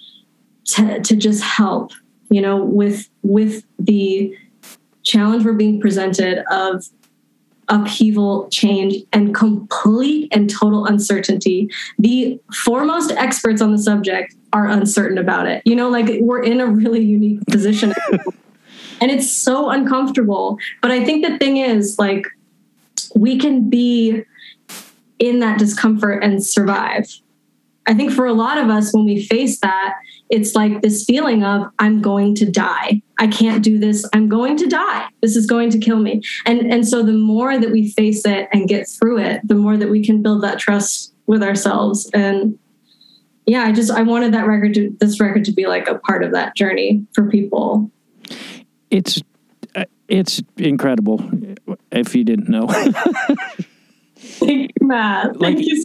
to, 0.67 1.01
to 1.01 1.17
just 1.17 1.43
help, 1.43 1.93
you 2.29 2.43
know, 2.43 2.63
with 2.63 3.09
with 3.23 3.65
the 3.79 4.37
challenge 5.03 5.47
we're 5.47 5.55
being 5.55 5.81
presented 5.81 6.45
of 6.51 6.85
upheaval, 7.69 8.49
change, 8.51 8.97
and 9.15 9.35
complete 9.35 10.29
and 10.31 10.51
total 10.51 10.85
uncertainty. 10.85 11.71
The 11.99 12.39
foremost 12.53 13.13
experts 13.13 13.63
on 13.63 13.73
the 13.73 13.79
subject 13.79 14.35
are 14.53 14.67
uncertain 14.67 15.17
about 15.17 15.47
it. 15.47 15.63
You 15.65 15.75
know, 15.75 15.89
like 15.89 16.11
we're 16.21 16.43
in 16.43 16.61
a 16.61 16.67
really 16.67 17.03
unique 17.03 17.41
position. 17.47 17.95
and 19.01 19.11
it's 19.11 19.31
so 19.31 19.71
uncomfortable. 19.71 20.59
But 20.83 20.91
I 20.91 21.05
think 21.05 21.27
the 21.27 21.39
thing 21.39 21.57
is, 21.57 21.99
like, 21.99 22.27
we 23.15 23.39
can 23.39 23.69
be 23.69 24.23
in 25.19 25.41
that 25.41 25.59
discomfort 25.59 26.23
and 26.23 26.45
survive. 26.45 27.07
I 27.87 27.95
think 27.95 28.13
for 28.13 28.27
a 28.27 28.33
lot 28.33 28.59
of 28.59 28.69
us, 28.69 28.93
when 28.93 29.05
we 29.05 29.23
face 29.25 29.59
that, 29.61 29.97
it's 30.29 30.55
like 30.55 30.81
this 30.81 31.05
feeling 31.05 31.43
of, 31.43 31.67
I'm 31.79 32.01
going 32.01 32.37
to 32.37 32.49
die. 32.49 33.03
I 33.19 33.27
can't 33.27 33.65
do 33.65 33.79
this. 33.79 34.09
I'm 34.13 34.29
going 34.29 34.57
to 34.59 34.67
die. 34.69 35.09
This 35.23 35.35
is 35.35 35.47
going 35.47 35.71
to 35.71 35.79
kill 35.79 35.99
me. 35.99 36.23
And, 36.47 36.73
and 36.73 36.87
so 36.87 37.03
the 37.03 37.13
more 37.13 37.59
that 37.59 37.73
we 37.73 37.91
face 37.91 38.25
it 38.25 38.49
and 38.53 38.69
get 38.69 38.89
through 38.89 39.19
it, 39.19 39.41
the 39.45 39.57
more 39.57 39.77
that 39.77 39.91
we 39.91 40.05
can 40.05 40.23
build 40.23 40.43
that 40.45 40.59
trust 40.59 41.13
with 41.27 41.43
ourselves. 41.43 42.09
And 42.15 42.59
yeah, 43.47 43.65
I 43.65 43.73
just, 43.73 43.91
I 43.91 44.03
wanted 44.03 44.33
that 44.35 44.47
record 44.47 44.75
to, 44.75 44.97
this 45.01 45.19
record 45.19 45.45
to 45.47 45.53
be 45.53 45.67
like 45.67 45.89
a 45.89 45.99
part 45.99 46.23
of 46.23 46.33
that 46.33 46.55
journey 46.55 47.05
for 47.13 47.29
people 47.29 47.91
it's 48.91 49.23
uh, 49.75 49.85
it's 50.09 50.43
incredible. 50.57 51.23
If 51.93 52.15
you 52.15 52.25
didn't 52.25 52.49
know, 52.49 52.67
thank 54.17 54.73
you, 54.81 54.87
Matt. 54.87 55.41
Like, 55.41 55.57
thank 55.57 55.67
you. 55.67 55.85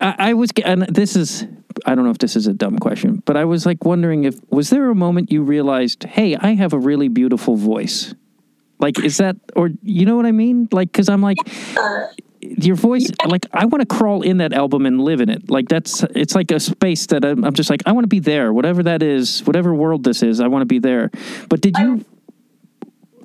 I, 0.00 0.14
I 0.18 0.34
was, 0.34 0.50
and 0.64 0.82
this 0.82 1.16
is 1.16 1.46
I 1.86 1.94
don't 1.94 2.04
know 2.04 2.10
if 2.10 2.18
this 2.18 2.36
is 2.36 2.46
a 2.46 2.52
dumb 2.52 2.78
question, 2.78 3.22
but 3.24 3.36
I 3.36 3.44
was 3.44 3.66
like 3.66 3.84
wondering 3.84 4.24
if 4.24 4.36
was 4.50 4.70
there 4.70 4.90
a 4.90 4.94
moment 4.94 5.32
you 5.32 5.42
realized, 5.42 6.04
hey, 6.04 6.36
I 6.36 6.54
have 6.54 6.72
a 6.72 6.78
really 6.78 7.08
beautiful 7.08 7.56
voice. 7.56 8.14
Like, 8.78 8.98
is 8.98 9.18
that, 9.18 9.36
or 9.54 9.70
you 9.82 10.04
know 10.04 10.16
what 10.16 10.26
I 10.26 10.32
mean? 10.32 10.68
Like, 10.72 10.90
because 10.90 11.08
I'm 11.08 11.22
like, 11.22 11.36
your 12.40 12.74
voice, 12.74 13.08
like, 13.24 13.46
I 13.52 13.64
want 13.66 13.80
to 13.80 13.86
crawl 13.86 14.22
in 14.22 14.38
that 14.38 14.52
album 14.52 14.86
and 14.86 15.00
live 15.00 15.20
in 15.20 15.30
it. 15.30 15.48
Like, 15.48 15.68
that's, 15.68 16.02
it's 16.16 16.34
like 16.34 16.50
a 16.50 16.58
space 16.58 17.06
that 17.06 17.24
I'm, 17.24 17.44
I'm 17.44 17.54
just 17.54 17.70
like, 17.70 17.82
I 17.86 17.92
want 17.92 18.02
to 18.04 18.08
be 18.08 18.18
there, 18.18 18.52
whatever 18.52 18.82
that 18.82 19.00
is, 19.00 19.40
whatever 19.46 19.72
world 19.72 20.02
this 20.02 20.24
is, 20.24 20.40
I 20.40 20.48
want 20.48 20.62
to 20.62 20.66
be 20.66 20.80
there. 20.80 21.12
But 21.48 21.60
did 21.60 21.76
you, 21.78 22.04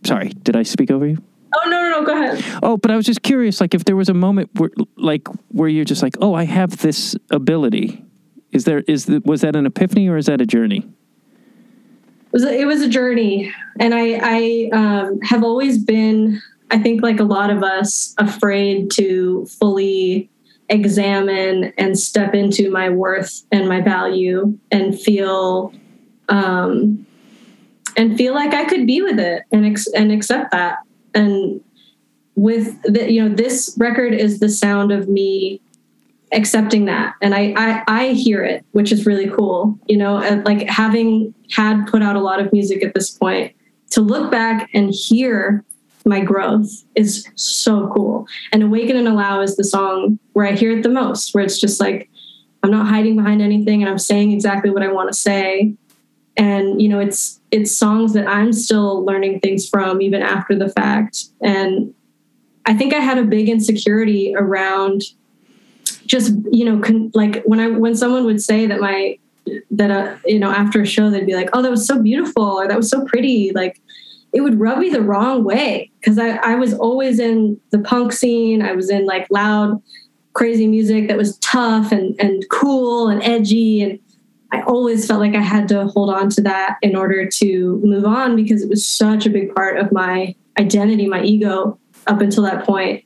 sorry, 0.08 0.30
did 0.30 0.56
I 0.56 0.64
speak 0.64 0.90
over 0.90 1.06
you? 1.06 1.18
Oh 1.56 1.70
no, 1.70 1.82
no, 1.82 1.90
no, 2.00 2.06
go 2.06 2.14
ahead. 2.14 2.44
Oh, 2.64 2.78
but 2.78 2.92
I 2.92 2.96
was 2.96 3.06
just 3.06 3.22
curious, 3.22 3.62
like 3.62 3.74
if 3.74 3.86
there 3.86 3.96
was 3.96 4.10
a 4.10 4.14
moment 4.14 4.50
where, 4.56 4.70
like, 4.96 5.28
where 5.50 5.70
you're 5.70 5.86
just 5.86 6.02
like, 6.02 6.16
oh, 6.22 6.34
I 6.34 6.46
have 6.46 6.78
this 6.78 7.16
ability. 7.32 8.04
Is 8.52 8.64
there 8.64 8.80
is 8.88 9.06
the, 9.06 9.22
was 9.26 9.42
that 9.42 9.56
an 9.56 9.66
epiphany 9.66 10.08
or 10.08 10.18
is 10.18 10.26
that 10.28 10.42
a 10.42 10.46
journey? 10.46 10.78
It 10.78 12.34
was 12.34 12.44
a, 12.44 12.60
it 12.60 12.66
was 12.66 12.82
a 12.82 12.90
journey, 12.90 13.52
and 13.80 13.94
I 13.94 14.20
I 14.22 14.70
um, 14.74 15.22
have 15.22 15.44
always 15.44 15.84
been, 15.84 16.42
I 16.72 16.80
think, 16.80 17.02
like 17.02 17.20
a 17.20 17.24
lot 17.24 17.50
of 17.50 17.64
us, 17.64 18.14
afraid 18.18 18.92
to 18.92 19.46
fully 19.46 20.30
examine 20.70 21.74
and 21.78 21.98
step 21.98 22.34
into 22.34 22.70
my 22.70 22.90
worth 22.90 23.44
and 23.52 23.68
my 23.70 23.82
value 23.82 24.58
and 24.72 25.00
feel 25.00 25.74
um, 26.30 27.06
and 27.98 28.16
feel 28.16 28.34
like 28.34 28.54
I 28.54 28.66
could 28.66 28.86
be 28.86 29.02
with 29.02 29.20
it 29.20 29.44
and 29.52 29.66
ex- 29.66 29.92
and 29.94 30.12
accept 30.12 30.52
that. 30.52 30.78
And 31.14 31.60
with 32.36 32.80
the, 32.84 33.12
you 33.12 33.28
know, 33.28 33.36
this 33.36 33.76
record 33.78 34.14
is 34.14 34.40
the 34.40 34.50
sound 34.50 34.92
of 34.92 35.10
me 35.10 35.60
accepting 36.32 36.86
that, 36.86 37.16
and 37.22 37.34
I, 37.34 37.54
I 37.58 37.84
I 37.88 38.08
hear 38.10 38.44
it, 38.44 38.64
which 38.72 38.92
is 38.92 39.06
really 39.06 39.30
cool. 39.30 39.78
You 39.88 39.98
know, 39.98 40.20
and 40.20 40.46
like 40.46 40.68
having 40.68 41.34
had 41.52 41.88
put 41.88 42.04
out 42.04 42.16
a 42.16 42.22
lot 42.22 42.40
of 42.40 42.54
music 42.54 42.84
at 42.84 42.94
this 42.94 43.10
point, 43.10 43.54
to 43.92 44.02
look 44.02 44.32
back 44.32 44.70
and 44.74 44.94
hear 44.94 45.66
my 46.06 46.22
growth 46.22 46.70
is 46.96 47.28
so 47.36 47.92
cool. 47.94 48.28
And 48.54 48.64
Awaken 48.64 48.96
and 48.96 49.08
Allow 49.08 49.42
is 49.42 49.58
the 49.58 49.64
song 49.64 50.20
where 50.34 50.46
I 50.46 50.54
hear 50.54 50.72
it 50.72 50.84
the 50.84 50.90
most, 50.90 51.34
where 51.34 51.44
it's 51.44 51.60
just 51.60 51.82
like 51.82 52.10
I'm 52.64 52.72
not 52.72 52.88
hiding 52.88 53.16
behind 53.16 53.42
anything 53.42 53.82
and 53.82 53.90
I'm 53.90 53.98
saying 53.98 54.32
exactly 54.32 54.70
what 54.70 54.84
I 54.84 54.92
want 54.92 55.10
to 55.10 55.14
say 55.14 55.76
and 56.38 56.82
you 56.82 56.88
know 56.88 57.00
it's 57.00 57.40
it's 57.52 57.76
songs 57.76 58.14
that 58.14 58.28
i'm 58.28 58.54
still 58.54 59.04
learning 59.06 59.40
things 59.40 59.68
from 59.68 60.02
even 60.02 60.22
after 60.22 60.56
the 60.56 60.70
fact. 60.70 61.26
And 61.42 61.94
i 62.66 62.74
think 62.74 62.94
i 62.94 63.00
had 63.00 63.18
a 63.18 63.24
big 63.24 63.50
insecurity 63.50 64.34
around 64.36 65.02
just 66.06 66.34
you 66.52 66.66
know 66.66 66.80
con- 66.80 67.12
like 67.14 67.44
when 67.44 67.60
i 67.60 67.68
when 67.68 67.96
someone 67.96 68.26
would 68.26 68.42
say 68.42 68.66
that 68.66 68.80
my 68.80 69.18
that 69.72 69.92
uh, 69.92 70.16
you 70.26 70.40
know 70.40 70.52
after 70.52 70.82
a 70.82 70.86
show 70.86 71.10
they'd 71.10 71.26
be 71.26 71.36
like 71.36 71.50
oh 71.54 71.62
that 71.62 71.72
was 71.72 71.86
so 71.86 72.02
beautiful 72.02 72.44
or 72.44 72.68
that 72.68 72.78
was 72.78 72.90
so 72.90 73.06
pretty 73.06 73.52
like 73.56 73.82
it 74.34 74.42
would 74.42 74.60
rub 74.60 74.80
me 74.80 74.90
the 74.90 75.02
wrong 75.02 75.44
way. 75.44 75.90
Because 76.00 76.20
I, 76.20 76.36
I 76.38 76.56
was 76.56 76.74
always 76.74 77.20
in 77.20 77.60
the 77.72 77.80
punk 77.80 78.12
scene. 78.12 78.62
I 78.62 78.74
was 78.74 78.90
in 78.90 79.06
like 79.06 79.28
loud 79.32 79.82
crazy 80.34 80.68
music 80.68 81.08
that 81.08 81.18
was 81.18 81.38
tough 81.40 81.92
and 81.92 82.16
and 82.20 82.48
cool 82.52 83.08
and 83.08 83.24
edgy 83.24 83.82
and 83.82 84.00
i 84.52 84.62
always 84.62 85.06
felt 85.06 85.20
like 85.20 85.36
i 85.36 85.42
had 85.42 85.68
to 85.68 85.86
hold 85.88 86.10
on 86.10 86.30
to 86.30 86.42
that 86.42 86.78
in 86.82 86.96
order 86.96 87.28
to 87.28 87.82
move 87.84 88.06
on 88.06 88.36
because 88.36 88.62
it 88.62 88.70
was 88.70 88.86
such 88.86 89.26
a 89.26 89.30
big 89.30 89.54
part 89.54 89.78
of 89.78 89.92
my 89.92 90.34
identity 90.60 91.08
my 91.08 91.22
ego 91.22 91.78
up 92.08 92.22
until 92.22 92.44
that 92.44 92.66
point. 92.66 93.04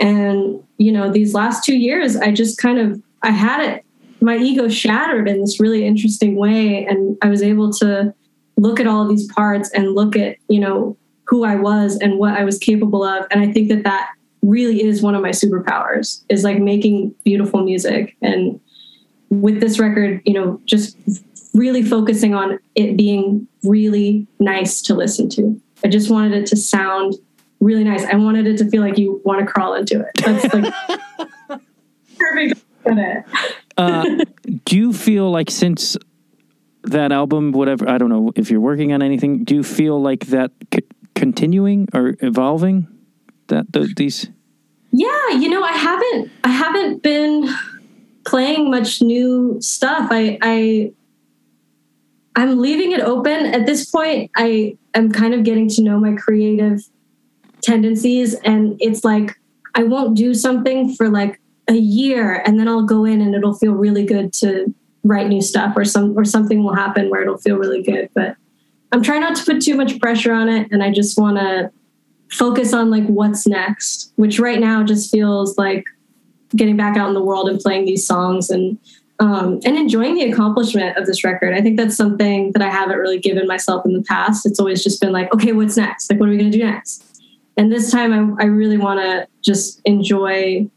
and 0.00 0.62
you 0.78 0.92
know 0.92 1.10
these 1.10 1.34
last 1.34 1.64
two 1.64 1.76
years 1.76 2.16
i 2.16 2.30
just 2.30 2.58
kind 2.58 2.78
of 2.78 3.00
i 3.22 3.30
had 3.30 3.60
it 3.64 3.84
my 4.20 4.36
ego 4.36 4.68
shattered 4.68 5.28
in 5.28 5.40
this 5.40 5.60
really 5.60 5.86
interesting 5.86 6.36
way 6.36 6.84
and 6.86 7.16
i 7.22 7.28
was 7.28 7.42
able 7.42 7.72
to 7.72 8.12
look 8.56 8.80
at 8.80 8.86
all 8.86 9.06
these 9.06 9.30
parts 9.32 9.70
and 9.70 9.94
look 9.94 10.16
at 10.16 10.36
you 10.48 10.60
know 10.60 10.96
who 11.26 11.44
i 11.44 11.54
was 11.54 11.96
and 11.96 12.18
what 12.18 12.34
i 12.34 12.44
was 12.44 12.58
capable 12.58 13.04
of 13.04 13.26
and 13.30 13.40
i 13.40 13.52
think 13.52 13.68
that 13.68 13.84
that 13.84 14.10
really 14.44 14.82
is 14.82 15.02
one 15.02 15.14
of 15.14 15.22
my 15.22 15.30
superpowers 15.30 16.22
is 16.28 16.44
like 16.44 16.58
making 16.58 17.14
beautiful 17.24 17.62
music 17.62 18.16
and 18.20 18.60
with 19.40 19.60
this 19.60 19.78
record 19.78 20.20
you 20.24 20.34
know 20.34 20.60
just 20.64 20.96
really 21.54 21.82
focusing 21.82 22.34
on 22.34 22.58
it 22.74 22.96
being 22.96 23.46
really 23.62 24.26
nice 24.40 24.82
to 24.82 24.94
listen 24.94 25.30
to. 25.30 25.60
I 25.84 25.88
just 25.88 26.10
wanted 26.10 26.34
it 26.34 26.46
to 26.46 26.56
sound 26.56 27.14
really 27.60 27.84
nice. 27.84 28.04
I 28.04 28.16
wanted 28.16 28.46
it 28.46 28.58
to 28.58 28.68
feel 28.68 28.82
like 28.82 28.98
you 28.98 29.22
want 29.24 29.40
to 29.40 29.46
crawl 29.46 29.74
into 29.74 30.00
it. 30.00 30.10
That's 30.24 30.52
like 30.52 30.74
perfect. 32.18 32.60
Uh, 33.76 34.24
do 34.64 34.76
you 34.76 34.92
feel 34.92 35.30
like 35.30 35.50
since 35.50 35.96
that 36.82 37.12
album, 37.12 37.52
whatever, 37.52 37.88
I 37.88 37.96
don't 37.96 38.10
know 38.10 38.32
if 38.36 38.50
you're 38.50 38.60
working 38.60 38.92
on 38.92 39.02
anything, 39.02 39.44
do 39.44 39.54
you 39.54 39.62
feel 39.62 40.00
like 40.00 40.26
that 40.26 40.50
c- 40.72 40.86
continuing 41.14 41.88
or 41.94 42.16
evolving? 42.20 42.88
That 43.48 43.72
the, 43.72 43.92
these? 43.96 44.28
Yeah, 44.90 45.30
you 45.30 45.48
know, 45.48 45.62
I 45.62 45.72
haven't, 45.72 46.30
I 46.44 46.48
haven't 46.50 47.02
been 47.02 47.48
playing 48.24 48.70
much 48.70 49.02
new 49.02 49.60
stuff. 49.60 50.08
I, 50.10 50.38
I, 50.42 50.92
I'm 52.36 52.58
leaving 52.58 52.92
it 52.92 53.00
open 53.00 53.46
at 53.46 53.66
this 53.66 53.90
point. 53.90 54.30
I 54.36 54.76
am 54.94 55.12
kind 55.12 55.34
of 55.34 55.44
getting 55.44 55.68
to 55.70 55.82
know 55.82 55.98
my 55.98 56.14
creative 56.14 56.80
tendencies, 57.62 58.34
and 58.34 58.76
it's 58.80 59.04
like 59.04 59.38
I 59.74 59.84
won't 59.84 60.16
do 60.16 60.34
something 60.34 60.94
for 60.94 61.08
like 61.08 61.40
a 61.68 61.74
year 61.74 62.42
and 62.44 62.58
then 62.58 62.68
I'll 62.68 62.84
go 62.84 63.04
in 63.04 63.20
and 63.20 63.34
it'll 63.34 63.54
feel 63.54 63.72
really 63.72 64.04
good 64.04 64.32
to 64.34 64.72
write 65.02 65.28
new 65.28 65.42
stuff 65.42 65.74
or 65.76 65.84
some 65.84 66.16
or 66.16 66.24
something 66.24 66.62
will 66.62 66.74
happen 66.74 67.10
where 67.10 67.22
it'll 67.22 67.38
feel 67.38 67.56
really 67.56 67.82
good. 67.82 68.10
But 68.14 68.36
I'm 68.92 69.02
trying 69.02 69.20
not 69.20 69.36
to 69.36 69.44
put 69.44 69.62
too 69.62 69.74
much 69.74 69.98
pressure 69.98 70.32
on 70.32 70.48
it 70.48 70.68
and 70.70 70.82
I 70.82 70.90
just 70.90 71.18
want 71.18 71.38
to 71.38 71.70
focus 72.30 72.72
on 72.72 72.90
like 72.90 73.06
what's 73.06 73.46
next, 73.46 74.12
which 74.16 74.38
right 74.38 74.60
now 74.60 74.82
just 74.82 75.10
feels 75.10 75.56
like 75.58 75.84
getting 76.56 76.76
back 76.76 76.96
out 76.96 77.08
in 77.08 77.14
the 77.14 77.22
world 77.22 77.48
and 77.48 77.60
playing 77.60 77.84
these 77.86 78.06
songs 78.06 78.50
and 78.50 78.78
um, 79.20 79.60
and 79.64 79.76
enjoying 79.76 80.14
the 80.16 80.30
accomplishment 80.30 80.96
of 80.96 81.06
this 81.06 81.22
record. 81.22 81.54
I 81.54 81.60
think 81.60 81.76
that's 81.76 81.96
something 81.96 82.50
that 82.52 82.62
I 82.62 82.68
haven't 82.68 82.98
really 82.98 83.20
given 83.20 83.46
myself 83.46 83.86
in 83.86 83.92
the 83.92 84.02
past. 84.02 84.44
It's 84.44 84.58
always 84.58 84.82
just 84.82 85.00
been 85.00 85.12
like, 85.12 85.32
okay, 85.32 85.52
what's 85.52 85.76
next? 85.76 86.10
Like, 86.10 86.18
what 86.18 86.28
are 86.28 86.32
we 86.32 86.38
going 86.38 86.50
to 86.50 86.58
do 86.58 86.64
next? 86.64 87.22
And 87.56 87.70
this 87.70 87.92
time, 87.92 88.12
I, 88.12 88.42
I 88.42 88.46
really 88.46 88.76
want 88.76 89.00
to 89.00 89.28
just 89.40 89.80
enjoy 89.84 90.68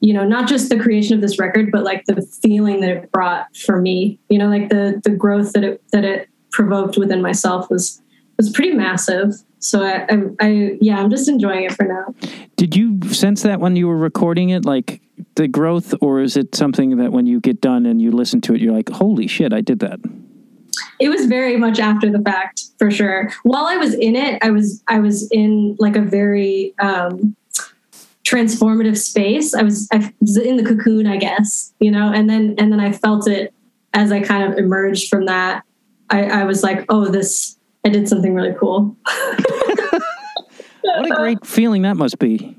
you 0.00 0.12
know 0.12 0.24
not 0.24 0.46
just 0.46 0.68
the 0.68 0.78
creation 0.78 1.14
of 1.14 1.22
this 1.22 1.38
record 1.38 1.70
but 1.72 1.82
like 1.82 2.04
the 2.04 2.20
feeling 2.42 2.80
that 2.80 2.90
it 2.90 3.10
brought 3.10 3.56
for 3.56 3.80
me 3.80 4.18
you 4.28 4.38
know 4.38 4.48
like 4.48 4.68
the 4.68 5.00
the 5.02 5.10
growth 5.10 5.52
that 5.52 5.64
it 5.64 5.82
that 5.92 6.04
it 6.04 6.28
provoked 6.50 6.98
within 6.98 7.22
myself 7.22 7.70
was 7.70 8.02
was 8.36 8.50
pretty 8.50 8.72
massive 8.72 9.32
so 9.64 9.82
I, 9.82 10.06
I, 10.10 10.22
I 10.40 10.78
yeah 10.80 10.98
i'm 10.98 11.10
just 11.10 11.28
enjoying 11.28 11.64
it 11.64 11.72
for 11.72 11.84
now 11.84 12.14
did 12.56 12.76
you 12.76 13.00
sense 13.12 13.42
that 13.42 13.60
when 13.60 13.76
you 13.76 13.88
were 13.88 13.96
recording 13.96 14.50
it 14.50 14.64
like 14.64 15.00
the 15.36 15.48
growth 15.48 15.94
or 16.00 16.20
is 16.20 16.36
it 16.36 16.54
something 16.54 16.96
that 16.98 17.12
when 17.12 17.26
you 17.26 17.40
get 17.40 17.60
done 17.60 17.86
and 17.86 18.00
you 18.00 18.10
listen 18.10 18.40
to 18.42 18.54
it 18.54 18.60
you're 18.60 18.74
like 18.74 18.88
holy 18.90 19.26
shit 19.26 19.52
i 19.52 19.60
did 19.60 19.80
that 19.80 20.00
it 21.00 21.08
was 21.08 21.26
very 21.26 21.56
much 21.56 21.78
after 21.78 22.10
the 22.10 22.20
fact 22.20 22.64
for 22.78 22.90
sure 22.90 23.30
while 23.42 23.66
i 23.66 23.76
was 23.76 23.94
in 23.94 24.16
it 24.16 24.42
i 24.42 24.50
was 24.50 24.82
i 24.88 24.98
was 24.98 25.28
in 25.30 25.76
like 25.78 25.96
a 25.96 26.02
very 26.02 26.74
um 26.80 27.36
transformative 28.24 28.96
space. 28.96 29.54
I 29.54 29.62
was, 29.62 29.86
I 29.92 30.12
was 30.20 30.36
in 30.36 30.56
the 30.56 30.64
cocoon, 30.64 31.06
I 31.06 31.18
guess, 31.18 31.72
you 31.78 31.90
know, 31.90 32.10
and 32.12 32.28
then 32.28 32.54
and 32.58 32.72
then 32.72 32.80
I 32.80 32.90
felt 32.90 33.28
it 33.28 33.54
as 33.92 34.10
I 34.10 34.20
kind 34.20 34.50
of 34.50 34.58
emerged 34.58 35.08
from 35.08 35.26
that. 35.26 35.62
I, 36.10 36.24
I 36.24 36.44
was 36.44 36.62
like, 36.62 36.84
oh, 36.88 37.06
this 37.06 37.58
I 37.84 37.90
did 37.90 38.08
something 38.08 38.34
really 38.34 38.54
cool. 38.58 38.96
what 40.80 41.10
a 41.10 41.14
great 41.16 41.44
feeling 41.46 41.82
that 41.82 41.96
must 41.96 42.18
be. 42.18 42.56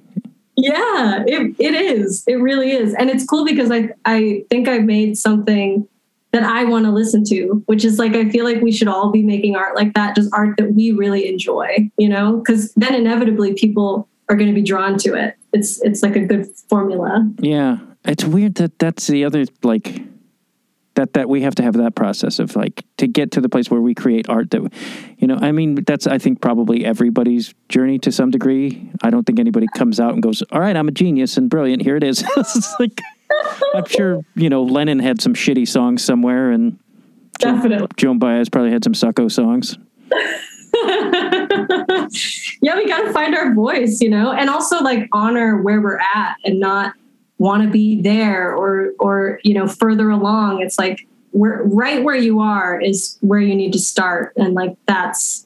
Yeah, 0.56 1.24
it, 1.28 1.56
it 1.60 1.76
is. 1.76 2.24
It 2.28 2.36
really 2.36 2.72
is. 2.72 2.94
And 2.94 3.10
it's 3.10 3.26
cool 3.26 3.46
because 3.46 3.72
I 3.72 3.90
I 4.06 4.46
think 4.50 4.68
I 4.68 4.80
made 4.80 5.18
something 5.18 5.88
that 6.32 6.44
I 6.44 6.66
want 6.66 6.86
to 6.86 6.92
listen 6.92 7.24
to, 7.26 7.64
which 7.66 7.84
is 7.84 8.00
like 8.00 8.14
I 8.16 8.30
feel 8.30 8.46
like 8.46 8.62
we 8.62 8.72
should 8.72 8.88
all 8.88 9.12
be 9.12 9.24
making 9.24 9.56
art 9.56 9.76
like 9.76 9.94
that, 9.96 10.16
just 10.16 10.34
art 10.34 10.58
that 10.58 10.74
we 10.74 10.92
really 10.92 11.28
enjoy, 11.28 11.90
you 11.98 12.10
know? 12.10 12.38
Because 12.38 12.74
then 12.76 12.94
inevitably 12.94 13.54
people 13.54 14.08
are 14.30 14.36
going 14.36 14.50
to 14.50 14.56
be 14.56 14.62
drawn 14.62 14.98
to 14.98 15.14
it 15.14 15.36
it's 15.56 15.82
it's 15.82 16.04
like 16.04 16.16
a 16.16 16.20
good 16.20 16.46
formula. 16.70 17.28
Yeah, 17.40 17.80
it's 18.04 18.24
weird 18.26 18.56
that 18.56 18.78
that's 18.78 19.08
the 19.08 19.26
other 19.26 19.46
like 19.64 20.02
that 20.96 21.14
that 21.14 21.30
we 21.30 21.42
have 21.42 21.56
to 21.56 21.64
have 21.64 21.74
that 21.76 21.96
process 21.96 22.40
of 22.40 22.56
like 22.56 22.84
to 22.98 23.08
get 23.08 23.32
to 23.32 23.42
the 23.42 23.50
place 23.50 23.70
where 23.70 23.82
we 23.82 23.94
create 23.94 24.28
art 24.30 24.50
that 24.52 24.62
you 25.18 25.28
know 25.28 25.38
i 25.42 25.52
mean 25.52 25.76
that's 25.86 26.08
i 26.08 26.18
think 26.18 26.42
probably 26.42 26.84
everybody's 26.86 27.54
journey 27.70 28.00
to 28.00 28.12
some 28.12 28.32
degree. 28.32 28.90
I 29.04 29.10
don't 29.10 29.26
think 29.26 29.40
anybody 29.40 29.68
comes 29.76 30.00
out 30.00 30.14
and 30.14 30.24
goes 30.24 30.42
all 30.52 30.60
right 30.60 30.76
i'm 30.76 30.88
a 30.88 30.92
genius 30.92 31.38
and 31.38 31.50
brilliant. 31.50 31.82
Here 31.82 31.96
it 31.96 32.04
is. 32.04 32.24
It's 32.38 32.74
like 32.80 33.02
i'm 33.74 33.86
sure 33.86 34.22
you 34.36 34.50
know 34.50 34.64
lennon 34.64 35.00
had 35.00 35.22
some 35.22 35.34
shitty 35.34 35.68
songs 35.68 36.04
somewhere 36.04 36.52
and 36.52 36.80
definitely. 37.40 37.88
Joan 37.98 38.20
baez 38.20 38.50
probably 38.50 38.72
had 38.72 38.84
some 38.84 38.94
sucko 38.94 39.32
songs. 39.32 39.78
Yeah, 42.62 42.76
we 42.76 42.88
got 42.88 43.02
to 43.02 43.14
find 43.14 43.36
our 43.36 43.54
voice, 43.54 44.02
you 44.02 44.10
know, 44.10 44.32
and 44.32 44.50
also 44.50 44.80
like 44.82 45.08
honor 45.12 45.62
where 45.62 45.82
we're 45.82 46.00
at 46.00 46.38
and 46.44 46.60
not 46.60 46.94
want 47.38 47.64
to 47.64 47.70
be 47.70 48.02
there 48.02 48.56
or 48.56 48.92
or 49.00 49.40
you 49.44 49.54
know 49.54 49.68
further 49.68 50.10
along. 50.10 50.62
It's 50.62 50.78
like 50.78 51.08
we're 51.32 51.64
right 51.64 52.04
where 52.04 52.16
you 52.16 52.40
are 52.40 52.80
is 52.80 53.18
where 53.22 53.40
you 53.40 53.56
need 53.56 53.74
to 53.74 53.80
start, 53.80 54.34
and 54.38 54.54
like 54.54 54.76
that's 54.88 55.46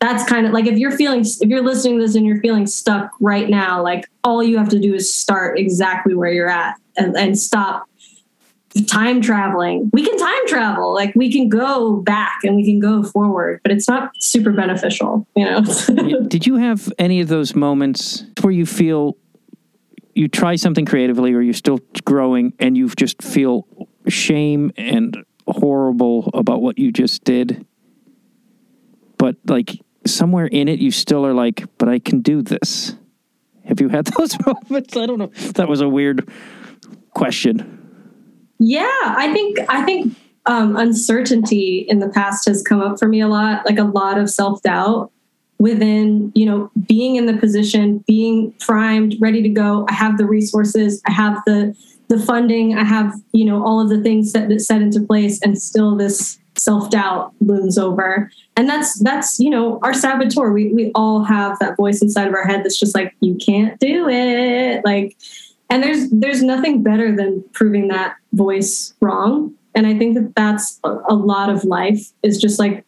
that's 0.00 0.28
kind 0.28 0.46
of 0.46 0.52
like 0.52 0.66
if 0.66 0.78
you're 0.78 0.96
feeling 0.96 1.20
if 1.20 1.48
you're 1.48 1.62
listening 1.62 1.98
to 1.98 2.06
this 2.06 2.14
and 2.14 2.26
you're 2.26 2.40
feeling 2.40 2.66
stuck 2.66 3.10
right 3.20 3.48
now, 3.48 3.82
like 3.82 4.08
all 4.24 4.42
you 4.42 4.56
have 4.56 4.70
to 4.70 4.78
do 4.78 4.94
is 4.94 5.12
start 5.12 5.58
exactly 5.58 6.14
where 6.14 6.32
you're 6.32 6.48
at 6.48 6.76
and, 6.96 7.16
and 7.16 7.38
stop 7.38 7.86
time 8.86 9.20
traveling. 9.20 9.90
We 9.92 10.04
can 10.04 10.16
time 10.16 10.46
travel. 10.46 10.94
Like 10.94 11.12
we 11.14 11.30
can 11.30 11.48
go 11.48 11.96
back 11.96 12.38
and 12.44 12.56
we 12.56 12.64
can 12.64 12.78
go 12.78 13.02
forward, 13.02 13.60
but 13.62 13.72
it's 13.72 13.88
not 13.88 14.12
super 14.18 14.52
beneficial, 14.52 15.26
you 15.36 15.44
know. 15.44 15.62
Did 16.28 16.46
you 16.46 16.56
have 16.56 16.92
any 16.98 17.20
of 17.20 17.28
those 17.28 17.54
moments 17.54 18.24
where 18.40 18.52
you 18.52 18.66
feel 18.66 19.16
you 20.20 20.28
try 20.28 20.54
something 20.54 20.84
creatively 20.84 21.32
or 21.32 21.40
you're 21.40 21.54
still 21.54 21.80
growing 22.04 22.52
and 22.58 22.76
you 22.76 22.90
just 22.90 23.22
feel 23.22 23.66
shame 24.06 24.70
and 24.76 25.24
horrible 25.48 26.28
about 26.34 26.60
what 26.60 26.78
you 26.78 26.92
just 26.92 27.24
did? 27.24 27.66
But 29.16 29.36
like 29.46 29.80
somewhere 30.06 30.46
in 30.46 30.68
it 30.68 30.78
you 30.78 30.90
still 30.90 31.24
are 31.24 31.32
like, 31.32 31.64
but 31.78 31.88
I 31.88 32.00
can 32.00 32.20
do 32.20 32.42
this. 32.42 32.94
Have 33.64 33.80
you 33.80 33.88
had 33.88 34.04
those 34.18 34.36
moments? 34.44 34.94
I 34.94 35.06
don't 35.06 35.18
know. 35.18 35.32
That 35.54 35.70
was 35.70 35.80
a 35.80 35.88
weird 35.88 36.30
question. 37.14 37.78
Yeah, 38.58 38.84
I 38.84 39.32
think 39.32 39.58
I 39.70 39.86
think 39.86 40.14
um, 40.44 40.76
uncertainty 40.76 41.86
in 41.88 41.98
the 41.98 42.10
past 42.10 42.46
has 42.46 42.62
come 42.62 42.82
up 42.82 42.98
for 42.98 43.08
me 43.08 43.22
a 43.22 43.28
lot, 43.28 43.64
like 43.64 43.78
a 43.78 43.84
lot 43.84 44.18
of 44.18 44.28
self 44.28 44.60
doubt 44.60 45.12
within 45.60 46.32
you 46.34 46.46
know 46.46 46.72
being 46.88 47.14
in 47.14 47.26
the 47.26 47.36
position, 47.36 47.98
being 48.06 48.52
primed, 48.58 49.16
ready 49.20 49.42
to 49.42 49.48
go. 49.48 49.86
I 49.88 49.92
have 49.92 50.18
the 50.18 50.26
resources, 50.26 51.00
I 51.06 51.12
have 51.12 51.40
the 51.46 51.76
the 52.08 52.18
funding, 52.18 52.76
I 52.76 52.82
have 52.82 53.14
you 53.32 53.44
know 53.44 53.64
all 53.64 53.80
of 53.80 53.88
the 53.88 54.02
things 54.02 54.32
set 54.32 54.50
set 54.60 54.82
into 54.82 55.00
place, 55.00 55.40
and 55.42 55.60
still 55.60 55.94
this 55.96 56.38
self 56.56 56.90
doubt 56.90 57.32
looms 57.40 57.78
over. 57.78 58.32
And 58.56 58.68
that's 58.68 58.98
that's 59.00 59.38
you 59.38 59.50
know 59.50 59.78
our 59.82 59.94
saboteur. 59.94 60.52
We 60.52 60.72
we 60.72 60.90
all 60.94 61.22
have 61.22 61.58
that 61.60 61.76
voice 61.76 62.02
inside 62.02 62.26
of 62.26 62.34
our 62.34 62.46
head 62.46 62.64
that's 62.64 62.78
just 62.78 62.94
like 62.94 63.14
you 63.20 63.36
can't 63.36 63.78
do 63.78 64.08
it, 64.08 64.84
like 64.84 65.16
and 65.68 65.82
there's 65.82 66.10
there's 66.10 66.42
nothing 66.42 66.82
better 66.82 67.14
than 67.14 67.44
proving 67.52 67.88
that 67.88 68.16
voice 68.32 68.92
wrong 69.00 69.54
and 69.74 69.86
i 69.86 69.96
think 69.96 70.14
that 70.14 70.34
that's 70.34 70.80
a 70.84 71.14
lot 71.14 71.48
of 71.48 71.64
life 71.64 72.10
is 72.22 72.38
just 72.38 72.58
like 72.58 72.84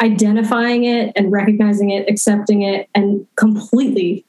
identifying 0.00 0.84
it 0.84 1.12
and 1.16 1.30
recognizing 1.30 1.90
it 1.90 2.08
accepting 2.08 2.62
it 2.62 2.88
and 2.94 3.26
completely 3.36 4.24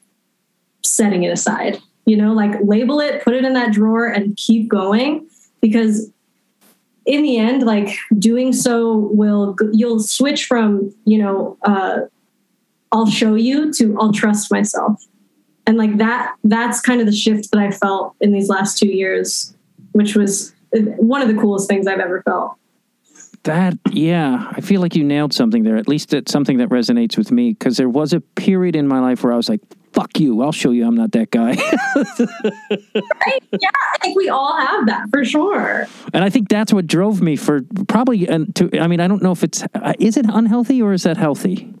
setting 0.82 1.24
it 1.24 1.32
aside. 1.32 1.78
You 2.06 2.16
know, 2.16 2.32
like 2.32 2.58
label 2.62 3.00
it, 3.00 3.24
put 3.24 3.34
it 3.34 3.44
in 3.44 3.54
that 3.54 3.72
drawer, 3.72 4.06
and 4.06 4.36
keep 4.36 4.68
going. 4.68 5.26
Because 5.60 6.10
in 7.06 7.22
the 7.22 7.38
end, 7.38 7.62
like 7.62 7.96
doing 8.18 8.52
so 8.52 8.96
will 9.12 9.56
you'll 9.72 10.00
switch 10.00 10.44
from 10.44 10.94
you 11.04 11.18
know 11.18 11.56
uh, 11.62 12.00
I'll 12.92 13.06
show 13.06 13.34
you 13.34 13.72
to 13.74 13.96
I'll 13.98 14.12
trust 14.12 14.52
myself, 14.52 15.02
and 15.66 15.78
like 15.78 15.96
that 15.96 16.34
that's 16.44 16.80
kind 16.80 17.00
of 17.00 17.06
the 17.06 17.12
shift 17.12 17.50
that 17.52 17.60
I 17.60 17.70
felt 17.70 18.14
in 18.20 18.32
these 18.32 18.48
last 18.48 18.78
two 18.78 18.88
years, 18.88 19.54
which 19.92 20.14
was 20.14 20.54
uh, 20.76 20.80
one 20.98 21.22
of 21.22 21.28
the 21.28 21.40
coolest 21.40 21.68
things 21.68 21.86
I've 21.86 22.00
ever 22.00 22.22
felt. 22.22 22.56
That, 23.44 23.78
yeah, 23.90 24.50
I 24.52 24.62
feel 24.62 24.80
like 24.80 24.96
you 24.96 25.04
nailed 25.04 25.34
something 25.34 25.64
there. 25.64 25.76
At 25.76 25.86
least 25.86 26.14
it's 26.14 26.32
something 26.32 26.56
that 26.58 26.70
resonates 26.70 27.18
with 27.18 27.30
me 27.30 27.50
because 27.50 27.76
there 27.76 27.90
was 27.90 28.14
a 28.14 28.20
period 28.20 28.74
in 28.74 28.88
my 28.88 29.00
life 29.00 29.22
where 29.22 29.34
I 29.34 29.36
was 29.36 29.50
like, 29.50 29.60
fuck 29.92 30.18
you, 30.18 30.42
I'll 30.42 30.50
show 30.50 30.70
you 30.70 30.86
I'm 30.86 30.94
not 30.94 31.12
that 31.12 31.30
guy. 31.30 31.50
right? 31.54 33.42
Yeah, 33.52 33.70
I 33.92 33.98
think 34.00 34.16
we 34.16 34.30
all 34.30 34.58
have 34.58 34.86
that 34.86 35.10
for 35.10 35.26
sure. 35.26 35.86
And 36.14 36.24
I 36.24 36.30
think 36.30 36.48
that's 36.48 36.72
what 36.72 36.86
drove 36.86 37.20
me 37.20 37.36
for 37.36 37.60
probably, 37.86 38.26
and 38.26 38.54
to, 38.56 38.70
I 38.80 38.86
mean, 38.86 39.00
I 39.00 39.08
don't 39.08 39.22
know 39.22 39.32
if 39.32 39.44
it's, 39.44 39.62
uh, 39.74 39.92
is 39.98 40.16
it 40.16 40.24
unhealthy 40.26 40.80
or 40.80 40.94
is 40.94 41.02
that 41.02 41.18
healthy? 41.18 41.72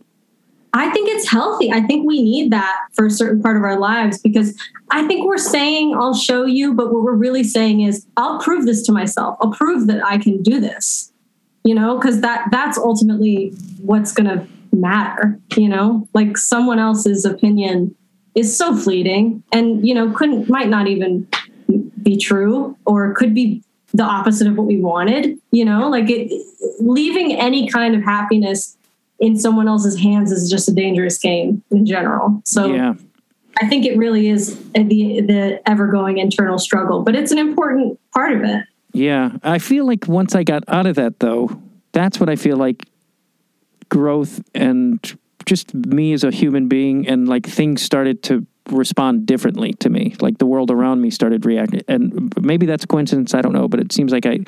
I 0.74 0.90
think 0.90 1.08
it's 1.08 1.30
healthy. 1.30 1.72
I 1.72 1.80
think 1.80 2.06
we 2.06 2.22
need 2.22 2.52
that 2.52 2.76
for 2.92 3.06
a 3.06 3.10
certain 3.10 3.40
part 3.40 3.56
of 3.56 3.62
our 3.62 3.78
lives 3.78 4.18
because 4.18 4.60
I 4.90 5.06
think 5.06 5.26
we're 5.26 5.38
saying, 5.38 5.94
I'll 5.94 6.14
show 6.14 6.44
you, 6.44 6.74
but 6.74 6.92
what 6.92 7.04
we're 7.04 7.14
really 7.14 7.44
saying 7.44 7.80
is, 7.80 8.06
I'll 8.18 8.38
prove 8.40 8.66
this 8.66 8.82
to 8.82 8.92
myself. 8.92 9.38
I'll 9.40 9.52
prove 9.52 9.86
that 9.86 10.04
I 10.04 10.18
can 10.18 10.42
do 10.42 10.60
this 10.60 11.12
you 11.64 11.74
know 11.74 11.98
because 11.98 12.20
that 12.20 12.46
that's 12.50 12.78
ultimately 12.78 13.52
what's 13.80 14.12
going 14.12 14.26
to 14.26 14.46
matter 14.74 15.38
you 15.56 15.68
know? 15.68 16.08
Like 16.14 16.36
someone 16.36 16.78
else's 16.78 17.24
opinion 17.24 17.94
is 18.34 18.56
so 18.56 18.76
fleeting 18.76 19.42
and 19.52 19.86
you 19.86 19.94
know 19.94 20.10
couldn't 20.12 20.48
might 20.48 20.68
not 20.68 20.86
even 20.88 21.28
be 22.02 22.16
true 22.16 22.76
or 22.84 23.14
could 23.14 23.34
be 23.34 23.62
the 23.92 24.02
opposite 24.02 24.48
of 24.48 24.56
what 24.56 24.66
we 24.66 24.80
wanted 24.80 25.38
you 25.52 25.64
know? 25.64 25.88
Like 25.88 26.10
it 26.10 26.32
leaving 26.80 27.32
any 27.34 27.68
kind 27.68 27.94
of 27.94 28.02
happiness 28.02 28.76
in 29.20 29.38
someone 29.38 29.68
else's 29.68 29.98
hands 29.98 30.32
is 30.32 30.50
just 30.50 30.68
a 30.68 30.72
dangerous 30.72 31.18
game 31.18 31.62
in 31.70 31.86
general. 31.86 32.42
So 32.44 32.66
yeah. 32.66 32.94
I 33.62 33.68
think 33.68 33.86
it 33.86 33.96
really 33.96 34.28
is 34.28 34.58
the 34.72 35.20
the 35.20 35.60
ever 35.66 35.86
going 35.86 36.18
internal 36.18 36.58
struggle, 36.58 37.02
but 37.02 37.14
it's 37.14 37.30
an 37.30 37.38
important 37.38 38.00
part 38.12 38.32
of 38.32 38.42
it. 38.42 38.64
Yeah, 38.94 39.32
I 39.42 39.58
feel 39.58 39.86
like 39.86 40.06
once 40.06 40.34
I 40.34 40.44
got 40.44 40.62
out 40.68 40.86
of 40.86 40.94
that, 40.94 41.18
though, 41.18 41.60
that's 41.92 42.20
what 42.20 42.28
I 42.28 42.36
feel 42.36 42.56
like 42.56 42.86
growth 43.88 44.42
and 44.54 45.18
just 45.44 45.74
me 45.74 46.12
as 46.12 46.24
a 46.24 46.30
human 46.30 46.68
being 46.68 47.06
and 47.06 47.28
like 47.28 47.44
things 47.44 47.82
started 47.82 48.22
to 48.24 48.46
respond 48.70 49.26
differently 49.26 49.74
to 49.74 49.90
me. 49.90 50.14
Like 50.20 50.38
the 50.38 50.46
world 50.46 50.70
around 50.70 51.00
me 51.00 51.10
started 51.10 51.44
reacting, 51.44 51.82
and 51.88 52.32
maybe 52.40 52.66
that's 52.66 52.84
a 52.84 52.86
coincidence. 52.86 53.34
I 53.34 53.42
don't 53.42 53.52
know, 53.52 53.68
but 53.68 53.80
it 53.80 53.92
seems 53.92 54.12
like 54.12 54.26
I 54.26 54.38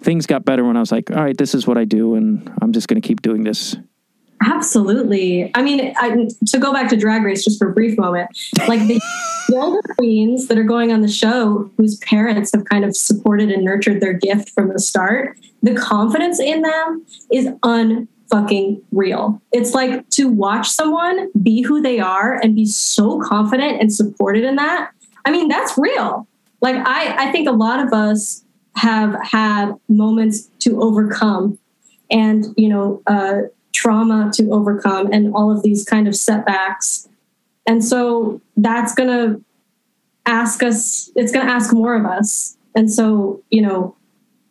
things 0.00 0.26
got 0.26 0.44
better 0.44 0.64
when 0.64 0.76
I 0.76 0.80
was 0.80 0.92
like, 0.92 1.10
all 1.10 1.22
right, 1.22 1.36
this 1.36 1.54
is 1.54 1.66
what 1.66 1.78
I 1.78 1.84
do, 1.84 2.14
and 2.16 2.52
I'm 2.60 2.72
just 2.72 2.88
going 2.88 3.00
to 3.00 3.06
keep 3.06 3.22
doing 3.22 3.44
this. 3.44 3.76
Absolutely. 4.42 5.50
I 5.54 5.62
mean, 5.62 5.94
I, 5.96 6.28
to 6.48 6.58
go 6.58 6.72
back 6.72 6.90
to 6.90 6.96
Drag 6.96 7.22
Race 7.22 7.44
just 7.44 7.58
for 7.58 7.70
a 7.70 7.72
brief 7.72 7.96
moment, 7.98 8.30
like 8.68 8.80
the 8.86 9.00
older 9.54 9.80
queens 9.96 10.48
that 10.48 10.58
are 10.58 10.64
going 10.64 10.92
on 10.92 11.00
the 11.00 11.08
show, 11.08 11.70
whose 11.76 11.98
parents 11.98 12.50
have 12.54 12.64
kind 12.64 12.84
of 12.84 12.96
supported 12.96 13.50
and 13.50 13.64
nurtured 13.64 14.00
their 14.00 14.12
gift 14.12 14.50
from 14.50 14.68
the 14.68 14.78
start, 14.78 15.38
the 15.62 15.74
confidence 15.74 16.40
in 16.40 16.62
them 16.62 17.06
is 17.32 17.46
unfucking 17.62 18.82
real. 18.92 19.40
It's 19.52 19.72
like 19.72 20.08
to 20.10 20.28
watch 20.28 20.68
someone 20.68 21.30
be 21.42 21.62
who 21.62 21.80
they 21.80 22.00
are 22.00 22.34
and 22.34 22.54
be 22.54 22.66
so 22.66 23.20
confident 23.20 23.80
and 23.80 23.92
supported 23.92 24.44
in 24.44 24.56
that. 24.56 24.90
I 25.24 25.30
mean, 25.30 25.48
that's 25.48 25.78
real. 25.78 26.26
Like 26.60 26.76
I, 26.76 27.28
I 27.28 27.32
think 27.32 27.48
a 27.48 27.52
lot 27.52 27.84
of 27.84 27.92
us 27.92 28.44
have 28.76 29.16
had 29.22 29.72
moments 29.88 30.50
to 30.60 30.80
overcome 30.82 31.58
and 32.10 32.46
you 32.56 32.68
know 32.68 33.02
uh, 33.06 33.42
trauma 33.84 34.30
to 34.34 34.50
overcome 34.50 35.12
and 35.12 35.34
all 35.34 35.50
of 35.50 35.62
these 35.62 35.84
kind 35.84 36.08
of 36.08 36.16
setbacks. 36.16 37.08
And 37.66 37.84
so 37.84 38.40
that's 38.56 38.94
going 38.94 39.08
to 39.08 39.44
ask 40.26 40.62
us 40.62 41.10
it's 41.16 41.32
going 41.32 41.46
to 41.46 41.52
ask 41.52 41.72
more 41.72 41.94
of 41.94 42.06
us. 42.06 42.56
And 42.74 42.90
so 42.90 43.42
you 43.50 43.62
know 43.62 43.96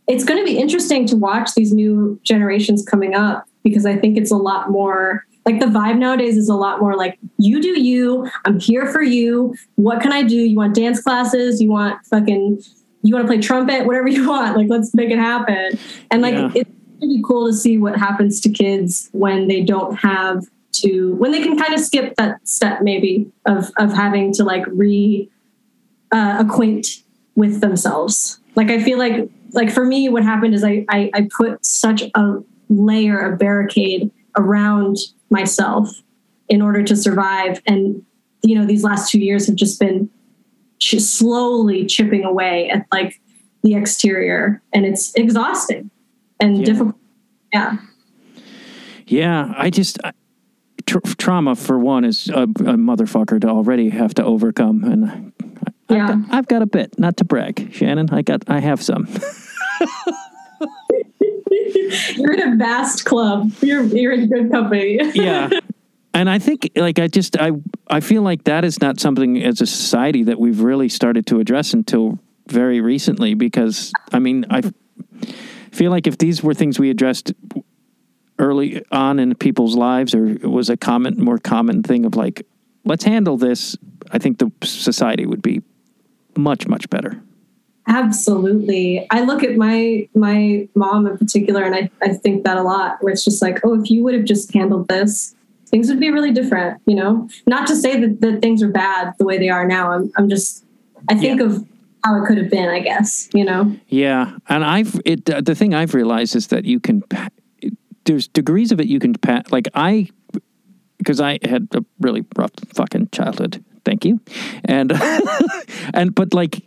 it's 0.06 0.24
going 0.24 0.40
to 0.40 0.46
be 0.46 0.58
interesting 0.58 1.06
to 1.08 1.16
watch 1.16 1.54
these 1.56 1.74
new 1.74 2.20
generations 2.24 2.86
coming 2.86 3.16
up 3.16 3.48
because 3.64 3.86
i 3.86 3.96
think 3.96 4.18
it's 4.18 4.32
a 4.32 4.36
lot 4.36 4.70
more 4.70 5.26
like 5.46 5.60
the 5.60 5.66
vibe 5.66 5.98
nowadays 5.98 6.38
is 6.38 6.50
a 6.50 6.56
lot 6.56 6.80
more 6.80 6.96
like 6.96 7.18
you 7.38 7.62
do 7.62 7.80
you. 7.80 8.30
I'm 8.46 8.60
here 8.60 8.90
for 8.92 9.02
you. 9.02 9.56
What 9.76 10.02
can 10.02 10.14
i 10.14 10.24
do? 10.24 10.36
You 10.36 10.56
want 10.56 10.76
dance 10.76 11.02
classes? 11.02 11.62
You 11.62 11.70
want 11.70 12.06
fucking 12.06 12.62
you 13.02 13.14
want 13.14 13.28
to 13.28 13.28
play 13.28 13.42
trumpet? 13.42 13.86
Whatever 13.86 14.08
you 14.08 14.28
want. 14.30 14.56
Like 14.56 14.68
let's 14.70 14.94
make 14.94 15.10
it 15.10 15.20
happen. 15.20 15.78
And 16.12 16.22
like 16.22 16.34
yeah. 16.34 16.52
it's 16.56 16.70
be 17.08 17.22
cool 17.26 17.48
to 17.48 17.54
see 17.54 17.78
what 17.78 17.98
happens 17.98 18.40
to 18.42 18.50
kids 18.50 19.10
when 19.12 19.48
they 19.48 19.62
don't 19.62 19.96
have 19.96 20.44
to 20.74 21.16
when 21.16 21.32
they 21.32 21.42
can 21.42 21.58
kind 21.58 21.74
of 21.74 21.80
skip 21.80 22.16
that 22.16 22.46
step 22.48 22.82
maybe 22.82 23.32
of 23.46 23.72
of 23.78 23.94
having 23.94 24.34
to 24.34 24.44
like 24.44 24.66
re 24.68 25.30
uh, 26.12 26.38
acquaint 26.40 26.88
with 27.36 27.62
themselves. 27.62 28.40
Like 28.56 28.70
i 28.70 28.82
feel 28.82 28.98
like 28.98 29.30
like 29.52 29.72
for 29.72 29.86
me 29.86 30.10
what 30.10 30.24
happened 30.24 30.54
is 30.54 30.64
I, 30.64 30.86
I 30.90 31.10
i 31.14 31.30
put 31.36 31.66
such 31.66 32.04
a 32.16 32.36
layer 32.70 33.20
of 33.20 33.40
barricade 33.40 34.12
around 34.36 34.98
myself 35.30 35.90
in 36.50 36.62
order 36.62 36.84
to 36.84 36.96
survive. 36.96 37.62
And 37.66 38.04
you 38.42 38.58
know 38.58 38.66
these 38.66 38.84
last 38.84 39.12
two 39.12 39.20
years 39.20 39.48
have 39.48 39.56
just 39.56 39.80
been 39.80 40.10
ch- 40.80 41.00
slowly 41.00 41.86
chipping 41.86 42.24
away 42.24 42.70
at 42.70 42.86
like 42.92 43.20
the 43.64 43.76
exterior. 43.76 44.62
And 44.74 44.86
it's 44.86 45.14
exhausting 45.16 45.90
and 46.44 46.58
yeah. 46.58 46.66
difficult 46.66 46.96
yeah 47.54 47.78
yeah 49.08 49.54
i 49.58 49.70
just 49.70 50.00
tra- 50.86 51.02
trauma 51.18 51.56
for 51.56 51.80
one 51.80 52.04
is 52.06 52.30
a, 52.30 52.44
a, 52.44 52.46
motherfucker 52.78 53.40
to 53.42 53.48
already 53.48 53.90
have 53.90 54.14
to 54.16 54.24
overcome, 54.24 54.84
and 54.84 55.34
I've, 55.90 55.98
yeah. 55.98 56.08
got, 56.08 56.18
I've 56.32 56.48
got 56.48 56.62
a 56.62 56.66
bit. 56.66 57.00
Not 57.00 57.18
to 57.18 57.26
brag, 57.26 57.70
Shannon. 57.74 58.10
I 58.12 58.22
got 58.22 58.44
I 58.48 58.60
have 58.60 58.82
some. 58.82 59.08
you're 62.16 62.34
in 62.34 62.54
a 62.54 62.56
vast 62.56 63.06
club. 63.06 63.52
You're 63.62 63.84
you're 63.84 64.14
in 64.14 64.30
good 64.30 64.52
company. 64.52 65.00
yeah. 65.14 65.50
And 66.14 66.30
I 66.30 66.40
think 66.40 66.70
like 66.76 67.00
I 67.00 67.08
just 67.08 67.38
I 67.40 67.52
I 67.88 68.00
feel 68.00 68.22
like 68.22 68.44
that 68.46 68.64
is 68.64 68.82
not 68.82 69.00
something 69.00 69.42
as 69.42 69.62
a 69.62 69.66
society 69.66 70.24
that 70.24 70.40
we've 70.40 70.62
really 70.62 70.90
started 70.90 71.26
to 71.28 71.40
address 71.40 71.74
until 71.74 72.20
very 72.48 72.82
recently 72.82 73.34
because 73.34 73.92
I 74.12 74.20
mean 74.20 74.46
I 74.50 74.62
feel 75.74 75.92
like 75.92 76.08
if 76.08 76.18
these 76.18 76.44
were 76.44 76.54
things 76.54 76.80
we 76.80 76.90
addressed 76.90 77.34
early 78.40 78.84
on 78.92 79.20
in 79.20 79.36
people's 79.36 79.76
lives, 79.76 80.14
or 80.14 80.28
it 80.28 80.50
was 80.50 80.70
a 80.70 80.78
common, 80.78 81.24
more 81.24 81.38
common 81.38 81.84
thing 81.84 82.06
of 82.06 82.16
like, 82.16 82.46
let's 82.86 83.04
handle 83.04 83.38
this, 83.38 83.78
I 84.12 84.18
think 84.18 84.40
the 84.40 84.52
society 84.64 85.26
would 85.26 85.42
be 85.42 85.62
much, 86.36 86.68
much 86.68 86.90
better. 86.90 87.22
Absolutely. 87.88 89.06
I 89.12 89.22
look 89.22 89.44
at 89.44 89.58
my 89.58 90.08
my 90.16 90.68
mom 90.74 91.06
in 91.06 91.18
particular, 91.18 91.64
and 91.64 91.76
I, 91.76 91.90
I 92.02 92.14
think 92.14 92.46
that 92.46 92.58
a 92.58 92.64
lot, 92.64 93.04
where 93.04 93.12
it's 93.12 93.26
just 93.26 93.42
like, 93.42 93.60
oh, 93.66 93.80
if 93.80 93.92
you 93.92 94.04
would 94.04 94.14
have 94.14 94.24
just 94.24 94.54
handled 94.54 94.88
this, 94.88 95.36
things 95.68 95.90
would 95.90 96.00
be 96.00 96.10
really 96.10 96.32
different, 96.32 96.82
you 96.86 96.96
know? 96.96 97.28
Not 97.46 97.68
to 97.68 97.76
say 97.76 98.00
that, 98.00 98.22
that 98.22 98.42
things 98.42 98.64
are 98.64 98.70
bad 98.70 99.14
the 99.18 99.26
way 99.26 99.38
they 99.38 99.50
are 99.50 99.68
now. 99.68 99.92
I'm 99.92 100.12
I'm 100.16 100.30
just 100.30 100.64
I 101.10 101.16
think 101.16 101.40
yeah. 101.40 101.48
of 101.48 101.68
how 102.04 102.22
it 102.22 102.26
could 102.28 102.38
have 102.38 102.50
been, 102.50 102.70
I 102.70 102.80
guess, 102.80 103.30
you 103.34 103.46
know? 103.46 103.76
Yeah. 103.88 104.38
And 104.50 104.64
I've 104.64 105.00
it 105.06 105.26
the 105.26 105.56
thing 105.56 105.74
I've 105.74 105.94
realized 105.94 106.36
is 106.36 106.48
that 106.48 106.66
you 106.66 106.80
can 106.80 107.04
there's 108.06 108.28
degrees 108.28 108.72
of 108.72 108.80
it 108.80 108.88
you 108.88 109.00
can. 109.00 109.16
Like 109.50 109.68
I, 109.74 110.10
because 110.98 111.20
I 111.22 111.40
had 111.44 111.68
a 111.74 111.84
really 112.00 112.26
rough 112.36 112.52
fucking 112.74 113.10
childhood. 113.12 113.64
Thank 113.86 114.06
you, 114.06 114.22
and 114.66 114.92
and 115.94 116.16
but 116.16 116.34
like 116.34 116.64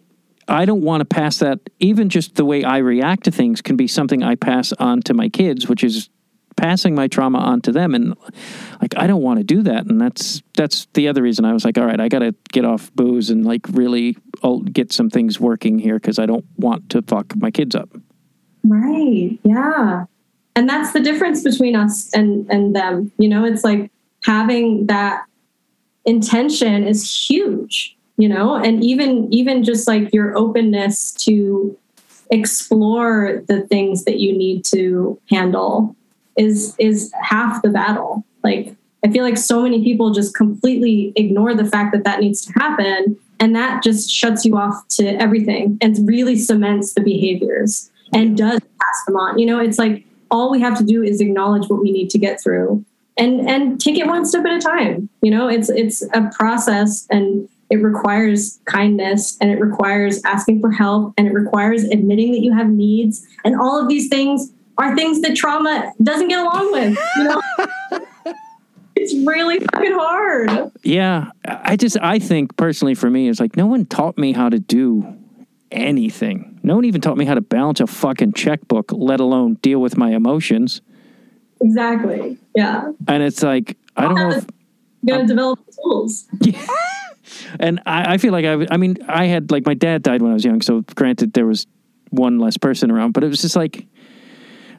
I 0.48 0.64
don't 0.64 0.82
want 0.82 1.00
to 1.00 1.04
pass 1.04 1.38
that. 1.38 1.60
Even 1.80 2.08
just 2.08 2.34
the 2.34 2.44
way 2.44 2.62
I 2.62 2.78
react 2.78 3.24
to 3.24 3.30
things 3.30 3.62
can 3.62 3.76
be 3.76 3.86
something 3.86 4.22
I 4.22 4.34
pass 4.34 4.72
on 4.74 5.00
to 5.02 5.14
my 5.14 5.28
kids, 5.28 5.68
which 5.68 5.82
is 5.82 6.10
passing 6.56 6.94
my 6.94 7.08
trauma 7.08 7.38
on 7.38 7.60
to 7.62 7.72
them. 7.72 7.94
And 7.94 8.14
like 8.80 8.94
I 8.96 9.06
don't 9.06 9.22
want 9.22 9.38
to 9.38 9.44
do 9.44 9.62
that. 9.62 9.86
And 9.86 10.00
that's 10.00 10.42
that's 10.54 10.86
the 10.94 11.08
other 11.08 11.22
reason 11.22 11.44
I 11.44 11.52
was 11.52 11.64
like 11.64 11.78
all 11.78 11.86
right 11.86 12.00
I 12.00 12.08
got 12.08 12.20
to 12.20 12.34
get 12.52 12.64
off 12.64 12.92
booze 12.94 13.30
and 13.30 13.44
like 13.44 13.62
really 13.70 14.16
I'll 14.42 14.60
get 14.60 14.92
some 14.92 15.10
things 15.10 15.40
working 15.40 15.78
here 15.78 15.98
cuz 16.00 16.18
I 16.18 16.26
don't 16.26 16.44
want 16.56 16.88
to 16.90 17.02
fuck 17.02 17.34
my 17.36 17.50
kids 17.50 17.74
up. 17.74 17.90
Right. 18.64 19.38
Yeah. 19.44 20.04
And 20.54 20.68
that's 20.68 20.92
the 20.92 21.00
difference 21.00 21.42
between 21.42 21.76
us 21.76 22.10
and 22.12 22.46
and 22.50 22.74
them. 22.74 23.12
You 23.18 23.28
know 23.28 23.44
it's 23.44 23.64
like 23.64 23.90
having 24.24 24.86
that 24.86 25.24
intention 26.04 26.86
is 26.86 27.28
huge 27.28 27.96
you 28.16 28.28
know? 28.28 28.56
And 28.56 28.82
even 28.82 29.32
even 29.32 29.62
just 29.64 29.86
like 29.86 30.12
your 30.12 30.36
openness 30.36 31.12
to 31.24 31.76
explore 32.30 33.42
the 33.46 33.62
things 33.62 34.04
that 34.04 34.18
you 34.18 34.36
need 34.36 34.64
to 34.66 35.20
handle 35.30 35.94
is 36.36 36.74
is 36.78 37.12
half 37.22 37.62
the 37.62 37.70
battle 37.70 38.24
like 38.42 38.76
I 39.06 39.10
feel 39.10 39.22
like 39.22 39.36
so 39.36 39.62
many 39.62 39.84
people 39.84 40.10
just 40.10 40.34
completely 40.34 41.12
ignore 41.14 41.54
the 41.54 41.64
fact 41.64 41.92
that 41.92 42.02
that 42.04 42.18
needs 42.20 42.44
to 42.46 42.52
happen. 42.54 43.16
And 43.38 43.54
that 43.54 43.82
just 43.82 44.10
shuts 44.10 44.44
you 44.44 44.56
off 44.56 44.88
to 44.96 45.06
everything 45.20 45.78
and 45.80 45.96
really 46.08 46.36
cements 46.36 46.94
the 46.94 47.02
behaviors 47.02 47.90
and 48.12 48.36
does 48.36 48.60
pass 48.60 49.04
them 49.06 49.16
on. 49.16 49.38
You 49.38 49.46
know, 49.46 49.60
it's 49.60 49.78
like 49.78 50.04
all 50.30 50.50
we 50.50 50.60
have 50.60 50.76
to 50.78 50.84
do 50.84 51.04
is 51.04 51.20
acknowledge 51.20 51.68
what 51.68 51.82
we 51.82 51.92
need 51.92 52.10
to 52.10 52.18
get 52.18 52.40
through 52.40 52.84
and 53.16 53.48
and 53.48 53.80
take 53.80 53.96
it 53.96 54.06
one 54.06 54.24
step 54.24 54.44
at 54.44 54.52
a 54.52 54.58
time. 54.58 55.08
You 55.22 55.30
know, 55.30 55.48
it's 55.48 55.68
it's 55.68 56.02
a 56.14 56.30
process 56.34 57.06
and 57.10 57.48
it 57.70 57.76
requires 57.76 58.58
kindness 58.64 59.36
and 59.40 59.50
it 59.50 59.60
requires 59.60 60.20
asking 60.24 60.60
for 60.60 60.70
help 60.70 61.14
and 61.16 61.28
it 61.28 61.32
requires 61.32 61.84
admitting 61.84 62.32
that 62.32 62.40
you 62.40 62.52
have 62.52 62.70
needs 62.70 63.26
and 63.44 63.60
all 63.60 63.80
of 63.80 63.88
these 63.88 64.08
things 64.08 64.52
are 64.78 64.94
things 64.94 65.20
that 65.22 65.34
trauma 65.36 65.92
doesn't 66.02 66.28
get 66.28 66.38
along 66.40 66.72
with 66.72 66.98
you 67.16 67.24
know 67.24 67.42
it's 68.96 69.14
really 69.26 69.58
fucking 69.60 69.92
hard 69.92 70.70
Yeah, 70.82 71.30
I 71.44 71.76
just 71.76 71.96
I 72.00 72.18
think 72.18 72.56
personally 72.56 72.94
for 72.94 73.10
me 73.10 73.28
it's 73.28 73.40
like 73.40 73.56
no 73.56 73.66
one 73.66 73.84
taught 73.86 74.16
me 74.18 74.32
how 74.32 74.48
to 74.48 74.58
do 74.58 75.16
anything. 75.70 76.58
No 76.62 76.76
one 76.76 76.84
even 76.84 77.00
taught 77.00 77.16
me 77.16 77.24
how 77.24 77.34
to 77.34 77.40
balance 77.40 77.80
a 77.80 77.86
fucking 77.86 78.32
checkbook, 78.32 78.92
let 78.92 79.20
alone 79.20 79.54
deal 79.62 79.80
with 79.80 79.96
my 79.96 80.10
emotions. 80.10 80.80
exactly 81.60 82.38
yeah 82.54 82.92
And 83.08 83.22
it's 83.22 83.42
like 83.42 83.76
I 83.96 84.02
don't 84.02 84.14
know 84.14 84.30
if 84.30 84.44
you 85.02 85.12
gotta 85.12 85.26
develop 85.26 85.60
tools 85.82 86.26
Yeah. 86.40 86.66
and 87.60 87.80
I, 87.86 88.14
I 88.14 88.18
feel 88.18 88.32
like 88.32 88.44
I, 88.44 88.66
I 88.70 88.76
mean, 88.76 88.96
I 89.08 89.26
had 89.26 89.50
like 89.50 89.66
my 89.66 89.74
dad 89.74 90.02
died 90.02 90.22
when 90.22 90.30
I 90.30 90.34
was 90.34 90.44
young, 90.44 90.60
so 90.62 90.82
granted 90.94 91.32
there 91.32 91.46
was 91.46 91.66
one 92.10 92.38
less 92.38 92.56
person 92.56 92.90
around, 92.90 93.12
but 93.12 93.24
it 93.24 93.28
was 93.28 93.40
just 93.42 93.56
like, 93.56 93.86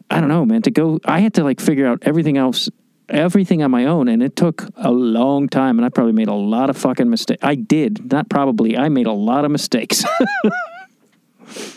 I 0.09 0.19
don't 0.19 0.29
know, 0.29 0.45
man. 0.45 0.61
To 0.63 0.71
go, 0.71 0.99
I 1.05 1.19
had 1.19 1.33
to 1.35 1.43
like 1.43 1.59
figure 1.59 1.85
out 1.87 1.99
everything 2.03 2.37
else, 2.37 2.69
everything 3.09 3.61
on 3.63 3.71
my 3.71 3.85
own, 3.85 4.07
and 4.07 4.23
it 4.23 4.35
took 4.35 4.67
a 4.77 4.91
long 4.91 5.49
time, 5.49 5.77
and 5.77 5.85
I 5.85 5.89
probably 5.89 6.13
made 6.13 6.29
a 6.29 6.33
lot 6.33 6.69
of 6.69 6.77
fucking 6.77 7.09
mistakes. 7.09 7.43
I 7.43 7.55
did, 7.55 8.11
not 8.11 8.29
probably. 8.29 8.77
I 8.77 8.89
made 8.89 9.07
a 9.07 9.11
lot 9.11 9.45
of 9.45 9.51
mistakes. 9.51 10.03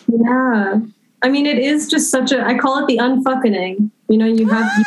yeah 0.09 0.81
i 1.23 1.29
mean 1.29 1.47
it 1.47 1.59
is 1.59 1.89
just 1.89 2.11
such 2.11 2.33
a 2.33 2.45
i 2.45 2.57
call 2.57 2.83
it 2.83 2.87
the 2.87 2.97
unfucking 2.97 3.91
you 4.09 4.19
know 4.19 4.27
you 4.27 4.49
have 4.49 4.71
you, 4.79 4.85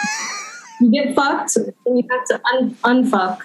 you 0.81 0.91
get 0.91 1.15
fucked 1.15 1.55
and 1.55 1.73
you 1.85 2.03
have 2.09 2.25
to 2.25 2.41
un, 2.53 2.75
unfuck 2.83 3.39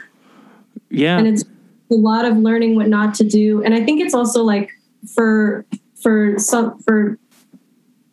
yeah, 0.91 1.19
and 1.19 1.29
it's 1.29 1.45
a 1.91 1.95
lot 1.95 2.25
of 2.25 2.37
learning 2.39 2.75
what 2.75 2.89
not 2.89 3.15
to 3.15 3.25
do 3.25 3.63
and 3.63 3.75
i 3.75 3.85
think 3.85 4.01
it's 4.01 4.15
also 4.15 4.43
like 4.43 4.71
for 5.15 5.65
for 6.01 6.39
some 6.39 6.79
for 6.81 7.19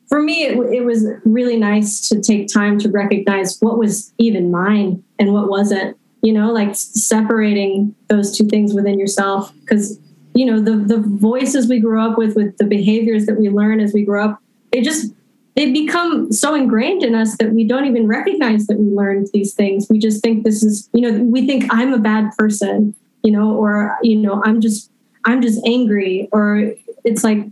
for 0.08 0.22
me 0.22 0.43
it, 0.43 0.58
it 0.74 0.86
was 0.86 1.08
really 1.26 1.58
nice 1.58 2.08
to 2.10 2.22
take 2.22 2.51
time 2.51 2.78
to 2.80 2.89
recognize 2.89 3.58
what 3.60 3.78
was 3.78 4.14
even 4.18 4.51
mine 4.51 5.03
and 5.20 5.34
what 5.34 5.49
wasn't 5.49 5.97
you 6.22 6.34
know 6.34 6.51
like 6.51 6.76
separating 6.76 7.95
those 8.08 8.36
two 8.36 8.47
things 8.47 8.74
within 8.74 8.99
yourself. 8.99 9.53
Because 9.62 9.99
you 10.34 10.45
know 10.45 10.60
the 10.60 10.76
the 10.76 10.99
voices 10.99 11.68
we 11.68 11.80
grew 11.80 12.01
up 12.01 12.18
with 12.18 12.36
with 12.36 12.58
the 12.58 12.66
behaviors 12.66 13.26
that 13.26 13.39
we 13.39 13.49
learn 13.49 13.80
as 13.80 13.93
we 13.93 14.03
grow 14.03 14.26
up 14.26 14.41
they 14.72 14.82
just 14.82 15.14
they 15.56 15.72
become 15.72 16.32
so 16.34 16.53
ingrained 16.53 17.01
in 17.01 17.16
us 17.16 17.38
that 17.38 17.53
we 17.53 17.66
don't 17.66 17.86
even 17.86 18.08
recognize 18.08 18.68
that 18.68 18.78
we 18.78 18.93
learned 18.93 19.30
these 19.34 19.53
things. 19.53 19.88
We 19.89 19.99
just 19.99 20.22
think 20.22 20.43
this 20.43 20.62
is 20.64 20.89
you 20.93 21.01
know 21.01 21.24
we 21.24 21.47
think 21.47 21.66
i'm 21.70 21.93
a 21.93 21.99
bad 21.99 22.32
person 22.38 22.95
you 23.24 23.32
know 23.32 23.56
or 23.56 23.97
you 24.03 24.18
know 24.18 24.41
i'm 24.45 24.62
just 24.62 24.91
i'm 25.26 25.41
just 25.41 25.66
angry 25.66 26.28
or 26.32 26.74
it's 27.03 27.24
like 27.24 27.45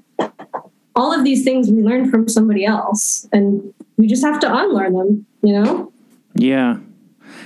all 0.95 1.13
of 1.13 1.23
these 1.23 1.43
things 1.43 1.69
we 1.69 1.81
learned 1.81 2.09
from 2.11 2.27
somebody 2.27 2.65
else 2.65 3.27
and 3.33 3.73
we 3.97 4.07
just 4.07 4.23
have 4.23 4.39
to 4.39 4.53
unlearn 4.53 4.93
them 4.93 5.25
you 5.41 5.53
know 5.53 5.91
yeah. 6.35 6.77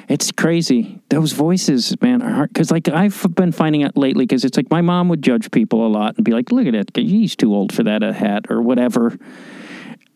It's 0.10 0.32
crazy. 0.32 1.02
Those 1.10 1.34
voices, 1.34 2.00
man, 2.02 2.22
are 2.22 2.32
hard. 2.32 2.54
Because, 2.54 2.72
like, 2.72 2.88
I've 2.88 3.26
been 3.36 3.52
finding 3.52 3.84
out 3.84 3.98
lately, 3.98 4.26
because 4.26 4.46
it's 4.46 4.58
like 4.58 4.72
my 4.72 4.82
mom 4.82 5.10
would 5.10 5.22
judge 5.22 5.52
people 5.52 5.86
a 5.86 5.90
lot 5.90 6.16
and 6.16 6.24
be 6.24 6.32
like, 6.32 6.52
look 6.52 6.68
at 6.68 6.76
it. 6.76 6.92
He's 6.96 7.36
too 7.36 7.54
old 7.54 7.74
for 7.74 7.84
that 7.84 8.02
hat 8.02 8.46
or 8.50 8.62
whatever. 8.62 9.18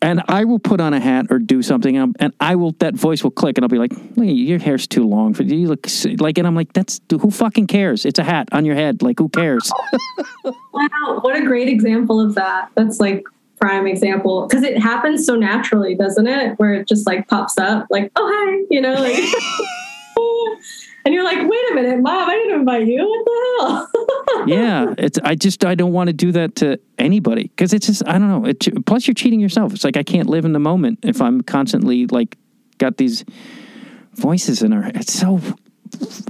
And 0.02 0.22
I 0.28 0.44
will 0.44 0.58
put 0.58 0.80
on 0.80 0.92
a 0.92 1.00
hat 1.00 1.26
or 1.30 1.38
do 1.38 1.62
something, 1.62 1.96
um, 1.96 2.14
and 2.18 2.34
I 2.40 2.56
will, 2.56 2.72
that 2.80 2.94
voice 2.94 3.22
will 3.22 3.30
click, 3.30 3.56
and 3.56 3.64
I'll 3.64 3.68
be 3.68 3.78
like, 3.78 3.92
your 4.16 4.58
hair's 4.58 4.86
too 4.86 5.06
long 5.06 5.32
for 5.32 5.44
you. 5.44 5.68
Look, 5.68 5.86
like, 6.18 6.38
and 6.38 6.46
I'm 6.46 6.56
like, 6.56 6.72
that's, 6.72 7.00
who 7.10 7.30
fucking 7.30 7.68
cares? 7.68 8.04
It's 8.04 8.18
a 8.18 8.24
hat 8.24 8.48
on 8.50 8.64
your 8.64 8.74
head. 8.74 9.00
Like, 9.00 9.20
who 9.20 9.28
cares? 9.28 9.70
wow 10.72 11.18
what 11.22 11.36
a 11.36 11.42
great 11.44 11.68
example 11.68 12.20
of 12.20 12.34
that 12.34 12.70
that's 12.74 13.00
like 13.00 13.24
prime 13.60 13.86
example 13.86 14.46
because 14.46 14.64
it 14.64 14.78
happens 14.78 15.24
so 15.24 15.36
naturally 15.36 15.94
doesn't 15.94 16.26
it 16.26 16.58
where 16.58 16.74
it 16.74 16.88
just 16.88 17.06
like 17.06 17.28
pops 17.28 17.58
up 17.58 17.86
like 17.90 18.10
oh 18.16 18.30
hi 18.34 18.64
you 18.70 18.80
know 18.80 18.94
like 18.94 19.22
and 21.04 21.14
you're 21.14 21.24
like 21.24 21.38
wait 21.38 21.70
a 21.70 21.74
minute 21.74 22.00
mom 22.00 22.28
i 22.28 22.34
didn't 22.34 22.60
invite 22.60 22.86
you 22.86 22.98
what 23.08 23.24
the 23.24 23.66
hell 23.66 23.88
yeah. 24.46 24.94
It's, 24.98 25.18
I 25.22 25.34
just, 25.34 25.64
I 25.64 25.74
don't 25.74 25.92
want 25.92 26.08
to 26.08 26.12
do 26.12 26.32
that 26.32 26.56
to 26.56 26.78
anybody 26.98 27.44
because 27.44 27.72
it's 27.72 27.86
just, 27.86 28.02
I 28.08 28.12
don't 28.18 28.28
know. 28.28 28.46
It, 28.46 28.84
plus, 28.86 29.06
you're 29.06 29.14
cheating 29.14 29.40
yourself. 29.40 29.72
It's 29.72 29.84
like, 29.84 29.96
I 29.96 30.02
can't 30.02 30.28
live 30.28 30.44
in 30.44 30.52
the 30.52 30.58
moment 30.58 30.98
if 31.02 31.20
I'm 31.20 31.42
constantly 31.42 32.06
like, 32.06 32.36
got 32.78 32.96
these 32.96 33.24
voices 34.14 34.62
in 34.62 34.72
our 34.72 34.86
It's 34.94 35.12
so, 35.12 35.40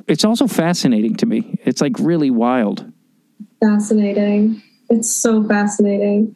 it's 0.09 0.25
also 0.25 0.47
fascinating 0.47 1.15
to 1.17 1.27
me. 1.27 1.59
It's 1.65 1.81
like 1.81 1.95
really 1.99 2.31
wild. 2.31 2.91
fascinating 3.63 4.63
it's 4.91 5.11
so 5.11 5.43
fascinating 5.47 6.35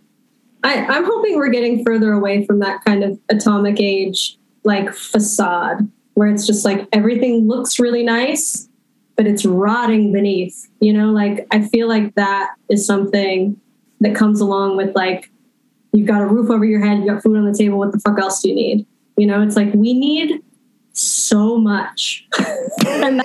I, 0.64 0.86
i'm 0.86 1.04
hoping 1.04 1.36
we're 1.36 1.48
getting 1.50 1.84
further 1.84 2.12
away 2.12 2.46
from 2.46 2.60
that 2.60 2.84
kind 2.84 3.02
of 3.04 3.18
atomic 3.28 3.80
age 3.80 4.38
like 4.64 4.94
facade 4.94 5.90
where 6.16 6.28
it's 6.28 6.46
just 6.46 6.64
like 6.64 6.88
everything 6.92 7.46
looks 7.46 7.78
really 7.78 8.02
nice 8.02 8.68
but 9.16 9.26
it's 9.26 9.46
rotting 9.46 10.12
beneath 10.12 10.68
you 10.80 10.92
know? 10.92 11.10
Like 11.12 11.46
i 11.52 11.62
feel 11.68 11.88
like 11.88 12.14
that 12.16 12.54
is 12.68 12.84
something 12.86 13.58
that 14.00 14.14
comes 14.14 14.40
along 14.40 14.76
with 14.76 14.94
like 14.96 15.30
you've 15.92 16.06
got 16.06 16.20
a 16.20 16.26
roof 16.26 16.50
over 16.50 16.64
your 16.64 16.84
head 16.84 16.98
you 16.98 17.06
got 17.06 17.22
food 17.22 17.36
on 17.36 17.50
the 17.50 17.56
table 17.56 17.78
what 17.78 17.92
the 17.92 18.00
fuck 18.00 18.18
else 18.18 18.42
do 18.42 18.48
you 18.48 18.54
need? 18.54 18.86
You 19.16 19.26
know 19.26 19.42
it's 19.42 19.56
like 19.56 19.72
we 19.72 19.94
need 19.94 20.42
so 20.92 21.56
much. 21.58 22.26
And, 22.86 23.22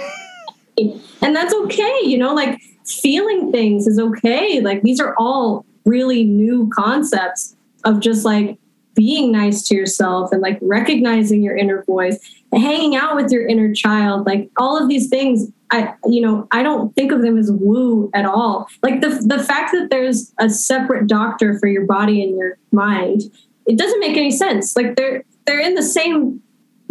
and 1.21 1.35
that's 1.35 1.53
okay 1.53 1.99
you 2.03 2.17
know? 2.17 2.33
Like 2.33 2.59
feeling 2.85 3.51
things 3.51 3.87
is 3.87 3.99
okay. 3.99 4.61
Like 4.61 4.81
these 4.81 4.99
are 4.99 5.15
all 5.17 5.65
really 5.85 6.23
new 6.23 6.69
concepts 6.73 7.55
of 7.83 7.99
just 7.99 8.25
like 8.25 8.57
being 8.93 9.31
nice 9.31 9.63
to 9.63 9.75
yourself 9.75 10.31
and 10.31 10.41
like 10.41 10.59
recognizing 10.61 11.41
your 11.41 11.55
inner 11.55 11.83
voice 11.83 12.19
hanging 12.53 12.95
out 12.95 13.15
with 13.15 13.31
your 13.31 13.47
inner 13.47 13.73
child 13.73 14.25
like 14.25 14.49
all 14.57 14.81
of 14.81 14.89
these 14.89 15.07
things 15.07 15.47
i 15.71 15.93
you 16.05 16.19
know 16.21 16.47
i 16.51 16.61
don't 16.61 16.93
think 16.95 17.11
of 17.11 17.21
them 17.21 17.37
as 17.37 17.49
woo 17.51 18.09
at 18.13 18.25
all. 18.25 18.67
Like 18.83 19.01
the 19.01 19.09
the 19.25 19.41
fact 19.43 19.71
that 19.71 19.89
there's 19.89 20.33
a 20.39 20.49
separate 20.49 21.07
doctor 21.07 21.57
for 21.59 21.67
your 21.67 21.85
body 21.85 22.21
and 22.23 22.37
your 22.37 22.57
mind 22.71 23.21
it 23.67 23.77
doesn't 23.77 23.99
make 23.99 24.17
any 24.17 24.31
sense. 24.31 24.75
Like 24.75 24.95
they're 24.95 25.23
they're 25.45 25.59
in 25.59 25.75
the 25.75 25.83
same 25.83 26.41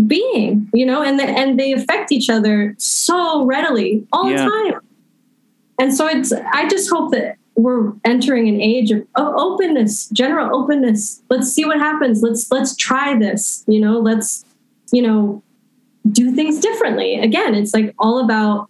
being 0.06 0.70
you 0.72 0.86
know 0.86 1.02
and 1.02 1.18
the, 1.20 1.24
and 1.24 1.58
they 1.60 1.72
affect 1.72 2.10
each 2.10 2.30
other 2.30 2.74
so 2.78 3.44
readily 3.44 4.06
all 4.12 4.30
Yeah. 4.30 4.44
the 4.44 4.50
time. 4.50 4.80
And 5.78 5.94
so 5.94 6.06
it's 6.06 6.32
i 6.32 6.66
just 6.68 6.88
hope 6.90 7.12
that 7.12 7.36
we're 7.56 7.92
entering 8.06 8.48
an 8.48 8.60
age 8.62 8.90
of 8.92 9.06
oh, 9.16 9.52
openness 9.54 10.08
general 10.08 10.56
openness. 10.56 11.22
Let's 11.28 11.48
see 11.52 11.66
what 11.66 11.78
happens. 11.78 12.22
Let's 12.22 12.50
let's 12.50 12.74
try 12.76 13.18
this 13.18 13.64
you 13.66 13.80
know 13.80 13.98
let's 13.98 14.44
you 14.92 15.02
know 15.02 15.42
do 16.10 16.34
things 16.34 16.60
differently 16.60 17.20
again 17.20 17.54
it's 17.54 17.74
like 17.74 17.94
all 17.98 18.24
about 18.24 18.68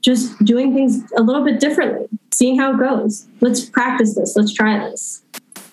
just 0.00 0.36
doing 0.44 0.74
things 0.74 1.02
a 1.16 1.22
little 1.22 1.44
bit 1.44 1.60
differently 1.60 2.08
seeing 2.32 2.58
how 2.58 2.74
it 2.74 2.78
goes 2.78 3.26
let's 3.40 3.64
practice 3.64 4.14
this 4.14 4.36
let's 4.36 4.52
try 4.52 4.78
this 4.78 5.22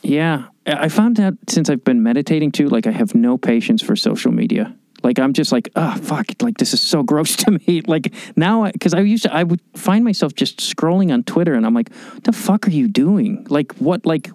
Yeah. 0.02 0.46
I 0.66 0.88
found 0.90 1.20
out 1.20 1.34
since 1.48 1.70
I've 1.70 1.84
been 1.84 2.04
meditating 2.04 2.52
too, 2.52 2.70
like 2.70 2.86
I 2.88 2.92
have 2.92 3.16
no 3.16 3.38
patience 3.38 3.82
for 3.82 3.96
social 3.96 4.32
media. 4.32 4.76
Like 5.04 5.18
I'm 5.18 5.34
just 5.34 5.52
like, 5.52 5.70
oh 5.76 5.96
fuck, 5.98 6.28
like 6.42 6.58
this 6.58 6.74
is 6.74 6.82
so 6.82 7.04
gross 7.12 7.36
to 7.38 7.52
me. 7.52 7.82
Like 7.82 8.14
now, 8.36 8.70
because 8.72 8.94
I 8.94 9.02
used 9.02 9.24
to, 9.24 9.34
I 9.34 9.44
would 9.44 9.62
find 9.76 10.04
myself 10.04 10.36
just 10.36 10.60
scrolling 10.60 11.12
on 11.12 11.24
Twitter, 11.24 11.54
and 11.54 11.66
I'm 11.66 11.74
like, 11.74 11.92
what 12.14 12.24
the 12.24 12.34
fuck 12.34 12.68
are 12.68 12.72
you 12.72 12.88
doing? 12.88 13.46
Like 13.50 13.74
what? 13.78 14.06
Like 14.06 14.30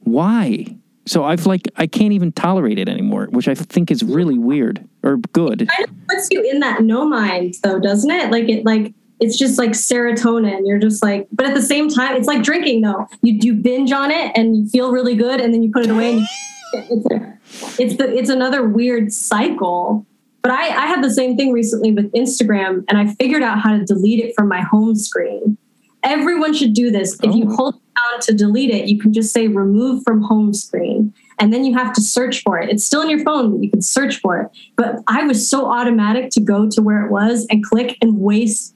why? 0.00 0.75
So 1.06 1.24
I've 1.24 1.46
like, 1.46 1.68
I 1.76 1.86
can't 1.86 2.12
even 2.12 2.32
tolerate 2.32 2.78
it 2.78 2.88
anymore, 2.88 3.28
which 3.30 3.46
I 3.48 3.54
think 3.54 3.90
is 3.90 4.02
really 4.02 4.38
weird 4.38 4.86
or 5.02 5.18
good. 5.18 5.68
kind 5.68 5.88
of 5.88 6.08
puts 6.08 6.28
you 6.30 6.42
in 6.42 6.60
that 6.60 6.82
no 6.82 7.06
mind 7.06 7.54
though 7.62 7.78
doesn't 7.78 8.10
it? 8.10 8.30
Like 8.30 8.48
it 8.48 8.64
like 8.64 8.92
it's 9.20 9.38
just 9.38 9.56
like 9.56 9.70
serotonin. 9.70 10.62
You're 10.64 10.78
just 10.78 11.02
like 11.02 11.28
but 11.32 11.46
at 11.46 11.54
the 11.54 11.62
same 11.62 11.88
time 11.88 12.16
it's 12.16 12.26
like 12.26 12.42
drinking 12.42 12.82
though. 12.82 13.06
You 13.22 13.38
do 13.38 13.54
binge 13.54 13.92
on 13.92 14.10
it 14.10 14.32
and 14.36 14.56
you 14.56 14.68
feel 14.68 14.90
really 14.90 15.14
good 15.14 15.40
and 15.40 15.54
then 15.54 15.62
you 15.62 15.70
put 15.70 15.84
it 15.84 15.90
away 15.90 16.12
and 16.12 16.20
you, 16.20 16.26
it's, 16.74 17.80
it's 17.80 17.96
the 17.96 18.12
it's 18.12 18.30
another 18.30 18.66
weird 18.66 19.12
cycle. 19.12 20.04
But 20.42 20.52
I, 20.52 20.68
I 20.68 20.86
had 20.86 21.02
the 21.02 21.10
same 21.10 21.36
thing 21.36 21.52
recently 21.52 21.90
with 21.90 22.12
instagram 22.12 22.84
and 22.88 22.96
i 22.96 23.12
figured 23.14 23.42
out 23.42 23.58
how 23.58 23.76
to 23.76 23.84
delete 23.84 24.24
it 24.24 24.32
from 24.36 24.46
my 24.46 24.60
home 24.60 24.94
screen 24.94 25.58
everyone 26.06 26.54
should 26.54 26.72
do 26.72 26.90
this 26.90 27.18
if 27.22 27.34
you 27.34 27.44
Oh. 27.50 27.56
hold 27.56 27.74
down 27.74 28.20
to 28.22 28.32
delete 28.32 28.70
it 28.70 28.88
you 28.88 28.98
can 28.98 29.12
just 29.12 29.32
say 29.32 29.48
remove 29.48 30.02
from 30.04 30.22
home 30.22 30.54
screen 30.54 31.12
and 31.38 31.52
then 31.52 31.64
you 31.64 31.74
have 31.74 31.92
to 31.92 32.00
search 32.00 32.42
for 32.42 32.58
it. 32.58 32.70
It's 32.70 32.82
still 32.84 33.02
in 33.02 33.10
your 33.10 33.22
phone. 33.22 33.62
You 33.62 33.70
can 33.70 33.82
search 33.82 34.20
for 34.20 34.40
it. 34.40 34.48
But 34.74 35.02
I 35.06 35.22
was 35.24 35.46
so 35.50 35.70
automatic 35.70 36.30
to 36.30 36.40
go 36.40 36.66
to 36.70 36.80
where 36.80 37.04
it 37.04 37.10
was 37.10 37.46
and 37.50 37.62
click 37.62 37.98
and 38.00 38.18
waste 38.20 38.74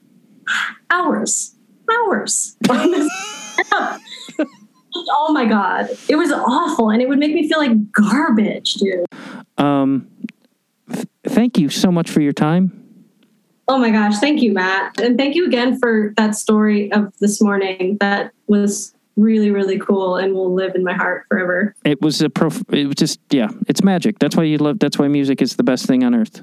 hours, 0.90 1.54
hours. 1.90 2.56
oh 2.68 3.98
my 5.32 5.46
God. 5.46 5.88
It 6.08 6.16
was 6.16 6.30
awful. 6.32 6.90
And 6.90 7.00
it 7.00 7.08
would 7.08 7.18
make 7.18 7.32
me 7.32 7.48
feel 7.48 7.58
like 7.58 7.92
garbage, 7.92 8.74
dude. 8.74 9.06
Um, 9.56 10.06
th- 10.92 11.06
thank 11.24 11.56
you 11.58 11.70
so 11.70 11.90
much 11.90 12.10
for 12.10 12.20
your 12.20 12.32
time. 12.34 12.76
Oh 13.70 13.78
my 13.78 13.90
gosh. 13.90 14.18
Thank 14.18 14.42
you, 14.42 14.52
Matt. 14.52 14.98
And 15.00 15.16
thank 15.16 15.36
you 15.36 15.46
again 15.46 15.78
for 15.78 16.12
that 16.16 16.34
story 16.34 16.90
of 16.90 17.12
this 17.20 17.40
morning. 17.40 17.98
That 18.00 18.32
was 18.48 18.92
really 19.16 19.50
really 19.50 19.78
cool 19.78 20.16
and 20.16 20.34
will 20.34 20.52
live 20.54 20.74
in 20.74 20.82
my 20.82 20.94
heart 20.94 21.26
forever 21.28 21.74
It 21.84 22.00
was 22.00 22.22
a 22.22 22.30
prof. 22.30 22.62
It 22.70 22.86
was 22.86 22.96
just 22.96 23.20
yeah. 23.30 23.48
It's 23.68 23.82
magic. 23.84 24.18
That's 24.18 24.34
why 24.36 24.42
you 24.44 24.58
love. 24.58 24.80
That's 24.80 24.98
why 24.98 25.06
music 25.08 25.40
is 25.40 25.54
the 25.54 25.62
best 25.62 25.86
thing 25.86 26.02
on 26.02 26.14
earth. 26.16 26.42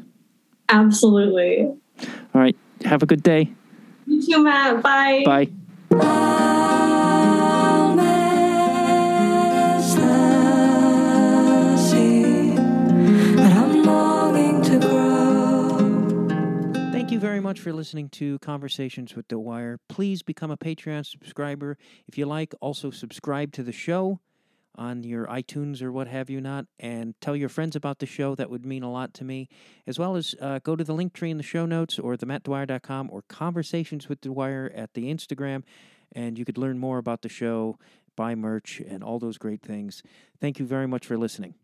absolutely 0.69 1.63
All 1.63 2.41
right. 2.41 2.55
Have 2.85 3.03
a 3.03 3.05
good 3.05 3.23
day. 3.23 3.51
you 4.05 4.25
too 4.25 4.41
matt 4.43 4.81
bye 4.81 5.23
Bye. 5.89 6.53
You 17.17 17.21
very 17.21 17.39
much 17.39 17.59
for 17.61 17.73
listening 17.73 18.09
to 18.09 18.37
Conversations 18.37 19.15
with 19.15 19.27
The 19.27 19.37
Dwyer. 19.37 19.79
Please 19.89 20.21
become 20.21 20.51
a 20.51 20.55
Patreon 20.55 21.03
subscriber 21.03 21.75
if 22.07 22.15
you 22.15 22.27
like. 22.27 22.53
Also, 22.61 22.91
subscribe 22.91 23.51
to 23.53 23.63
the 23.63 23.71
show 23.71 24.19
on 24.75 25.01
your 25.01 25.25
iTunes 25.25 25.81
or 25.81 25.91
what 25.91 26.07
have 26.07 26.29
you 26.29 26.39
not, 26.39 26.65
and 26.79 27.19
tell 27.19 27.35
your 27.35 27.49
friends 27.49 27.75
about 27.75 27.97
the 27.97 28.05
show. 28.05 28.35
That 28.35 28.51
would 28.51 28.67
mean 28.67 28.83
a 28.83 28.91
lot 28.91 29.15
to 29.15 29.23
me. 29.23 29.49
As 29.87 29.97
well 29.97 30.15
as 30.15 30.35
uh, 30.39 30.59
go 30.59 30.75
to 30.75 30.83
the 30.83 30.93
link 30.93 31.13
tree 31.13 31.31
in 31.31 31.37
the 31.37 31.43
show 31.43 31.65
notes 31.65 31.97
or 31.97 32.15
themattdwyer.com 32.15 33.09
or 33.11 33.23
Conversations 33.23 34.07
with 34.07 34.21
The 34.21 34.29
Dwyer 34.29 34.71
at 34.75 34.93
the 34.93 35.11
Instagram, 35.11 35.63
and 36.11 36.37
you 36.37 36.45
could 36.45 36.59
learn 36.59 36.77
more 36.77 36.99
about 36.99 37.23
the 37.23 37.29
show, 37.29 37.79
buy 38.15 38.35
merch, 38.35 38.79
and 38.79 39.03
all 39.03 39.17
those 39.17 39.39
great 39.39 39.63
things. 39.63 40.03
Thank 40.39 40.59
you 40.59 40.67
very 40.67 40.87
much 40.87 41.07
for 41.07 41.17
listening. 41.17 41.55